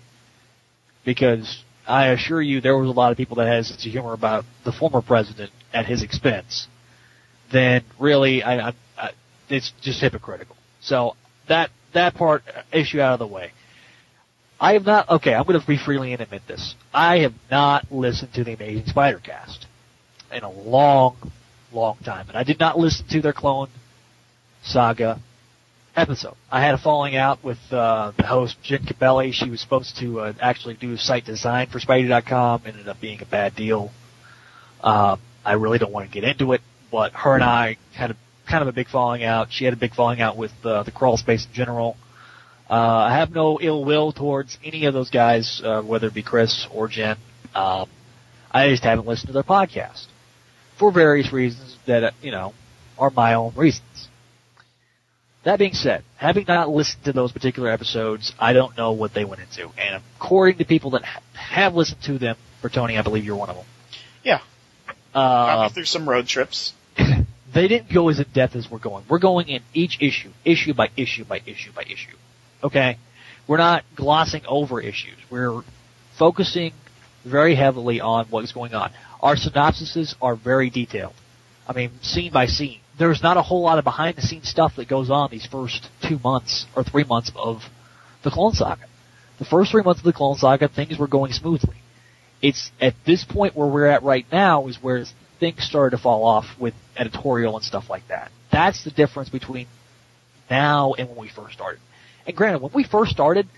[1.04, 3.92] because I assure you there was a lot of people that had a sense of
[3.92, 6.68] humor about the former president at his expense,
[7.52, 9.10] then really I, I, I
[9.48, 10.56] it's just hypocritical.
[10.80, 11.16] So
[11.48, 13.52] that that part uh, issue out of the way.
[14.60, 15.08] I have not.
[15.08, 16.74] Okay, I'm going to be freely and admit this.
[16.92, 19.66] I have not listened to the Amazing Spider Cast
[20.32, 21.16] in a long,
[21.72, 23.68] long time, and I did not listen to their Clone
[24.62, 25.20] Saga
[25.96, 26.34] episode.
[26.50, 29.32] I had a falling out with uh, the host Jen Capelli.
[29.32, 32.62] She was supposed to uh, actually do site design for Spidey.com.
[32.66, 33.90] Ended up being a bad deal.
[34.82, 36.60] Uh, I really don't want to get into it,
[36.90, 38.16] but her and I had a
[38.48, 39.48] kind of a big falling out.
[39.50, 41.96] She had a big falling out with uh, the crawl space in general.
[42.68, 46.22] Uh, I have no ill will towards any of those guys, uh, whether it be
[46.22, 47.16] Chris or Jen.
[47.54, 47.88] Um,
[48.50, 50.06] I just haven't listened to their podcast
[50.78, 52.54] for various reasons that uh, you know
[52.98, 53.82] are my own reasons.
[55.44, 59.24] That being said, having not listened to those particular episodes, I don't know what they
[59.24, 59.68] went into.
[59.78, 63.50] And according to people that ha- have listened to them, Bertone, I believe you're one
[63.50, 63.66] of them.
[64.22, 64.40] Yeah.
[65.12, 66.72] Uh, through some road trips.
[67.54, 69.04] they didn't go as in depth as we're going.
[69.08, 72.16] We're going in each issue, issue by issue by issue by issue.
[72.62, 72.96] Okay?
[73.46, 75.18] We're not glossing over issues.
[75.30, 75.62] We're
[76.18, 76.72] focusing
[77.24, 78.92] very heavily on what is going on.
[79.20, 81.14] Our synopsises are very detailed.
[81.68, 82.80] I mean, scene by scene.
[82.98, 85.88] There's not a whole lot of behind the scenes stuff that goes on these first
[86.02, 87.62] two months or three months of
[88.22, 88.84] the Clone Saga.
[89.38, 91.76] The first three months of the Clone Saga, things were going smoothly.
[92.40, 95.04] It's at this point where we're at right now is where
[95.40, 98.30] things started to fall off with editorial and stuff like that.
[98.52, 99.66] That's the difference between
[100.48, 101.80] now and when we first started.
[102.26, 103.48] And granted, when we first started,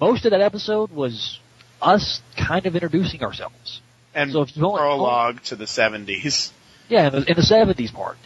[0.00, 1.38] most of that episode was
[1.80, 3.80] us kind of introducing ourselves.
[4.14, 6.50] And So if you prologue to the 70s.
[6.88, 8.16] Yeah, in the, in the 70s part.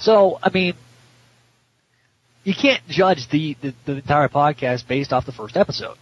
[0.00, 0.74] So, I mean,
[2.42, 5.96] you can't judge the, the, the entire podcast based off the first episode.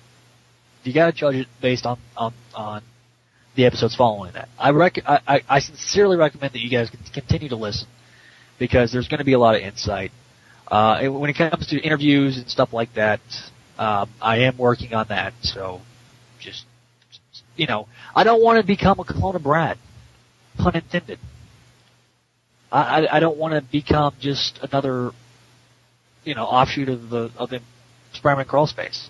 [0.85, 2.83] You gotta judge it based on, on, on
[3.57, 4.49] the episodes following that.
[4.59, 7.89] I rec- I, I, sincerely recommend that you guys continue to listen
[8.59, 10.13] because there's gonna be a lot of insight.
[10.69, 13.21] Uh, when it comes to interviews and stuff like that,
[13.79, 15.81] um, I am working on that, so
[16.39, 16.65] just,
[17.57, 19.77] you know, I don't want to become a clone of Brad.
[20.57, 21.19] Pun intended.
[22.71, 25.13] I, I, don't want to become just another,
[26.25, 27.61] you know, offshoot of the of the
[28.13, 29.09] Spider-Man crawl space.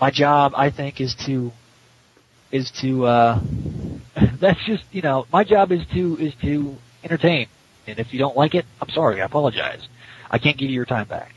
[0.00, 1.52] My job, I think, is to
[2.50, 3.40] is to uh,
[4.40, 7.48] that's just you know my job is to is to entertain.
[7.86, 9.22] And if you don't like it, I'm sorry.
[9.22, 9.86] I apologize.
[10.28, 11.32] I can't give you your time back.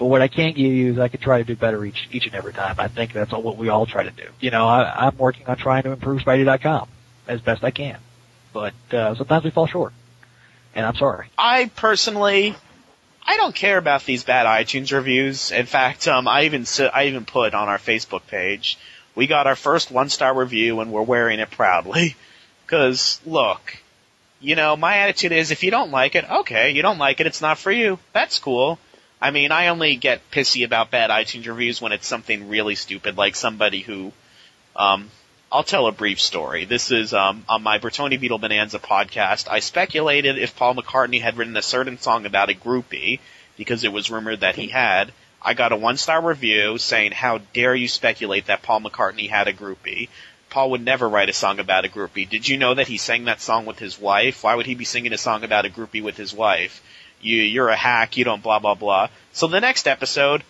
[0.00, 2.26] But what I can give you is I can try to do better each each
[2.26, 2.76] and every time.
[2.78, 4.28] I think that's all what we all try to do.
[4.40, 6.88] You know, I, I'm working on trying to improve Spidey.com
[7.28, 8.00] as best I can,
[8.52, 9.92] but uh, sometimes we fall short,
[10.74, 11.28] and I'm sorry.
[11.36, 12.54] I personally,
[13.26, 15.50] I don't care about these bad iTunes reviews.
[15.50, 18.78] In fact, um, I even I even put on our Facebook page,
[19.14, 22.16] we got our first one star review and we're wearing it proudly.
[22.66, 23.76] Cause look,
[24.40, 27.26] you know, my attitude is if you don't like it, okay, you don't like it,
[27.26, 27.98] it's not for you.
[28.12, 28.78] That's cool.
[29.20, 33.18] I mean, I only get pissy about bad iTunes reviews when it's something really stupid,
[33.18, 34.12] like somebody who,
[34.74, 35.10] um,
[35.52, 36.64] I'll tell a brief story.
[36.64, 39.48] This is um, on my Bertone Beetle Bonanza podcast.
[39.50, 43.18] I speculated if Paul McCartney had written a certain song about a groupie
[43.56, 45.12] because it was rumored that he had.
[45.42, 49.48] I got a one star review saying, "How dare you speculate that Paul McCartney had
[49.48, 50.08] a groupie?"
[50.50, 52.28] Paul would never write a song about a groupie.
[52.28, 54.44] Did you know that he sang that song with his wife?
[54.44, 56.80] Why would he be singing a song about a groupie with his wife?
[57.20, 58.16] You, you're a hack.
[58.16, 59.08] You don't blah blah blah.
[59.32, 60.44] So the next episode,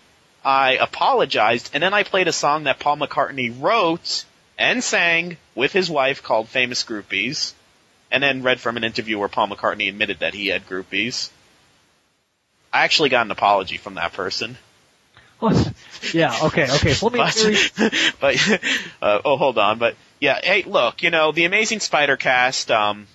[0.45, 4.27] I apologized and then I played a song that Paul McCartney wrote
[4.61, 7.55] and sang with his wife called Famous Groupies,
[8.11, 11.31] and then read from an interview where Paul McCartney admitted that he had groupies.
[12.73, 14.59] I actually got an apology from that person.
[16.13, 16.93] yeah, okay, okay.
[16.93, 18.63] So let me but, but
[19.01, 19.79] uh, oh, hold on.
[19.79, 22.71] But yeah, hey, look, you know, the Amazing Spider Cast.
[22.71, 23.07] Um,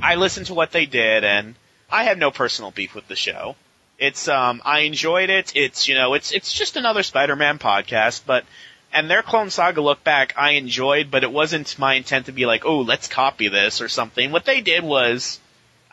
[0.00, 1.54] I listened to what they did, and
[1.90, 3.54] I have no personal beef with the show.
[3.98, 5.52] It's um, I enjoyed it.
[5.54, 8.46] It's you know, it's it's just another Spider-Man podcast, but
[8.92, 12.46] and their Clone Saga look back, I enjoyed, but it wasn't my intent to be
[12.46, 14.32] like, oh, let's copy this or something.
[14.32, 15.38] What they did was.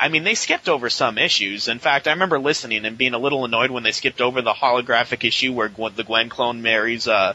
[0.02, 1.68] I mean, they skipped over some issues.
[1.68, 4.54] In fact, I remember listening and being a little annoyed when they skipped over the
[4.54, 7.34] holographic issue where Gwen, the Gwen clone marries uh,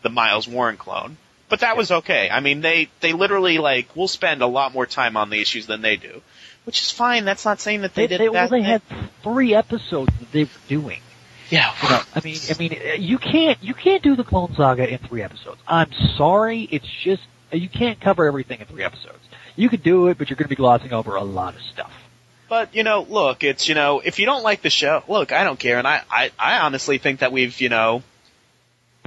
[0.00, 1.18] the Miles Warren clone.
[1.48, 2.30] But that was okay.
[2.30, 5.66] I mean, they they literally like will spend a lot more time on the issues
[5.66, 6.22] than they do,
[6.64, 7.24] which is fine.
[7.24, 8.82] That's not saying that they, They, did they, well, they had
[9.22, 11.00] three episodes that they were doing.
[11.50, 14.88] Yeah, know, I mean, I mean, uh, you can't you can't do the Clone Saga
[14.88, 15.60] in three episodes.
[15.66, 19.18] I'm sorry, it's just uh, you can't cover everything in three episodes.
[19.54, 21.92] You could do it, but you're going to be glossing over a lot of stuff.
[22.48, 25.44] But you know, look, it's you know, if you don't like the show, look, I
[25.44, 28.02] don't care, and I I, I honestly think that we've you know.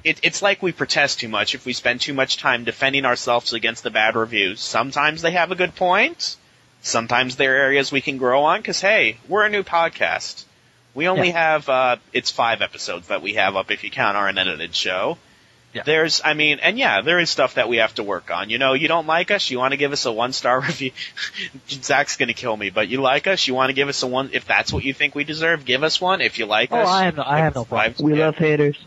[0.02, 3.52] It, it's like we protest too much if we spend too much time defending ourselves
[3.52, 4.62] against the bad reviews.
[4.62, 6.38] Sometimes they have a good point.
[6.82, 10.46] Sometimes there are areas we can grow on because hey, we're a new podcast.
[10.94, 14.28] We only have uh, it's five episodes that we have up if you count our
[14.28, 15.18] unedited show.
[15.72, 15.84] Yeah.
[15.84, 18.50] There's, I mean, and yeah, there is stuff that we have to work on.
[18.50, 20.92] You know, you don't like us, you want to give us a one star review.
[21.70, 24.32] Zach's gonna kill me, but you like us, you want to give us a one.
[24.34, 26.22] If that's what you think we deserve, give us one.
[26.22, 27.94] If you like Oh, us, I have no, I have no problem.
[28.04, 28.26] We Yeah.
[28.26, 28.78] love haters.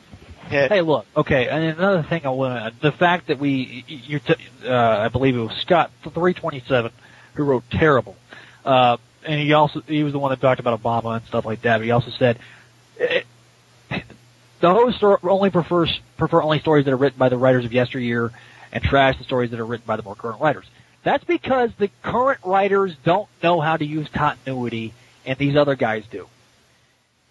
[0.51, 0.69] Yeah.
[0.69, 4.35] Hey, look, okay, and another thing I want the fact that we, you, t-
[4.67, 6.91] uh, I believe it was Scott 327
[7.35, 8.17] who wrote terrible,
[8.65, 11.63] uh, and he also, he was the one that talked about Obama and stuff like
[11.63, 12.39] that, but he also said,
[12.99, 13.23] eh,
[14.61, 18.31] the hosts only prefers prefer only stories that are written by the writers of yesteryear,
[18.73, 20.65] and trash the stories that are written by the more current writers.
[21.03, 24.95] That's because the current writers don't know how to use continuity,
[25.27, 26.29] and these other guys do.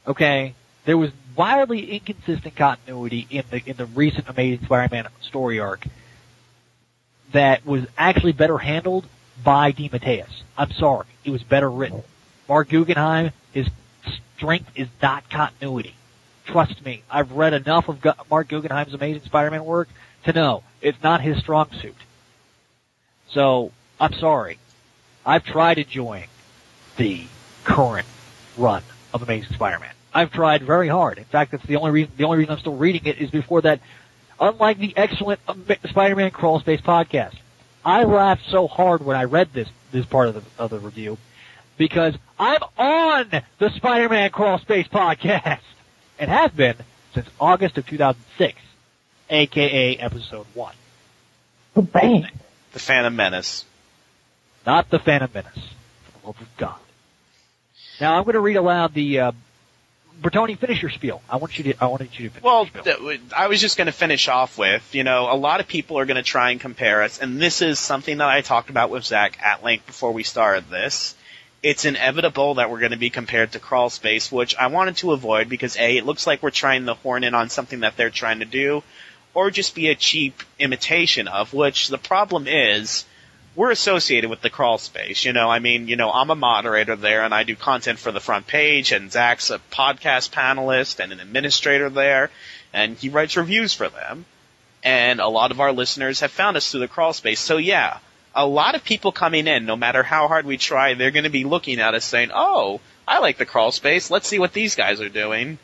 [0.06, 0.56] Okay,
[0.86, 5.86] there was wildly inconsistent continuity in the in the recent Amazing Spider-Man story arc
[7.32, 9.06] that was actually better handled
[9.44, 10.44] by DeMatteis.
[10.58, 12.04] I'm sorry, it was better written.
[12.48, 13.68] Marc Guggenheim, his
[14.36, 15.96] strength is not continuity.
[16.46, 19.88] Trust me, I've read enough of Marc Guggenheim's Amazing Spider-Man work
[20.26, 21.96] to know it's not his strong suit.
[23.30, 24.58] So, I'm sorry.
[25.26, 26.28] I've tried enjoying
[26.98, 27.26] the
[27.64, 28.08] current
[28.58, 29.94] run of Amazing Spider-Man.
[30.14, 31.18] I've tried very hard.
[31.20, 33.62] In fact, that's the only reason, the only reason I'm still reading it is before
[33.62, 33.80] that,
[34.40, 35.40] unlike the excellent
[35.90, 37.36] Spider-Man Crawl Space podcast,
[37.84, 41.18] I laughed so hard when I read this, this part of the, of the review
[41.78, 45.62] because I'm on the Spider-Man Crawl Space podcast
[46.20, 46.76] and have been
[47.14, 48.60] since August of 2006,
[49.30, 50.74] aka episode 1.
[51.76, 52.28] Oh, bang.
[52.74, 53.66] The Phantom Menace.
[54.66, 55.56] Not the Phantom Menace.
[55.56, 56.80] For the love of God.
[58.00, 59.32] Now I'm going to read aloud the, uh,
[60.22, 61.22] Bertone, finish your spiel.
[61.30, 63.08] I want you to, I wanted you to finish Well, your spiel.
[63.08, 65.98] th- I was just going to finish off with, you know, a lot of people
[65.98, 68.92] are going to try and compare us, and this is something that I talked about
[68.92, 71.16] with Zach at length before we started this.
[71.64, 75.12] It's inevitable that we're going to be compared to Crawl Space, which I wanted to
[75.12, 78.10] avoid because A, it looks like we're trying to horn in on something that they're
[78.12, 78.84] trying to do,
[79.34, 83.06] or just be a cheap imitation of, which the problem is,
[83.56, 85.26] we're associated with the crawl space.
[85.26, 88.12] You know, I mean, you know, I'm a moderator there and I do content for
[88.12, 92.30] the front page and Zach's a podcast panelist and an administrator there
[92.74, 94.26] and he writes reviews for them.
[94.84, 97.40] And a lot of our listeners have found us through the crawl space.
[97.40, 98.00] So yeah,
[98.34, 101.30] a lot of people coming in, no matter how hard we try, they're going to
[101.30, 104.10] be looking at us saying, oh, I like the crawl space.
[104.10, 105.60] Let's see what these guys are doing.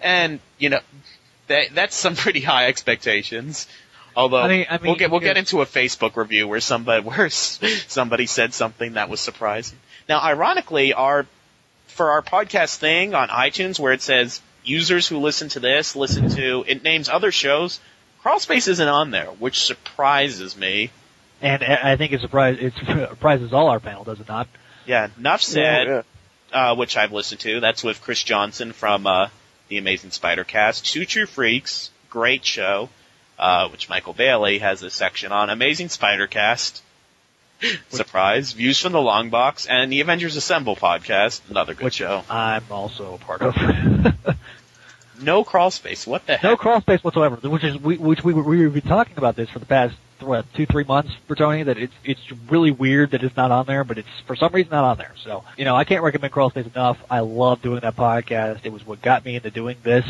[0.00, 0.80] And, you know,
[1.48, 3.66] that, that's some pretty high expectations.
[4.16, 7.30] Although I mean- I we'll get we'll get into a Facebook review where somebody where
[7.30, 9.78] somebody said something that was surprising.
[10.08, 11.26] Now, ironically, our
[11.88, 16.30] for our podcast thing on iTunes where it says users who listen to this listen
[16.30, 17.80] to it names other shows.
[18.22, 20.90] Crawlspace isn't on there, which surprises me.
[21.42, 24.48] And I I think it surprise, it surprises all our panel, does it not?
[24.86, 25.86] Yeah, enough said.
[25.86, 26.02] Yeah,
[26.52, 27.60] uh, which I've listened to.
[27.60, 29.28] That's with Chris Johnson from uh,
[29.68, 30.86] the Amazing Spider Cast.
[30.86, 32.88] Two True Freaks, great show.
[33.38, 35.50] Uh, which Michael Bailey has a section on.
[35.50, 36.82] Amazing Spider Cast.
[37.88, 38.52] Surprise.
[38.52, 41.40] Views from the Long Box and the Avengers Assemble podcast.
[41.50, 42.22] Another good show.
[42.30, 43.54] I'm also a part of.
[45.20, 46.06] No crawl space.
[46.06, 46.42] What the heck?
[46.42, 49.58] no crawl space whatsoever, which is we, which we we were talking about this for
[49.58, 51.66] the past what two three months, Bertone.
[51.66, 54.70] That it's it's really weird that it's not on there, but it's for some reason
[54.72, 55.12] not on there.
[55.22, 56.98] So you know I can't recommend crawl space enough.
[57.10, 58.60] I love doing that podcast.
[58.64, 60.06] It was what got me into doing this.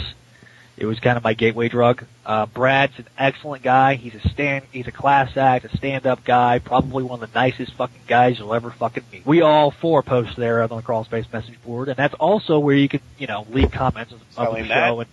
[0.76, 2.04] It was kind of my gateway drug.
[2.26, 3.94] Uh, Brad's an excellent guy.
[3.94, 7.74] He's a stand, he's a class act, a stand-up guy, probably one of the nicest
[7.74, 9.24] fucking guys you'll ever fucking meet.
[9.24, 12.74] We all four post there on the Crawl Space message board, and that's also where
[12.74, 15.10] you can, you know, leave comments of, of the Spelling show and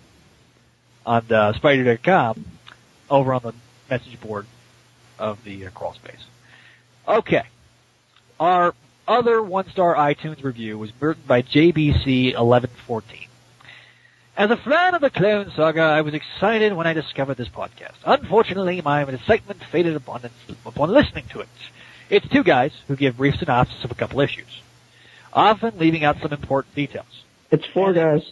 [1.06, 2.46] on the Spidey.com
[3.10, 3.54] over on the
[3.90, 4.48] message board
[5.20, 6.26] of the uh, Crawl Space.
[7.08, 7.44] Okay.
[8.40, 8.74] Our
[9.08, 13.28] other one-star iTunes review was written by JBC1114.
[14.42, 17.94] As a fan of the Clone Saga, I was excited when I discovered this podcast.
[18.04, 20.28] Unfortunately, my excitement faded upon,
[20.66, 21.48] upon listening to it.
[22.10, 24.48] It's two guys who give brief synopsis of a couple issues,
[25.32, 27.24] often leaving out some important details.
[27.52, 28.32] It's four guys.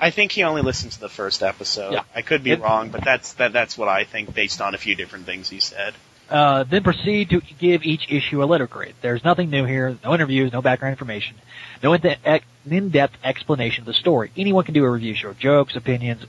[0.00, 1.92] I think he only listened to the first episode.
[1.92, 2.04] Yeah.
[2.14, 4.78] I could be It- wrong, but that's that, that's what I think based on a
[4.78, 5.92] few different things he said.
[6.30, 8.94] Uh, then proceed to give each issue a letter grade.
[9.00, 11.36] There's nothing new here, no interviews, no background information,
[11.82, 14.30] no in-depth explanation of the story.
[14.36, 15.32] Anyone can do a review show.
[15.32, 16.26] Jokes, opinions,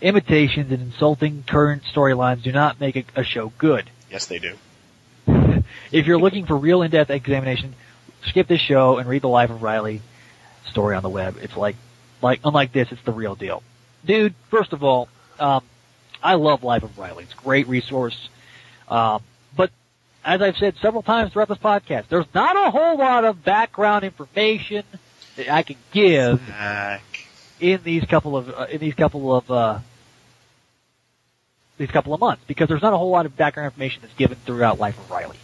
[0.00, 3.88] imitations, and insulting current storylines do not make a, a show good.
[4.10, 4.56] Yes, they do.
[5.90, 7.74] If you're looking for real in-depth examination,
[8.26, 10.02] skip this show and read the Life of Reilly
[10.70, 11.36] story on the web.
[11.40, 11.76] It's like,
[12.20, 13.62] like, unlike this, it's the real deal.
[14.04, 15.08] Dude, first of all,
[15.38, 15.64] um,
[16.22, 17.24] I love Life of Reilly.
[17.24, 18.28] It's a great resource.
[18.88, 19.22] Um,
[19.56, 19.70] but
[20.24, 24.04] as I've said several times throughout this podcast, there's not a whole lot of background
[24.04, 24.84] information
[25.36, 26.40] that I can give
[27.60, 29.78] in these couple of uh, in these couple of uh,
[31.76, 34.36] these couple of months because there's not a whole lot of background information that's given
[34.44, 35.38] throughout Life of Reilly.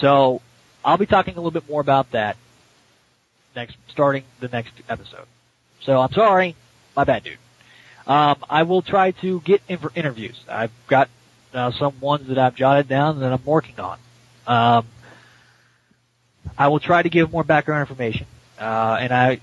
[0.00, 0.40] So
[0.84, 2.36] I'll be talking a little bit more about that
[3.54, 5.26] next starting the next episode.
[5.80, 6.56] So I'm sorry,
[6.96, 7.38] my bad, dude.
[8.06, 10.38] Um, I will try to get in for interviews.
[10.48, 11.08] I've got
[11.56, 13.98] uh, some ones that I've jotted down that I'm working on.
[14.46, 14.86] Um,
[16.56, 18.26] I will try to give more background information,
[18.58, 19.40] uh, and I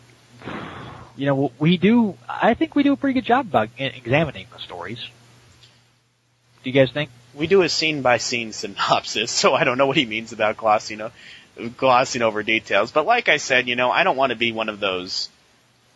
[1.15, 4.60] you know, we do, I think we do a pretty good job about examining the
[4.60, 4.99] stories.
[6.64, 7.10] Do you guys think?
[7.35, 10.57] We do a scene by scene synopsis, so I don't know what he means about
[10.57, 11.11] glossing, o-
[11.77, 12.91] glossing over details.
[12.91, 15.30] But like I said, you know, I don't want to be one of those.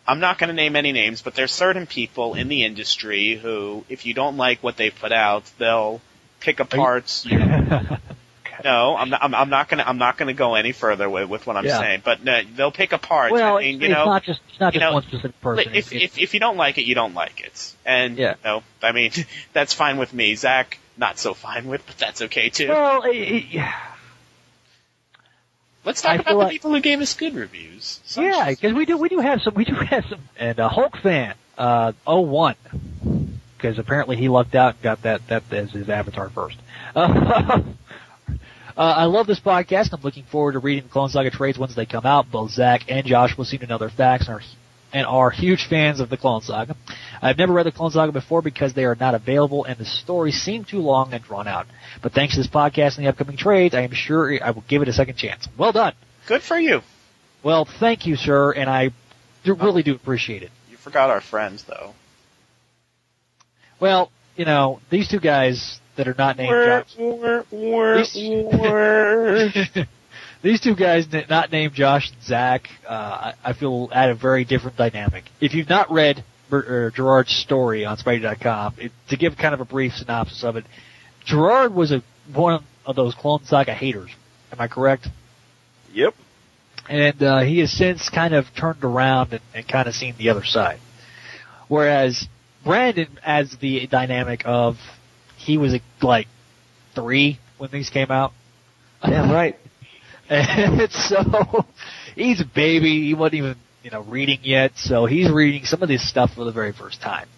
[0.06, 3.84] I'm not going to name any names, but there's certain people in the industry who,
[3.88, 6.00] if you don't like what they put out, they'll
[6.40, 7.24] pick apart.
[8.64, 9.22] no, I'm not.
[9.22, 9.88] I'm, I'm not going to.
[9.88, 11.78] I'm not to go any further with, with what I'm Yeah.
[11.78, 12.02] saying.
[12.04, 13.30] But no, they'll pick apart.
[13.32, 15.40] well, I mean, it's, you know, it's not just, it's not just know, one specific
[15.40, 15.74] person.
[15.74, 18.30] if, It's- if if you don't like it, you don't like it, and Yeah.
[18.30, 19.12] you know, I mean,
[19.52, 20.34] that's fine with me.
[20.34, 22.68] Zach, not so fine with, but that's okay too.
[22.68, 23.64] well, it, it,
[25.84, 28.00] Let's talk I about the like- people who gave us good reviews.
[28.16, 30.96] Yeah, because we do we do have some we do have some and a Hulk
[30.98, 32.56] fan uh 01
[33.58, 36.56] because apparently he lucked out and got that that as his avatar first.
[36.94, 37.00] Uh,
[38.30, 38.34] uh,
[38.76, 39.92] I love this podcast.
[39.92, 42.30] I'm looking forward to reading the Clone Saga trades once they come out.
[42.30, 44.42] Both Zach and Josh will seem to know their facts and are
[44.92, 46.76] and are huge fans of the Clone Saga.
[47.20, 50.40] I've never read the Clone Saga before because they are not available and the stories
[50.40, 51.66] seem too long and drawn out.
[52.02, 54.80] But thanks to this podcast and the upcoming trades, I am sure I will give
[54.80, 55.46] it a second chance.
[55.58, 55.92] Well done.
[56.26, 56.80] Good for you.
[57.42, 58.90] Well, thank you, sir, and I
[59.44, 60.50] do, really do appreciate it.
[60.70, 61.94] You forgot our friends though.
[63.80, 68.04] Well, you know, these two guys that are not named Josh, wah, wah,
[68.52, 69.48] wah.
[70.42, 74.44] these two guys not named Josh and Zach, uh, I, I feel add a very
[74.44, 75.24] different dynamic.
[75.40, 79.60] If you've not read Ber- uh, Gerard's story on Spidey.com, it, to give kind of
[79.60, 80.64] a brief synopsis of it,
[81.24, 82.02] Gerard was a
[82.34, 84.10] one of those Clone Saga haters.
[84.52, 85.08] Am I correct?
[85.92, 86.14] Yep.
[86.88, 90.28] and uh, he has since kind of turned around and, and kind of seen the
[90.30, 90.78] other side.
[91.68, 92.28] Whereas
[92.68, 94.76] Brandon as the dynamic of
[95.38, 96.26] he was like
[96.94, 98.32] three when these came out.
[99.02, 99.56] Damn right.
[100.30, 101.64] And so
[102.14, 103.06] he's a baby.
[103.06, 106.44] He wasn't even you know reading yet, so he's reading some of this stuff for
[106.44, 107.30] the very first time.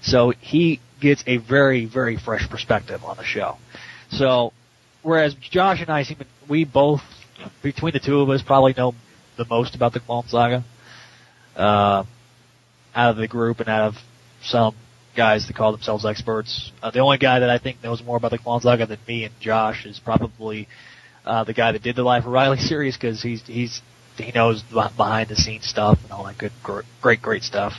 [0.00, 3.56] So he gets a very very fresh perspective on the show.
[4.12, 4.52] So
[5.02, 6.18] whereas Josh and I seem
[6.48, 7.00] we both
[7.64, 8.94] between the two of us probably know
[9.36, 10.64] the most about the Clone Saga.
[11.56, 12.04] Uh,
[12.94, 13.96] out of the group and out of
[14.46, 14.74] some
[15.14, 16.72] guys that call themselves experts.
[16.82, 19.24] Uh, the only guy that I think knows more about the Clone Saga than me
[19.24, 20.68] and Josh is probably
[21.24, 23.82] uh, the guy that did the Life of Reilly series because he's he's
[24.16, 27.74] he knows the behind the scenes stuff and all that good gr- great great stuff.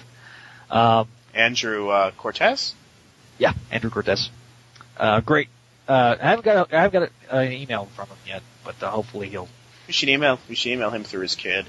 [0.69, 2.73] Um, Andrew uh, Cortez.
[3.37, 4.29] yeah, Andrew Cortez.
[4.97, 5.47] Uh, great.
[5.87, 8.81] Uh, I haven't got a, I haven't got a, an email from him yet, but
[8.81, 9.47] uh, hopefully he'll.
[9.85, 10.39] We should email.
[10.49, 11.67] We should email him through his kid.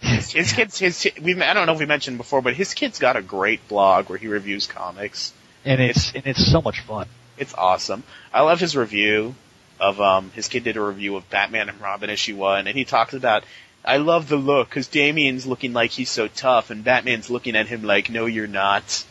[0.00, 1.06] His, his kid's his.
[1.20, 4.08] We I don't know if we mentioned before, but his kid's got a great blog
[4.08, 5.32] where he reviews comics.
[5.64, 7.08] And it's and it's so much fun.
[7.36, 8.02] It's awesome.
[8.32, 9.34] I love his review
[9.80, 12.84] of um his kid did a review of Batman and Robin issue one, and he
[12.84, 13.44] talks about.
[13.84, 17.68] I love the look because Damian's looking like he's so tough, and Batman's looking at
[17.68, 19.04] him like, "No, you're not."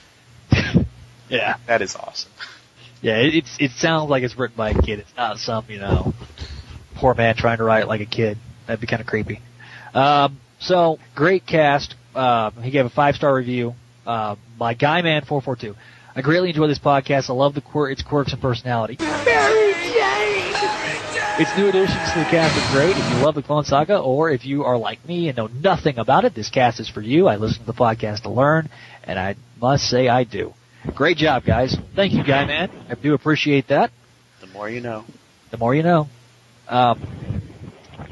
[1.30, 1.58] Yeah.
[1.66, 2.32] That is awesome.
[3.02, 5.00] Yeah, it, it's it sounds like it's written by a kid.
[5.00, 6.14] It's not some you know
[6.96, 8.38] poor man trying to write like a kid.
[8.66, 9.40] That'd be kind of creepy.
[9.94, 11.96] Um, so great cast.
[12.16, 13.74] Um, he gave a five star review.
[14.06, 15.76] Uh, my guy man four four two.
[16.16, 17.30] I greatly enjoy this podcast.
[17.30, 18.98] I love the quir- its quirks and personality.
[19.00, 20.54] Mary Jane.
[21.40, 22.90] Its new additions to the cast are great.
[22.98, 26.00] If you love the Clone Saga, or if you are like me and know nothing
[26.00, 27.28] about it, this cast is for you.
[27.28, 28.70] I listen to the podcast to learn,
[29.04, 30.56] and I must say I do.
[30.96, 31.78] Great job, guys.
[31.96, 32.72] Thank you, Guy Man.
[32.90, 33.92] I do appreciate that.
[34.42, 35.06] The more you know.
[35.52, 36.08] The more you know.
[36.68, 37.42] Um,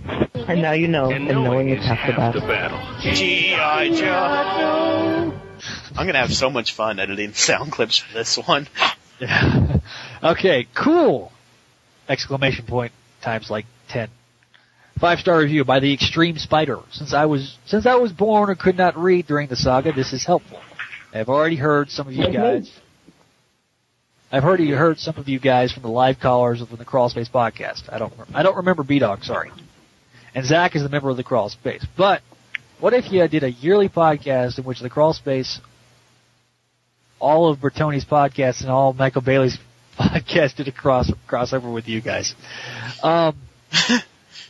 [0.06, 2.80] And now you know, and, knowing is half the battle.
[3.02, 3.90] G.I.
[3.90, 5.34] Joe.
[5.98, 8.68] I'm gonna have so much fun editing sound clips for this one.
[10.24, 11.32] okay, cool!
[12.08, 12.92] Exclamation point
[13.22, 14.10] times like 10.
[15.00, 16.80] Five star review by the Extreme Spider.
[16.92, 20.14] Since I was, since I was born or could not read during the saga, this
[20.14, 20.60] is helpful.
[21.14, 22.72] I've already heard some of you guys.
[24.32, 27.30] I've already heard some of you guys from the live callers of the Crawl Space
[27.30, 27.92] podcast.
[27.92, 29.52] I don't, I don't remember B Dog, sorry.
[30.36, 31.86] And Zach is a member of the Crawl Space.
[31.98, 32.22] But,
[32.80, 35.62] what if you did a yearly podcast in which the Crawl Space,
[37.20, 39.58] all of Bertone's podcasts and all Michael Bailey's
[40.00, 42.36] podcasts did a cross, crossover with you guys?
[43.02, 43.38] Um,
[43.72, 44.02] I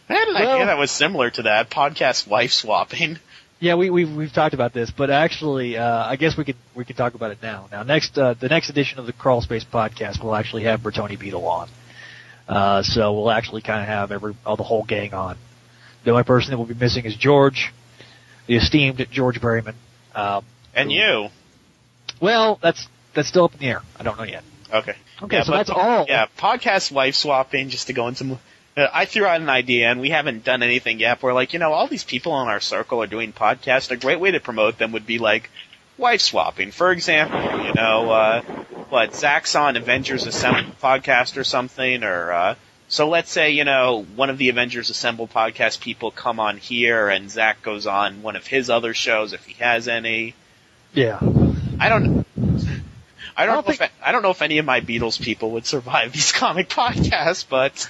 [0.07, 3.19] had an Well- idea that was similar to that podcast wife swapping.
[3.59, 6.83] Yeah, we, we've we've talked about this, but actually, uh, I guess we could we
[6.83, 7.67] could talk about it now.
[7.71, 11.17] Now, next uh, the next edition of the Crawl Space podcast will actually have Bertone
[11.17, 11.69] Beetle on,
[12.49, 15.37] uh, so we'll actually kind of have every all the whole gang on.
[16.05, 17.73] The only person that will be missing is George,
[18.47, 19.73] the esteemed George Berryman.
[20.15, 21.29] Um, And you.
[22.21, 23.81] well, that's that's still up in the air.
[23.99, 24.43] I don't know yet.
[24.73, 24.95] Okay.
[25.21, 26.05] Okay, Yeah, so but- that's all.
[26.07, 28.37] Yeah, podcast wife swapping, just to go into,
[28.77, 31.23] Uh, I threw out an idea, and we haven't done anything yet.
[31.23, 33.89] We're like, you know, all these people in our circle are doing podcasts.
[33.89, 35.49] A great way to promote them would be like
[35.97, 36.71] wife swapping.
[36.71, 38.41] For example, you know, uh,
[38.89, 42.55] what Zach's on Avengers Assemble podcast or something, or uh,
[42.95, 47.09] so let's say you know one of the Avengers Assemble podcast people come on here,
[47.09, 50.33] and Zach goes on one of his other shows if he has any.
[50.93, 51.19] Yeah.
[51.77, 52.25] I don't.
[52.37, 52.87] I don't,
[53.35, 56.13] I don't know if I don't know if any of my Beatles people would survive
[56.13, 57.89] these comic podcasts, but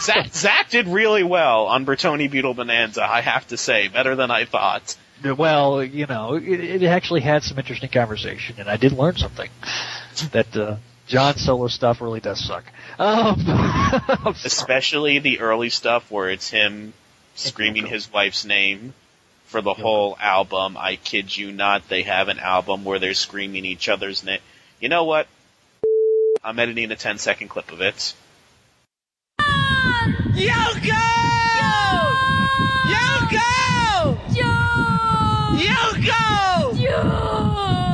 [0.00, 3.04] Zach, Zach did really well on Bertone Beetle Bonanza.
[3.04, 4.96] I have to say, better than I thought.
[5.24, 9.50] Well, you know, it, it actually had some interesting conversation, and I did learn something
[10.32, 10.76] that uh,
[11.10, 12.62] John Solo stuff really does suck.
[12.96, 13.44] Um,
[14.44, 16.92] Especially the early stuff where it's him
[17.34, 18.94] screaming his wife's name
[19.46, 20.76] for the whole album.
[20.76, 24.38] I kid you not, they have an album where they're screaming each other's name.
[24.78, 25.26] You know what?
[26.44, 28.14] I'm editing a 10 second clip of it.
[29.40, 30.94] Yoko!
[32.86, 33.40] Yoko!
[34.30, 35.58] Yoko!
[35.58, 36.72] Yoko!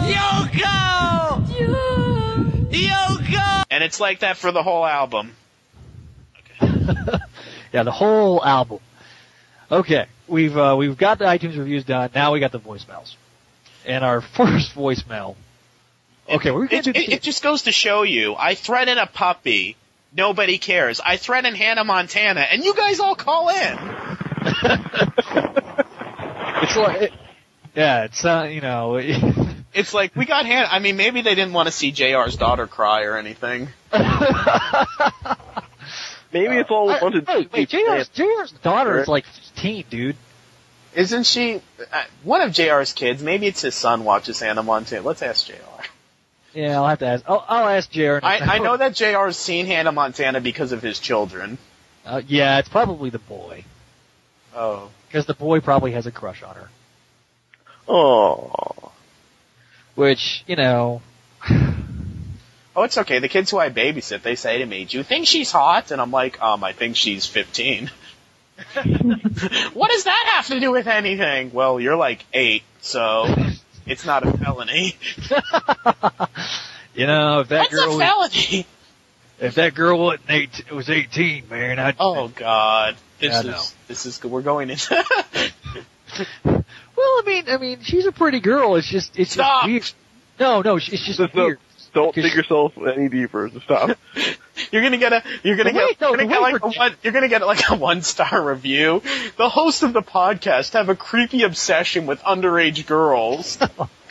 [0.05, 0.86] Yoko!
[3.71, 5.35] And it's like that for the whole album.
[6.61, 8.79] yeah, the whole album.
[9.71, 12.11] Okay, we've uh, we've got the iTunes reviews done.
[12.15, 13.17] Now we got the voicemails,
[13.85, 15.37] and our first voicemail.
[16.29, 19.07] Okay, we're gonna It, do it, it just goes to show you, I threaten a
[19.07, 19.77] puppy,
[20.15, 21.01] nobody cares.
[21.01, 23.79] I threaten Hannah Montana, and you guys all call in.
[26.63, 27.13] It's like, it,
[27.77, 28.99] yeah, it's uh, you know,
[29.77, 32.67] It's like, we got Hannah, I mean, maybe they didn't want to see JR's daughter
[32.67, 33.69] cry or anything.
[36.33, 40.17] Maybe it's all a bunch of wait, wait, JR's, JR's daughter is like 15, dude.
[40.95, 41.61] Isn't she,
[41.93, 45.07] uh, one of JR's kids, maybe it's his son watches Hannah Montana.
[45.07, 45.53] Let's ask JR.
[46.55, 47.25] Yeah, I'll have to ask.
[47.29, 48.19] I'll, I'll ask JR.
[48.23, 51.59] I, I know that JR's seen Hannah Montana because of his children.
[52.05, 53.65] Uh, yeah, it's probably the boy.
[54.55, 54.91] Oh.
[55.07, 56.71] Because the boy probably has a crush on her.
[57.89, 58.93] Oh.
[59.95, 61.03] Which, you know,
[62.77, 63.21] Oh, it's okay.
[63.21, 66.01] The kids who I babysit, they say to me, "Do you think she's hot?" And
[66.01, 67.91] I'm like, "Um, I think she's 15."
[69.73, 71.53] what does that have to do with anything?
[71.53, 73.35] Well, you're like eight, so
[73.87, 74.97] it's not a felony.
[76.95, 78.67] you know, if that What's girl a felony?
[79.41, 84.07] if that girl wasn't eight, was 18, man, I'd, Oh God, this Yeah, is this
[84.07, 85.05] is we're going into.
[86.97, 88.77] well, I mean, I mean, she's a pretty girl.
[88.77, 89.67] It's just, it's Stop.
[89.67, 89.95] just
[90.39, 90.41] weird.
[90.41, 91.59] No, no, it's just Just don't, weird.
[91.95, 93.51] don't dig yourself any deeper.
[93.65, 93.97] Stop.
[94.73, 96.69] You're gonna get a you're gonna The get, way- no, you're gonna get like a
[96.69, 99.03] one you're gonna get like a one star review.
[99.37, 103.59] The host of the podcast have a creepy obsession with underage girls.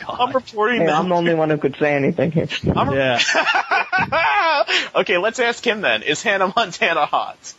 [0.08, 0.94] Oh, I'm reporting Hey, that.
[1.00, 2.46] I'm the only one who could say anything here.
[2.76, 3.18] I'm Yeah.
[4.94, 6.04] okay, let's ask him then.
[6.04, 7.54] Is Hannah Montana hot?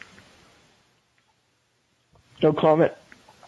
[2.42, 2.94] No comment.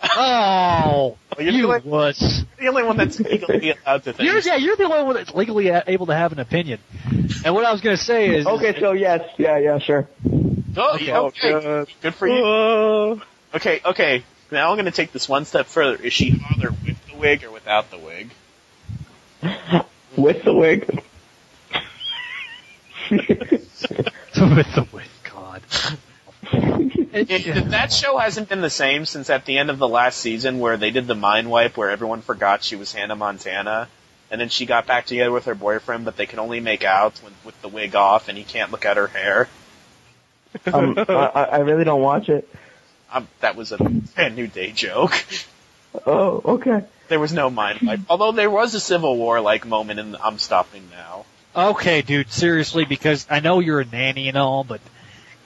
[0.02, 2.44] Oh, you're you the wuss.
[2.58, 4.30] The only one that's legally allowed to think.
[4.30, 6.80] You're, yeah, you're the only one that's legally a- able to have an opinion.
[7.44, 10.08] And what I was going to say is, Okay, so yes, yeah, yeah, sure.
[10.78, 11.08] Oh, Okay.
[11.08, 11.52] yeah, okay.
[11.52, 11.88] God.
[12.02, 12.46] Good for you.
[12.46, 13.20] Uh,
[13.56, 14.24] Okay, okay.
[14.52, 16.02] Now I'm gonna take this one step further.
[16.04, 18.30] Is she hotter with the wig or without the wig?
[20.16, 20.88] With the wig.
[23.12, 25.62] with the wig, God.
[27.12, 30.20] It- It, that show hasn't been the same since at the end of the last
[30.20, 33.88] season where they did the mind wipe where everyone forgot she was Hannah Montana.
[34.32, 37.20] And then she got back together with her boyfriend, but they can only make out
[37.24, 39.48] with, with the wig off and he can't look at her hair.
[40.66, 42.50] Um, I, I I really don't watch it.
[43.14, 45.14] Um, that was a brand new day joke.
[46.08, 46.84] Oh, okay.
[47.08, 48.00] There was no mind wipe.
[48.10, 51.26] Although there was a Civil War like moment in I'm Stopping Now.
[51.56, 54.82] okay, dude, seriously, because I know you're a nanny and all, but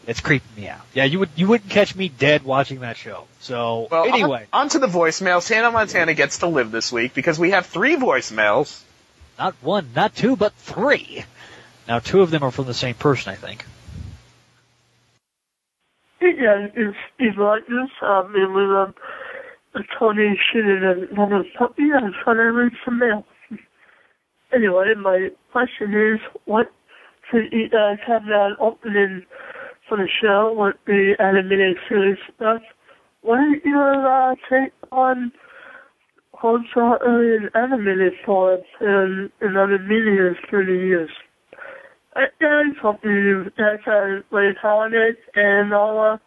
[0.07, 0.81] it's creeping me out.
[0.93, 3.25] Yeah, you would you wouldn't catch me dead watching that show.
[3.39, 5.47] So Well, anyway, on, on to the voicemails.
[5.47, 8.81] Hannah Montana gets to live this week because we have three voicemails.
[9.37, 11.25] not one, not two, but three.
[11.87, 13.65] Now, two of them are from the same person, I think.
[16.19, 17.89] Hey guys, it's Steve Rogers.
[18.01, 18.93] Um, and with um,
[19.75, 21.83] a Tony shooting another puppy.
[21.93, 23.25] I was trying to read some mail.
[24.53, 26.71] Anyway, my question is, what
[27.29, 29.25] should you guys have an opening
[29.87, 32.61] for the show with the animated series stuff?
[33.21, 35.31] What is your uh, take on
[36.33, 41.09] Hotel Alien animated for in, in other media through the years?
[42.15, 46.17] I guys hope you guys have a great holidays and all, uh,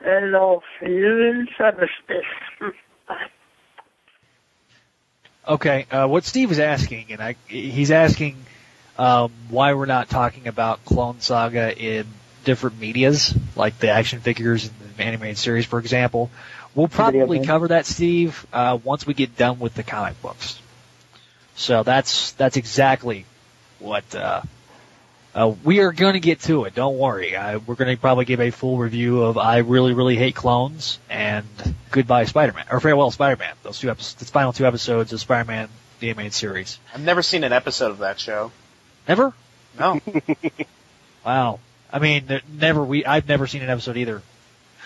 [0.00, 2.22] and I'll see you in cyberspace.
[5.46, 8.36] Okay, uh, what Steve is asking, and I, he's asking
[8.98, 12.06] um, why we're not talking about Clone Saga in
[12.44, 16.30] different medias, like the action figures in the animated series, for example.
[16.74, 20.60] We'll probably cover that, Steve, uh, once we get done with the comic books.
[21.56, 23.24] So that's that's exactly
[23.80, 24.42] what uh,
[25.34, 26.74] uh, we are going to get to it.
[26.74, 27.34] Don't worry.
[27.34, 31.00] Uh, we're going to probably give a full review of I really really hate clones
[31.10, 31.46] and
[31.90, 33.54] Goodbye Spider-Man or Farewell Spider-Man.
[33.64, 35.68] Those two episodes, the final two episodes of Spider-Man
[36.00, 36.78] the animated series.
[36.94, 38.52] I've never seen an episode of that show.
[39.08, 39.34] Never?
[39.78, 40.00] No.
[41.24, 41.58] Wow.
[41.92, 42.84] I mean, never.
[42.84, 44.22] We I've never seen an episode either.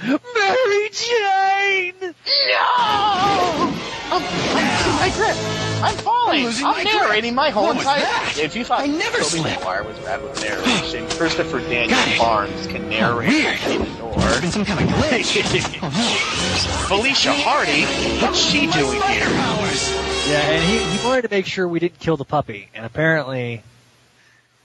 [0.02, 1.94] Mary Jane.
[2.00, 3.72] No!
[4.12, 5.36] I'm, I'm, my grip.
[5.82, 6.40] I'm falling.
[6.40, 7.34] I'm losing I'm my narrating grip.
[7.34, 8.36] my whole What was that?
[8.38, 9.58] If you thought I never Tobey slipped.
[9.60, 13.46] Maguire was bad with narration, Christopher Daniel Barnes can narrate Weird.
[13.46, 14.40] and There's ignore.
[14.40, 15.78] been some kind of glitch.
[15.82, 17.84] oh Felicia Hardy,
[18.24, 18.72] what's she no.
[18.72, 19.26] doing here?
[19.26, 19.90] powers.
[20.28, 23.62] Yeah, and he he wanted to make sure we didn't kill the puppy, and apparently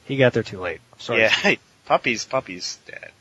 [0.05, 0.79] he got there too late.
[0.93, 1.21] I'm sorry.
[1.21, 1.55] Yeah,
[1.87, 3.11] puppies, puppies dead.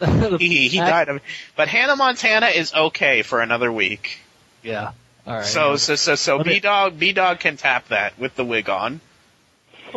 [0.40, 1.20] He he fact- died of.
[1.56, 4.18] But Hannah Montana is okay for another week.
[4.62, 4.92] Yeah.
[5.26, 5.44] All right.
[5.44, 8.68] So so so so Let B Dog B Dog can tap that with the wig
[8.68, 9.00] on.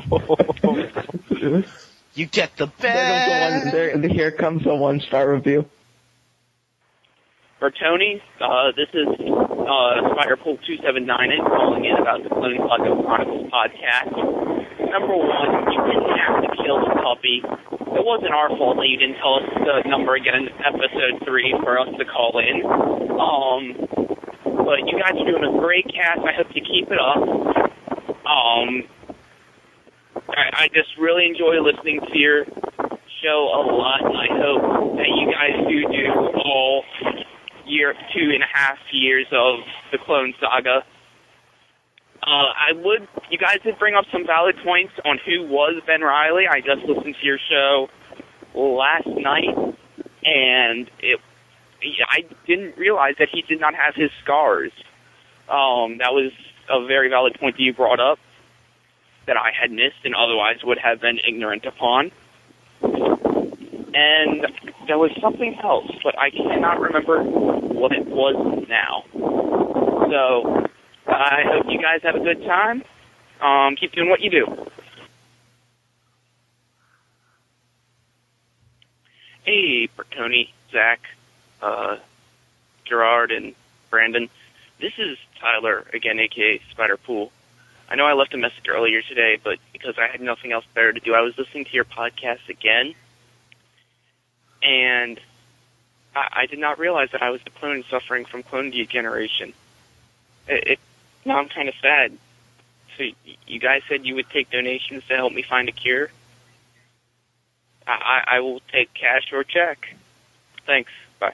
[2.18, 2.94] You get the There,
[3.62, 3.72] best.
[3.74, 5.66] there, here comes a one star review.
[7.58, 11.08] For Tony, uh, this is uh, Spiderpool 279
[11.48, 14.12] calling in about the Clone Saga Chronicles podcast.
[14.92, 17.40] Number one, you didn't have to kill the puppy.
[17.96, 21.56] It wasn't our fault that you didn't tell us the number again in episode 3
[21.64, 22.60] for us to call in.
[23.16, 23.64] Um,
[24.68, 26.28] but you guys are doing a great cast.
[26.28, 27.24] I hope you keep it up.
[28.28, 28.84] Um,
[30.28, 32.44] I, I just really enjoy listening to your
[33.24, 34.04] show a lot.
[34.04, 36.06] I hope that you guys do do
[36.44, 36.84] all
[37.68, 39.60] year, two and a half years of
[39.92, 40.84] the Clone Saga.
[42.24, 46.02] Uh, I would, you guys did bring up some valid points on who was Ben
[46.02, 46.46] Reilly.
[46.50, 47.88] I just listened to your show
[48.56, 49.56] last night,
[50.24, 51.20] and it,
[52.10, 54.72] I didn't realize that he did not have his scars.
[55.48, 56.32] Um, that was
[56.70, 58.18] a very valid point that you brought up
[59.28, 62.12] that I had missed and otherwise would have been ignorant upon.
[63.96, 64.46] And
[64.88, 69.06] there was something else, but I cannot remember what it was now.
[69.14, 70.68] So
[71.08, 72.84] I hope you guys have a good time.
[73.40, 74.68] Um, keep doing what you do.
[79.46, 81.00] Hey, Bertoni, Zach,
[81.62, 81.96] uh,
[82.84, 83.56] Gerard, and
[83.90, 84.28] Brandon.
[84.82, 87.30] This is Tyler again, aka Spiderpool.
[87.88, 90.92] I know I left a message earlier today, but because I had nothing else better
[90.92, 92.94] to do, I was listening to your podcast again,
[94.66, 95.20] and
[96.16, 99.54] I, I did not realize that I was the clone suffering from clone degeneration.
[100.48, 100.80] It, it
[101.24, 102.12] now I'm kind of sad.
[102.98, 103.14] So y-
[103.48, 106.10] you guys said you would take donations to help me find a cure.
[107.88, 109.96] I, I will take cash or check.
[110.66, 110.92] Thanks.
[111.20, 111.34] Bye.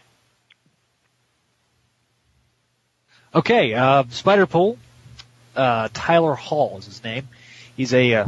[3.34, 4.78] Okay, uh, Spiderpool.
[5.56, 7.28] Uh, Tyler Hall is his name.
[7.78, 8.26] He's a, uh,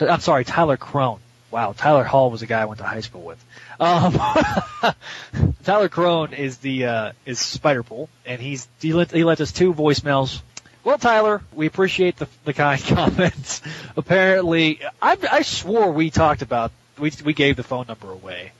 [0.00, 1.18] I'm sorry, Tyler Crone.
[1.50, 3.44] Wow, Tyler Hall was a guy I went to high school with.
[3.78, 4.12] Um,
[5.64, 9.74] Tyler Crone is the, uh, is Spiderpool, and he's, he let, he left us two
[9.74, 10.40] voicemails.
[10.84, 13.60] Well, Tyler, we appreciate the, the kind comments.
[13.96, 18.52] Apparently, I, I swore we talked about, we, we gave the phone number away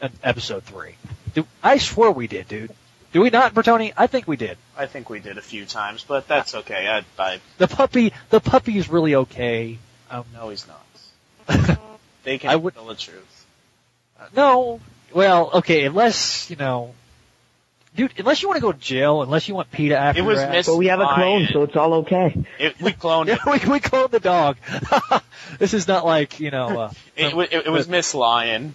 [0.00, 0.94] in episode three.
[1.34, 2.72] Do, I swore we did, dude.
[3.12, 3.92] Do we not, Bertone?
[3.96, 4.56] I think we did.
[4.76, 6.88] I think we did a few times, but that's okay.
[6.88, 9.78] I, I The puppy, the puppy is really okay.
[10.10, 11.78] Um, no, he's not.
[12.24, 13.41] They can I would- tell the truth.
[14.36, 14.80] No,
[15.14, 16.94] well, okay, unless you know,
[17.96, 20.36] dude, unless you want to go to jail, unless you want PETA after It was
[20.38, 21.48] your ass- Miss But we have a clone, Lion.
[21.52, 22.44] so it's all okay.
[22.58, 23.64] It, we cloned Yeah, it.
[23.66, 24.56] we we cloned the dog.
[25.58, 26.80] this is not like you know.
[26.80, 28.74] Uh, It, it, it was Miss Lion.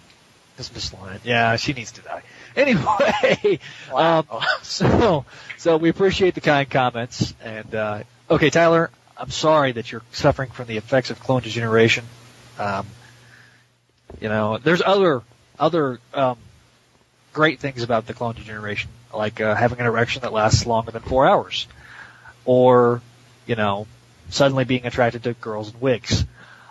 [0.56, 1.20] This Miss Lion.
[1.24, 2.22] Yeah, she needs to die.
[2.56, 3.60] Anyway,
[3.94, 4.26] um,
[4.62, 5.24] so
[5.56, 10.50] so we appreciate the kind comments and uh, okay, Tyler, I'm sorry that you're suffering
[10.50, 12.04] from the effects of clone degeneration.
[12.58, 12.86] Um,
[14.20, 15.22] you know, there's other
[15.58, 16.38] other um,
[17.32, 21.02] great things about the clone degeneration, like uh, having an erection that lasts longer than
[21.02, 21.66] four hours,
[22.44, 23.00] or
[23.46, 23.86] you know,
[24.30, 26.24] suddenly being attracted to girls in wigs,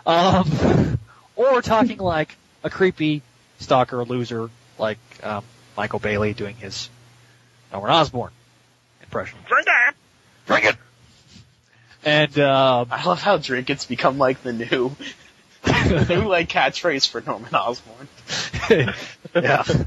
[0.06, 0.98] um,
[1.36, 3.22] or talking like a creepy
[3.60, 5.44] stalker loser like um,
[5.76, 6.88] Michael Bailey doing his
[7.72, 8.30] Norman Osborn
[9.02, 9.38] impression.
[9.46, 9.94] Drink it!
[10.46, 10.76] Drink it.
[12.04, 14.96] And um, I love how drink it's become like the new,
[15.62, 18.08] the new like catchphrase for Norman Osborn.
[18.70, 18.92] yeah,
[19.34, 19.86] It,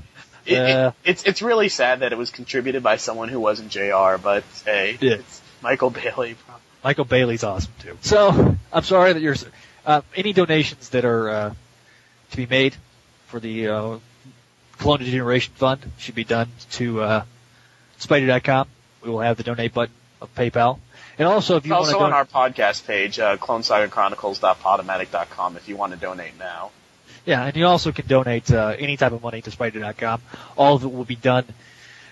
[0.57, 4.17] Uh, it, it's it's really sad that it was contributed by someone who wasn't Jr.
[4.21, 5.13] But hey, Yeah.
[5.15, 6.35] it's Michael Bailey.
[6.83, 7.97] Michael Bailey's awesome too.
[8.01, 9.35] So I'm sorry that you're.
[9.85, 11.53] Uh, any donations that are uh,
[12.31, 12.75] to be made
[13.27, 13.97] for the uh,
[14.77, 17.23] Clone Degeneration Fund should be done to uh,
[17.99, 18.67] Spidey.com.
[19.03, 20.77] We will have the donate button of PayPal.
[21.17, 25.75] And also, if you want also to on our podcast page, uh, clonesagachronicles.podomatic.com if you
[25.77, 26.71] want to donate now.
[27.25, 30.21] Yeah, and you also can donate uh, any type of money to Spidey.com.
[30.57, 31.45] All of it will be done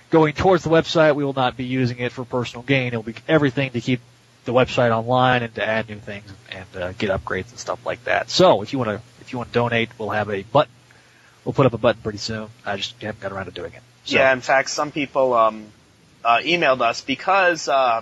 [0.10, 1.16] going towards the website.
[1.16, 2.94] We will not be using it for personal gain.
[2.94, 4.02] It will be everything to keep
[4.46, 8.04] the website online and to add new things and uh, get upgrades and stuff like
[8.06, 8.30] that.
[8.30, 10.72] So if you want to if you want to donate, we'll have a button.
[11.46, 12.50] We'll put up a button pretty soon.
[12.66, 13.82] I just haven't got around to doing it.
[14.06, 15.66] So, Yeah, in fact, some people um,
[16.24, 18.02] uh, emailed us because uh,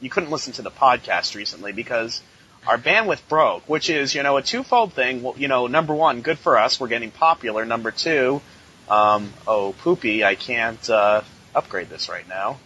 [0.00, 2.22] you couldn't listen to the podcast recently because
[2.66, 5.22] our bandwidth broke, which is you know a twofold thing.
[5.22, 7.64] Well, you know, number one, good for us, we're getting popular.
[7.64, 8.40] Number two,
[8.88, 11.22] um, oh poopy, I can't uh,
[11.54, 12.58] upgrade this right now.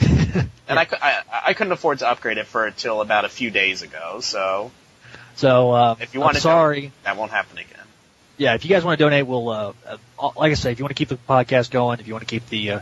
[0.68, 3.82] And I, I, I couldn't afford to upgrade it for until about a few days
[3.82, 4.72] ago, so
[5.36, 6.90] So um, if you I'm want to, sorry.
[7.04, 7.84] that won't happen again.
[8.36, 10.84] yeah, if you guys want to donate, we'll, uh, uh, like I say, if you
[10.84, 12.80] want to keep the podcast going, if you want to keep the, uh,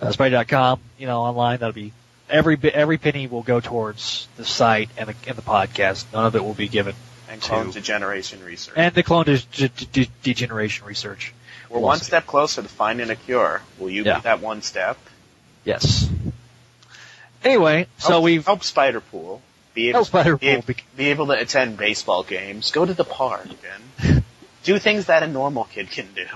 [0.00, 1.92] uh, Spidey.com, you know, online, that'll be,
[2.30, 6.04] every bit, every penny will go towards the site and the, and the podcast.
[6.12, 6.94] None of it will be given
[7.28, 8.74] And to, clone degeneration research.
[8.76, 11.32] and the clone de- de- de- degeneration research.
[11.68, 13.62] We're will one also step closer to finding a cure.
[13.78, 14.16] Will you Yeah.
[14.16, 14.98] be that one step?
[15.64, 16.08] Yes.
[17.44, 19.40] Anyway, so help, we've, help Spider-Pool
[19.74, 23.04] be able, Help Spider-Pool be, able- be able to attend baseball games, go to the
[23.04, 23.46] park,
[24.02, 24.24] and
[24.64, 26.26] do things that a normal kid can do.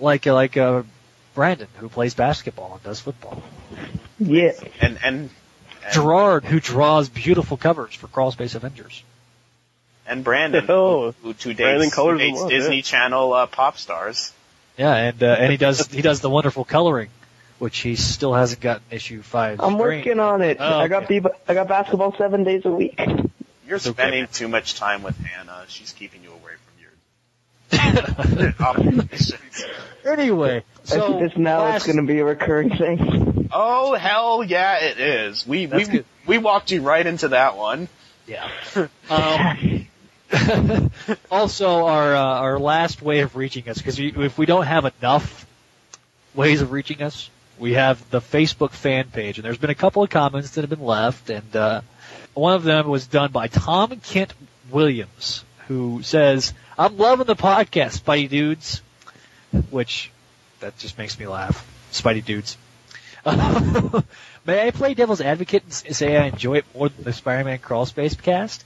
[0.00, 0.82] like, like, uh,
[1.34, 3.42] Brandon, who plays basketball and does football.
[4.20, 4.52] Yeah.
[4.80, 5.30] And and
[5.92, 9.02] Gerard, who draws beautiful covers for Crawl Space Avengers.
[10.06, 12.82] and Brandon, Oh, who, who Brandon dates, who dates Love, Disney yeah.
[12.82, 14.32] Channel uh, pop stars.
[14.76, 17.10] Yeah, and uh, and he does he does the wonderful coloring,
[17.58, 19.60] which he still hasn't gotten issue five.
[19.60, 19.98] I'm straight.
[19.98, 20.56] working on it.
[20.60, 21.20] Oh, I got okay.
[21.20, 22.98] B- I got basketball seven days a week.
[23.66, 24.28] You're It's spending man.
[24.32, 25.64] too much time with Hannah.
[25.68, 26.52] She's keeping you away
[27.70, 29.64] from your obligations.
[30.04, 31.60] Anyway, I so see this now.
[31.60, 33.48] last, It's going to be a recurring thing.
[33.52, 35.46] Oh hell yeah, it is.
[35.46, 36.04] We That's we good.
[36.26, 37.88] we walked you right into that one.
[38.26, 38.50] yeah.
[39.10, 39.86] Um,
[41.30, 45.46] also, our uh, our last way of reaching us, because if we don't have enough
[46.34, 50.02] ways of reaching us, we have the Facebook fan page, and there's been a couple
[50.02, 51.82] of comments that have been left, and uh,
[52.32, 54.32] one of them was done by Tom Kent
[54.70, 58.82] Williams, who says, "I'm loving the podcast, buddy dudes,"
[59.70, 60.10] which
[60.64, 61.66] that just makes me laugh.
[61.92, 62.56] Spidey dudes.
[64.46, 67.86] May I play devil's advocate and say I enjoy it more than the Spider-Man crawl
[67.86, 68.64] space cast?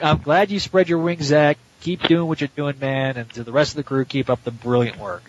[0.00, 1.56] I'm glad you spread your wings, Zach.
[1.80, 4.42] Keep doing what you're doing, man, and to the rest of the crew, keep up
[4.42, 5.22] the brilliant work.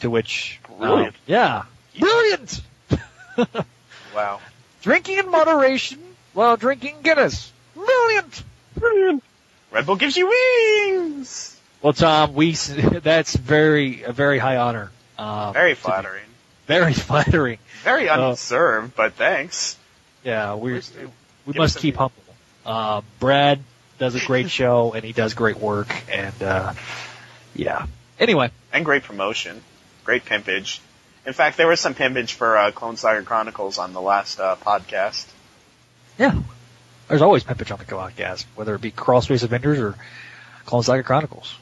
[0.00, 1.14] To which, Brilliant.
[1.14, 1.62] uh, yeah,
[1.98, 2.60] brilliant.
[4.14, 4.40] Wow.
[4.80, 5.98] Drinking in moderation
[6.32, 7.52] while drinking Guinness.
[7.74, 8.42] Brilliant.
[8.74, 9.22] Brilliant.
[9.70, 11.60] Red Bull gives you wings.
[11.82, 12.52] Well, Tom, we
[13.02, 14.90] that's very a very high honor.
[15.18, 16.24] Um, Very flattering.
[16.66, 17.58] Very flattering.
[17.84, 19.76] Very Uh, undeserved, but thanks.
[20.24, 20.80] Yeah, we
[21.46, 22.12] we must keep humble.
[22.64, 23.60] Uh, Brad
[23.98, 26.74] does a great show and he does great work and uh,
[27.54, 27.86] yeah.
[28.18, 29.62] Anyway, And great promotion.
[30.04, 30.80] Great pimpage.
[31.26, 34.56] In fact, there was some pimpage for uh, Clone Saga Chronicles on the last uh,
[34.56, 35.26] podcast.
[36.18, 36.38] yeah,
[37.08, 39.94] there's always pimpage on the podcast, whether it be Crawl Space Avengers or
[40.64, 41.54] Clone Saga Chronicles.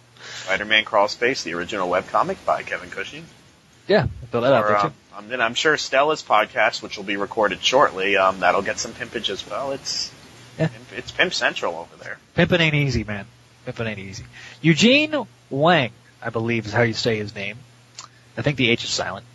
[0.45, 3.25] Spider-Man Crawl Space, the original webcomic by Kevin Cushing.
[3.87, 4.93] Yeah, throw that out Or, there um,
[5.25, 5.29] too.
[5.29, 9.29] then I'm sure Stella's podcast, which will be recorded shortly, um, that'll get some pimpage
[9.31, 9.73] as well.
[9.73, 10.11] It's
[10.59, 10.69] Yeah.
[10.97, 12.19] it's Pimp Central over there.
[12.35, 13.27] Pimping ain't easy, man.
[13.67, 14.25] Pimping ain't easy.
[14.63, 15.91] Eugene Wang,
[16.23, 17.57] I believe is how you say his name.
[18.37, 19.27] I think the H is silent.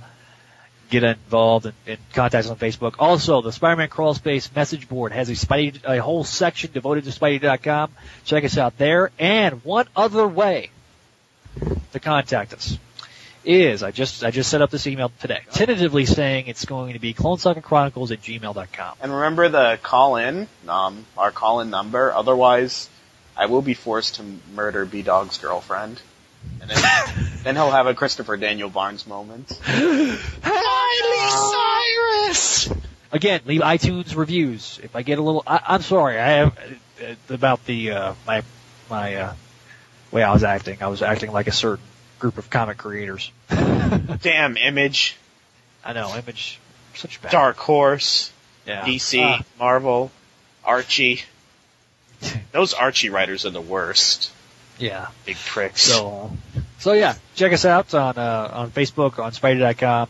[0.93, 2.95] get involved and, and contact us on Facebook.
[2.99, 7.09] Also, the Spider-Man Crawl Space message board has a Spidey a whole section devoted to
[7.09, 7.91] Spidey.com.
[8.25, 9.11] Check us out there.
[9.17, 10.69] And one other way
[11.91, 12.77] to contact us
[13.43, 16.99] is I just I just set up this email today, tentatively saying it's going to
[16.99, 18.95] be clonesaga at gmail.com.
[19.01, 22.13] And remember the call in, um, our call in number.
[22.13, 22.89] Otherwise,
[23.35, 25.99] I will be forced to murder B Dog's girlfriend,
[26.61, 26.83] and then,
[27.43, 29.51] then he'll have a Christopher Daniel Barnes moment.
[29.67, 30.17] Miley
[31.29, 32.69] Cyrus.
[33.11, 34.79] Again, leave iTunes reviews.
[34.81, 36.19] If I get a little, I, I'm sorry.
[36.19, 36.57] I have
[37.01, 38.41] uh, about the uh, my
[38.89, 39.33] my uh,
[40.11, 40.81] way I was acting.
[40.81, 41.83] I was acting like a certain
[42.19, 43.31] group of comic creators.
[43.49, 45.17] Damn image,
[45.83, 46.59] I know, Image,
[46.95, 47.31] such bad.
[47.31, 48.31] Dark Horse,
[48.65, 48.83] Yeah.
[48.85, 49.41] DC, Ah.
[49.59, 50.09] Marvel,
[50.63, 51.21] Archie.
[52.53, 54.31] Those Archie writers are the worst.
[54.77, 55.07] Yeah.
[55.25, 55.81] Big pricks.
[55.81, 60.09] So, uh, so yeah, check us out on uh, on Facebook, on Spidey.com,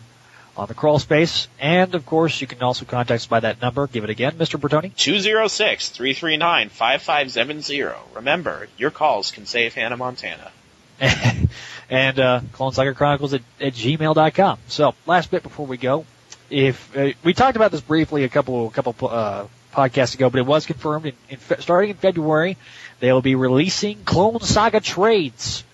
[0.56, 3.88] on the Crawl Space, and of course you can also contact us by that number.
[3.88, 4.60] Give it again, Mr.
[4.60, 4.94] Bertone.
[4.96, 7.96] 206-339-5570.
[8.16, 10.52] Remember, your calls can save Hannah Montana.
[11.90, 14.60] and uh, Chronicles at, at gmail.com.
[14.68, 16.06] So, last bit before we go,
[16.50, 20.40] if uh, we talked about this briefly a couple a couple uh, podcasts ago, but
[20.40, 22.58] it was confirmed in, in fe- starting in February
[23.04, 25.66] they will be releasing Clone Saga trades.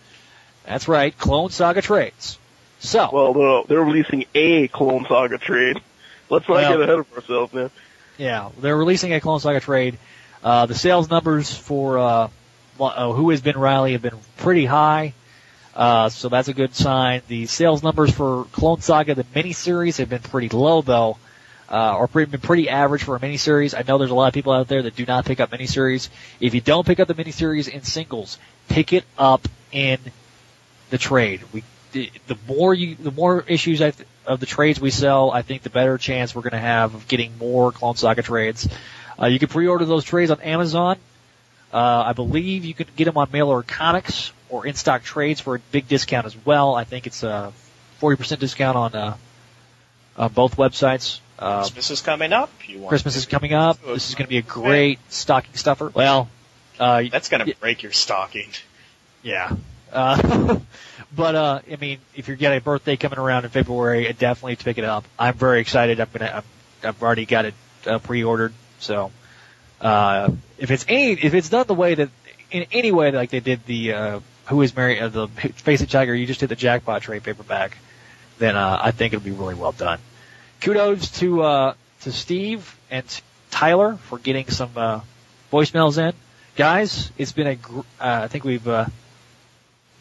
[0.66, 2.40] That's right, Clone Saga trades.
[2.80, 5.78] So, Well, they're releasing a Clone Saga trade.
[6.32, 7.70] Let's not Well- get ahead of ourselves, man.
[8.18, 10.00] Yeah, they're releasing a Clone Saga trade.
[10.44, 12.28] Uh, the sales numbers for uh,
[12.80, 15.14] uh, Who Has Ben Reilly have been pretty high,
[15.76, 17.22] uh, so that's a good sign.
[17.28, 21.20] The sales numbers for Clone Saga, the miniseries, have been pretty low though,
[21.70, 23.78] uh, or pretty, been pretty average for a miniseries.
[23.78, 26.10] I know there's a lot of people out there that do not pick up miniseries.
[26.40, 28.38] If you don't pick up the miniseries in singles,
[28.68, 30.00] pick it up in
[30.90, 31.42] the trade.
[31.54, 35.32] We the, the more you the more issues I th- of the trades we sell,
[35.32, 38.68] I think the better chance we're going to have of getting more Clone Saga trades.
[39.20, 40.98] Uh, you can pre-order those trades on Amazon.
[41.74, 45.40] Uh, I believe you can get them on Mail Order Comics or in stock trades
[45.40, 46.74] for a big discount as well.
[46.76, 47.54] I think it's a
[48.02, 49.18] 40% discount on uh,
[50.18, 51.20] on both websites.
[51.40, 52.50] Uh, Christmas is coming up.
[52.68, 53.82] You want Christmas is coming up.
[53.82, 55.90] This is going to be a great stocking stuffer.
[55.90, 56.30] Well,
[56.80, 58.50] uh, That's gonna break your stocking.
[59.24, 59.56] yeah.
[59.92, 60.60] Uh,
[61.16, 64.58] but uh, I mean, if you're getting a birthday coming around in February, uh, definitely
[64.58, 65.06] to pick it up.
[65.18, 66.00] I'm very excited.
[66.00, 66.32] I'm gonna.
[66.36, 66.44] I'm,
[66.90, 67.54] I've already got it
[67.86, 68.54] uh, pre-ordered.
[68.80, 69.12] So
[69.82, 72.10] uh, if it's any, if it's done the way that
[72.52, 75.90] in any way like they did the uh, Who Is Mary, uh, the Face It
[75.90, 77.78] Tiger, you just hit the jackpot trade paperback,
[78.38, 80.00] then uh, I think it'll be really well done.
[80.62, 83.06] Kudos to uh, to Steve and
[83.52, 85.02] Tyler for getting some uh,
[85.52, 86.14] voicemails in.
[86.56, 87.56] Guys, it's been a.
[87.56, 88.68] Gr- uh, I think we've.
[88.68, 88.86] Uh,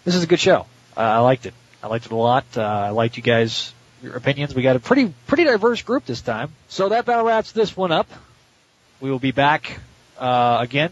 [0.05, 0.67] this is a good show.
[0.97, 1.55] Uh, I liked it.
[1.83, 2.45] I liked it a lot.
[2.57, 3.73] Uh, I liked you guys,
[4.03, 4.55] your opinions.
[4.55, 6.53] We got a pretty pretty diverse group this time.
[6.69, 8.09] So that about wraps this one up.
[9.01, 9.79] We will be back
[10.19, 10.91] uh, again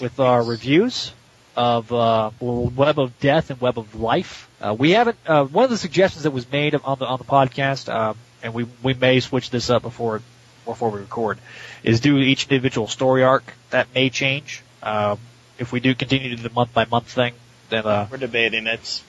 [0.00, 1.12] with our reviews
[1.56, 4.48] of uh, Web of Death and Web of Life.
[4.60, 5.18] Uh, we haven't.
[5.26, 8.14] Uh, one of the suggestions that was made on the on the podcast, uh,
[8.44, 10.22] and we we may switch this up before
[10.64, 11.38] before we record,
[11.82, 13.42] is do each individual story arc.
[13.70, 14.62] That may change.
[14.82, 15.16] Uh,
[15.58, 17.34] if we do continue to do the month by month thing,
[17.70, 19.02] then uh, We're debating it.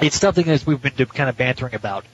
[0.00, 2.04] it's something that we've been kind of bantering about.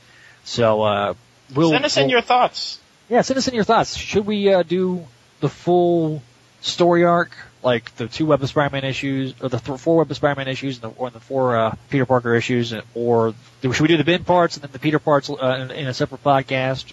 [0.44, 1.14] So uh,
[1.54, 2.78] we'll Send us in we'll- your thoughts.
[3.08, 3.96] yeah, send us in your thoughts.
[3.96, 5.06] Should we uh, do
[5.40, 6.22] the full
[6.60, 10.16] story arc, like the two Web of Spider-Man issues, or the th- four Web of
[10.16, 13.96] Spider-Man issues, and the, or the four uh, Peter Parker issues, or should we do
[13.96, 16.92] the Ben parts and then the Peter parts uh, in, in a separate podcast?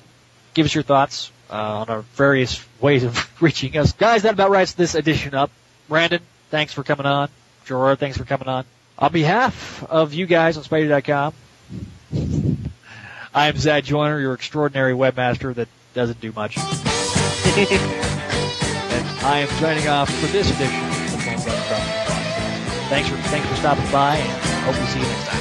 [0.54, 4.24] Give us your thoughts uh, on our various ways of reaching us, guys.
[4.24, 5.52] That about writes this edition up.
[5.88, 7.30] Brandon, thanks for coming on.
[7.66, 8.66] Gerard, thanks for coming on.
[9.00, 11.34] On behalf of you guys on Spidey.com,
[13.34, 16.58] I am Zach Joyner, your extraordinary webmaster that doesn't do much.
[19.24, 22.90] I am signing off for this edition of the Saga Chronicles.
[22.90, 25.37] Thanks for thanks for stopping by, and hope we see you next time.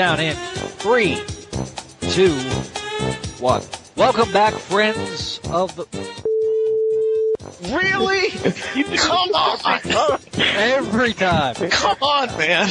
[0.00, 1.22] Down in three,
[2.12, 2.32] two,
[3.38, 3.60] one.
[3.96, 5.84] Welcome back, friends of the.
[7.64, 8.30] Really?
[8.96, 9.80] Come on!
[10.38, 11.54] Every time.
[11.54, 12.70] Come on, man!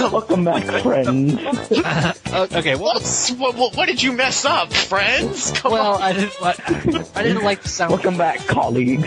[0.00, 1.34] Welcome back, friends.
[1.70, 2.14] Uh,
[2.50, 5.50] okay, well, What's, what, what, what did you mess up, friends?
[5.50, 6.40] Come well, on, I didn't.
[6.40, 7.90] Like, I didn't like the sound.
[7.90, 9.04] Welcome back, colleagues.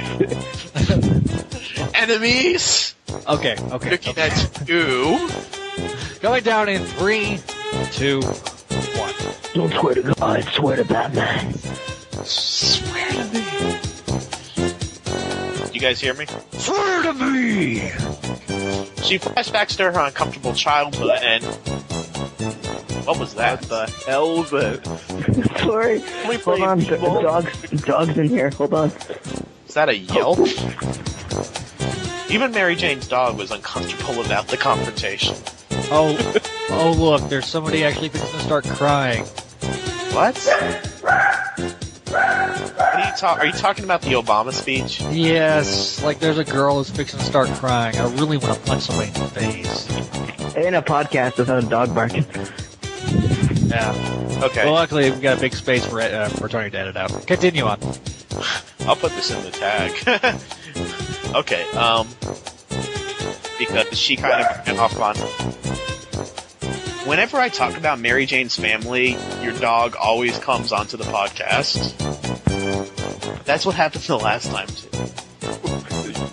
[1.95, 2.93] enemies!
[3.27, 3.89] Okay, okay.
[3.89, 4.29] Looking okay.
[4.29, 5.27] at you.
[6.21, 7.39] Going down in three,
[7.91, 9.13] two, one.
[9.53, 11.53] Don't swear to God, swear to Batman.
[12.23, 13.43] Swear to me.
[15.73, 16.25] You guys hear me?
[16.53, 17.79] Swear to me!
[19.03, 21.43] She flashbacks to her uncomfortable childhood and.
[23.05, 23.59] What was that?
[23.61, 24.85] What the hell was that?
[25.59, 25.99] Sorry.
[25.99, 28.49] Somebody Hold on, the, the dog's, the dog's in here.
[28.51, 28.91] Hold on.
[29.67, 30.39] Is that a yelp?
[32.29, 35.35] Even Mary Jane's dog was uncomfortable about the confrontation.
[35.95, 36.17] Oh,
[36.71, 39.23] oh look, there's somebody actually fixing to start crying.
[40.13, 40.37] What?
[42.09, 45.01] What are you ta- Are you talking about the Obama speech?
[45.11, 47.95] Yes, like there's a girl who's fixing to start crying.
[47.97, 50.55] I really want to punch somebody in the face.
[50.55, 52.25] In a podcast without a dog barking.
[53.67, 54.39] Yeah.
[54.43, 57.25] Okay, Well, luckily we've got a big space for uh, for Tony to edit out.
[57.27, 57.79] Continue on.
[58.81, 60.35] I'll put this in the tag.
[61.35, 62.07] okay, um,
[63.57, 65.15] because she kind of went off on.
[67.07, 71.93] Whenever I talk about Mary Jane's family, your dog always comes onto the podcast.
[73.43, 74.89] That's what happened the last time too.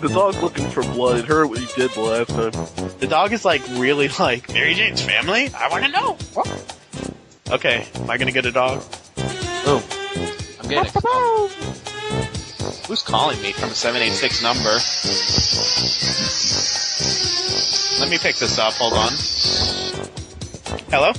[0.01, 1.19] The dog's looking for blood.
[1.19, 2.51] It heard what you did the last time.
[2.99, 5.49] The dog is like really like Mary Jane's family.
[5.53, 6.17] I want to know.
[7.51, 8.81] Okay, am I gonna get a dog?
[9.17, 9.83] Oh,
[10.61, 10.91] I'm getting.
[12.87, 14.79] Who's calling me from a 786 number?
[18.01, 19.11] Let me pick this up, hold on.
[20.89, 21.13] Hello?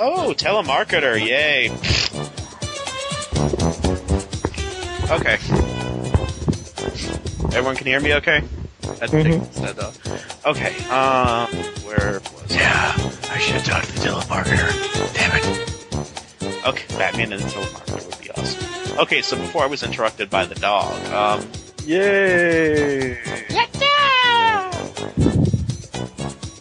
[0.00, 1.68] Oh, telemarketer, yay.
[5.10, 5.34] Okay.
[7.56, 8.42] Everyone can hear me okay?
[9.00, 9.74] That's Mhm.
[9.74, 9.92] though.
[10.46, 11.46] Okay, uh,
[11.84, 12.94] where was Yeah,
[13.32, 15.12] I should talk to the telemarketer.
[15.12, 16.66] Damn it.
[16.66, 18.98] Okay, Batman and the telemarketer would be awesome.
[19.00, 21.50] Okay, so before I was interrupted by the dog, um,
[21.88, 23.16] Yay!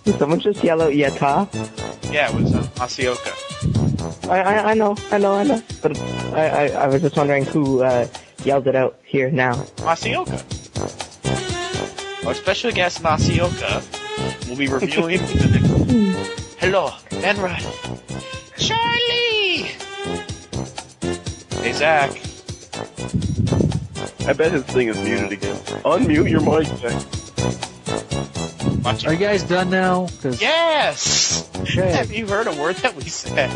[0.06, 1.50] Did someone just yell out Yata?
[2.14, 4.32] yeah, it was uh, Masi Oka.
[4.32, 5.62] I, I, I know, I know, I know.
[5.82, 6.00] But
[6.34, 8.08] I, I, I was just wondering who uh,
[8.46, 9.56] yelled it out here now.
[9.84, 10.40] Masi Oka.
[12.26, 13.84] Our special guest Masioka
[14.48, 15.20] will be reviewing.
[16.58, 17.70] Hello, Ben Ryan.
[18.56, 19.72] Charlie.
[21.62, 22.27] Hey Zach.
[24.28, 25.56] I bet his thing is muted again.
[25.86, 27.02] Unmute your mic, Jack.
[28.84, 30.08] Watch Are you guys done now?
[30.22, 31.48] 'Cause- Yes.
[31.62, 31.92] Okay.
[31.94, 33.50] Have you heard a word that we said?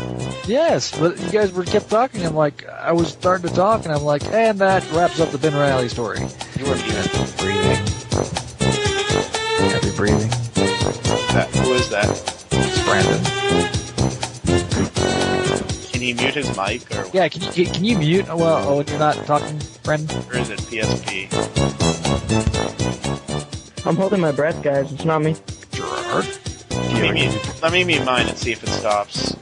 [0.46, 2.24] Yes, but you guys were kept talking.
[2.24, 5.38] I'm like, I was starting to talk, and I'm like, and that wraps up the
[5.38, 6.18] Ben Reilly story.
[6.58, 7.10] You were muted.
[7.38, 7.78] Breathing.
[9.70, 10.28] Heavy breathing.
[11.34, 12.08] That, who is that?
[12.50, 13.81] It's Brandon.
[16.02, 18.26] Can he mute his mic or, Yeah, can you can, can you mute?
[18.28, 20.16] Oh, well, oh, you're not talking, Brandon.
[20.32, 21.28] or is it PSP?
[23.86, 24.92] I'm holding my breath, guys.
[24.92, 25.36] It's not me.
[25.70, 26.26] Gerard.
[26.72, 29.36] Let me, mute, let me mute mine and see if it stops.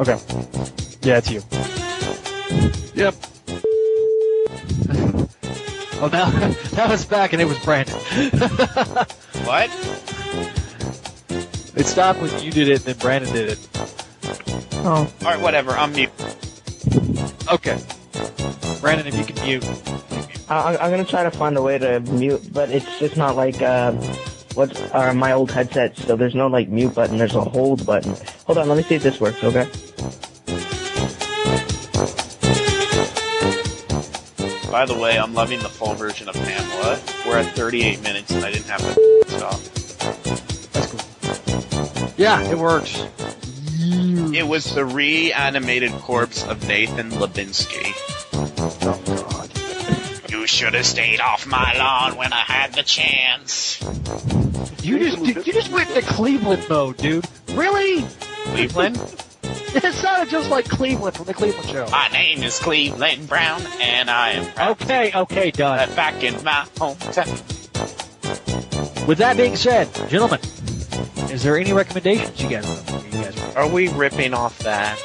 [0.00, 0.18] Okay.
[1.02, 1.42] Yeah, it's you.
[2.94, 3.14] Yep.
[6.00, 6.30] oh, now
[6.76, 7.94] that was back, and it was Brandon.
[9.44, 9.68] What?
[11.76, 13.58] it stopped when you did it, and then Brandon did it.
[14.86, 16.10] Oh, Alright, whatever, I'm mute.
[17.50, 17.78] Okay.
[18.82, 19.64] Brandon, if you can mute.
[20.50, 23.62] I, I'm gonna try to find a way to mute, but it's just not like
[23.62, 23.92] uh,
[24.52, 26.04] what are my old headsets.
[26.04, 27.16] So there's no like mute button.
[27.16, 28.14] There's a hold button.
[28.46, 29.42] Hold on, let me see if this works.
[29.42, 29.64] Okay.
[34.70, 37.00] By the way, I'm loving the full version of Pamela.
[37.26, 39.60] We're at 38 minutes and I didn't have to stop.
[40.72, 42.12] That's cool.
[42.18, 43.02] Yeah, it works.
[43.94, 44.34] Mm.
[44.34, 47.92] It was the reanimated corpse of Nathan Lubensky.
[48.32, 50.30] Oh God.
[50.30, 53.80] You should have stayed off my lawn when I had the chance.
[54.82, 57.26] You just you just went to Cleveland mode, dude.
[57.52, 58.04] Really?
[58.46, 58.98] Cleveland?
[59.76, 61.88] It sounded just like Cleveland from the Cleveland show.
[61.90, 65.92] My name is Cleveland Brown, and I am Okay, okay, done.
[65.96, 67.26] back in my hometown.
[69.08, 70.38] With that being said, gentlemen,
[71.32, 73.13] is there any recommendations you guys want?
[73.54, 73.70] You guys want?
[73.70, 74.98] Are we ripping off that?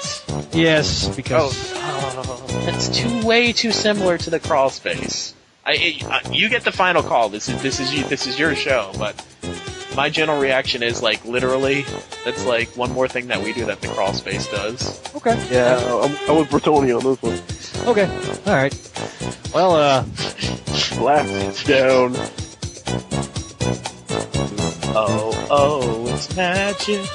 [0.53, 5.33] Yes, Oh, because oh, that's too way too similar to the crawl space.
[5.65, 7.29] I, it, uh, you get the final call.
[7.29, 8.03] This is this is you.
[8.05, 8.91] This is your show.
[8.97, 9.23] But
[9.95, 11.85] my general reaction is like literally.
[12.25, 14.99] That's like one more thing that we do that the crawl space does.
[15.15, 15.37] Okay.
[15.51, 17.87] Yeah, I'm, I'm with Bertone on this one.
[17.87, 18.07] Okay.
[18.45, 18.73] All right.
[19.53, 20.03] Well, uh,
[20.97, 22.15] Blast down.
[24.11, 27.07] Oh, oh, it's magic.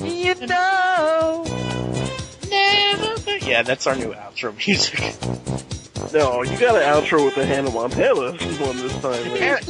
[0.00, 1.44] You know,
[2.48, 3.36] never.
[3.38, 5.00] Yeah, that's our new outro music.
[6.12, 9.32] No, you got an outro with the Hannah Montana one this time.
[9.34, 9.60] man.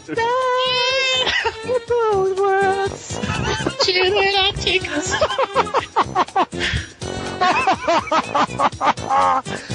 [1.88, 3.18] Those words.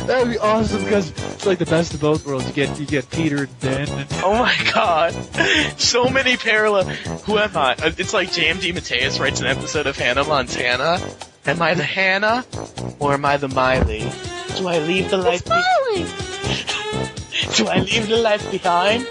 [0.06, 2.48] that'd be awesome because it's like the best of both worlds.
[2.48, 3.90] You get you get Peter and Ben.
[3.90, 5.14] And, Oh my god.
[5.80, 6.86] So many parallel.
[6.86, 7.74] Who am I?
[7.74, 8.58] Uh, It's like J.M.
[8.58, 11.00] DeMatteis writes an episode of Hannah Montana.
[11.46, 12.46] Am I the Hannah?
[13.00, 14.10] Or am I the Miley?
[14.58, 16.08] Do I leave the life behind?
[17.56, 19.08] Do I leave the life behind?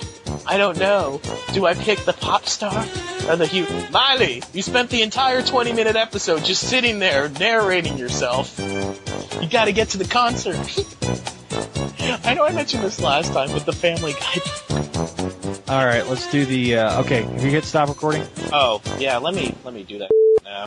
[0.47, 1.21] I don't know.
[1.53, 2.85] Do I pick the pop star?
[3.29, 3.67] Or the Hugh?
[3.91, 4.43] Miley!
[4.53, 8.59] You spent the entire 20 minute episode just sitting there narrating yourself.
[8.59, 10.57] You gotta get to the concert.
[12.27, 16.45] I know I mentioned this last time with the Family Guy all right, let's do
[16.45, 16.79] the.
[16.79, 18.25] Uh, okay, have you hit stop recording?
[18.53, 20.11] Oh, yeah, let me let me do that
[20.45, 20.67] now.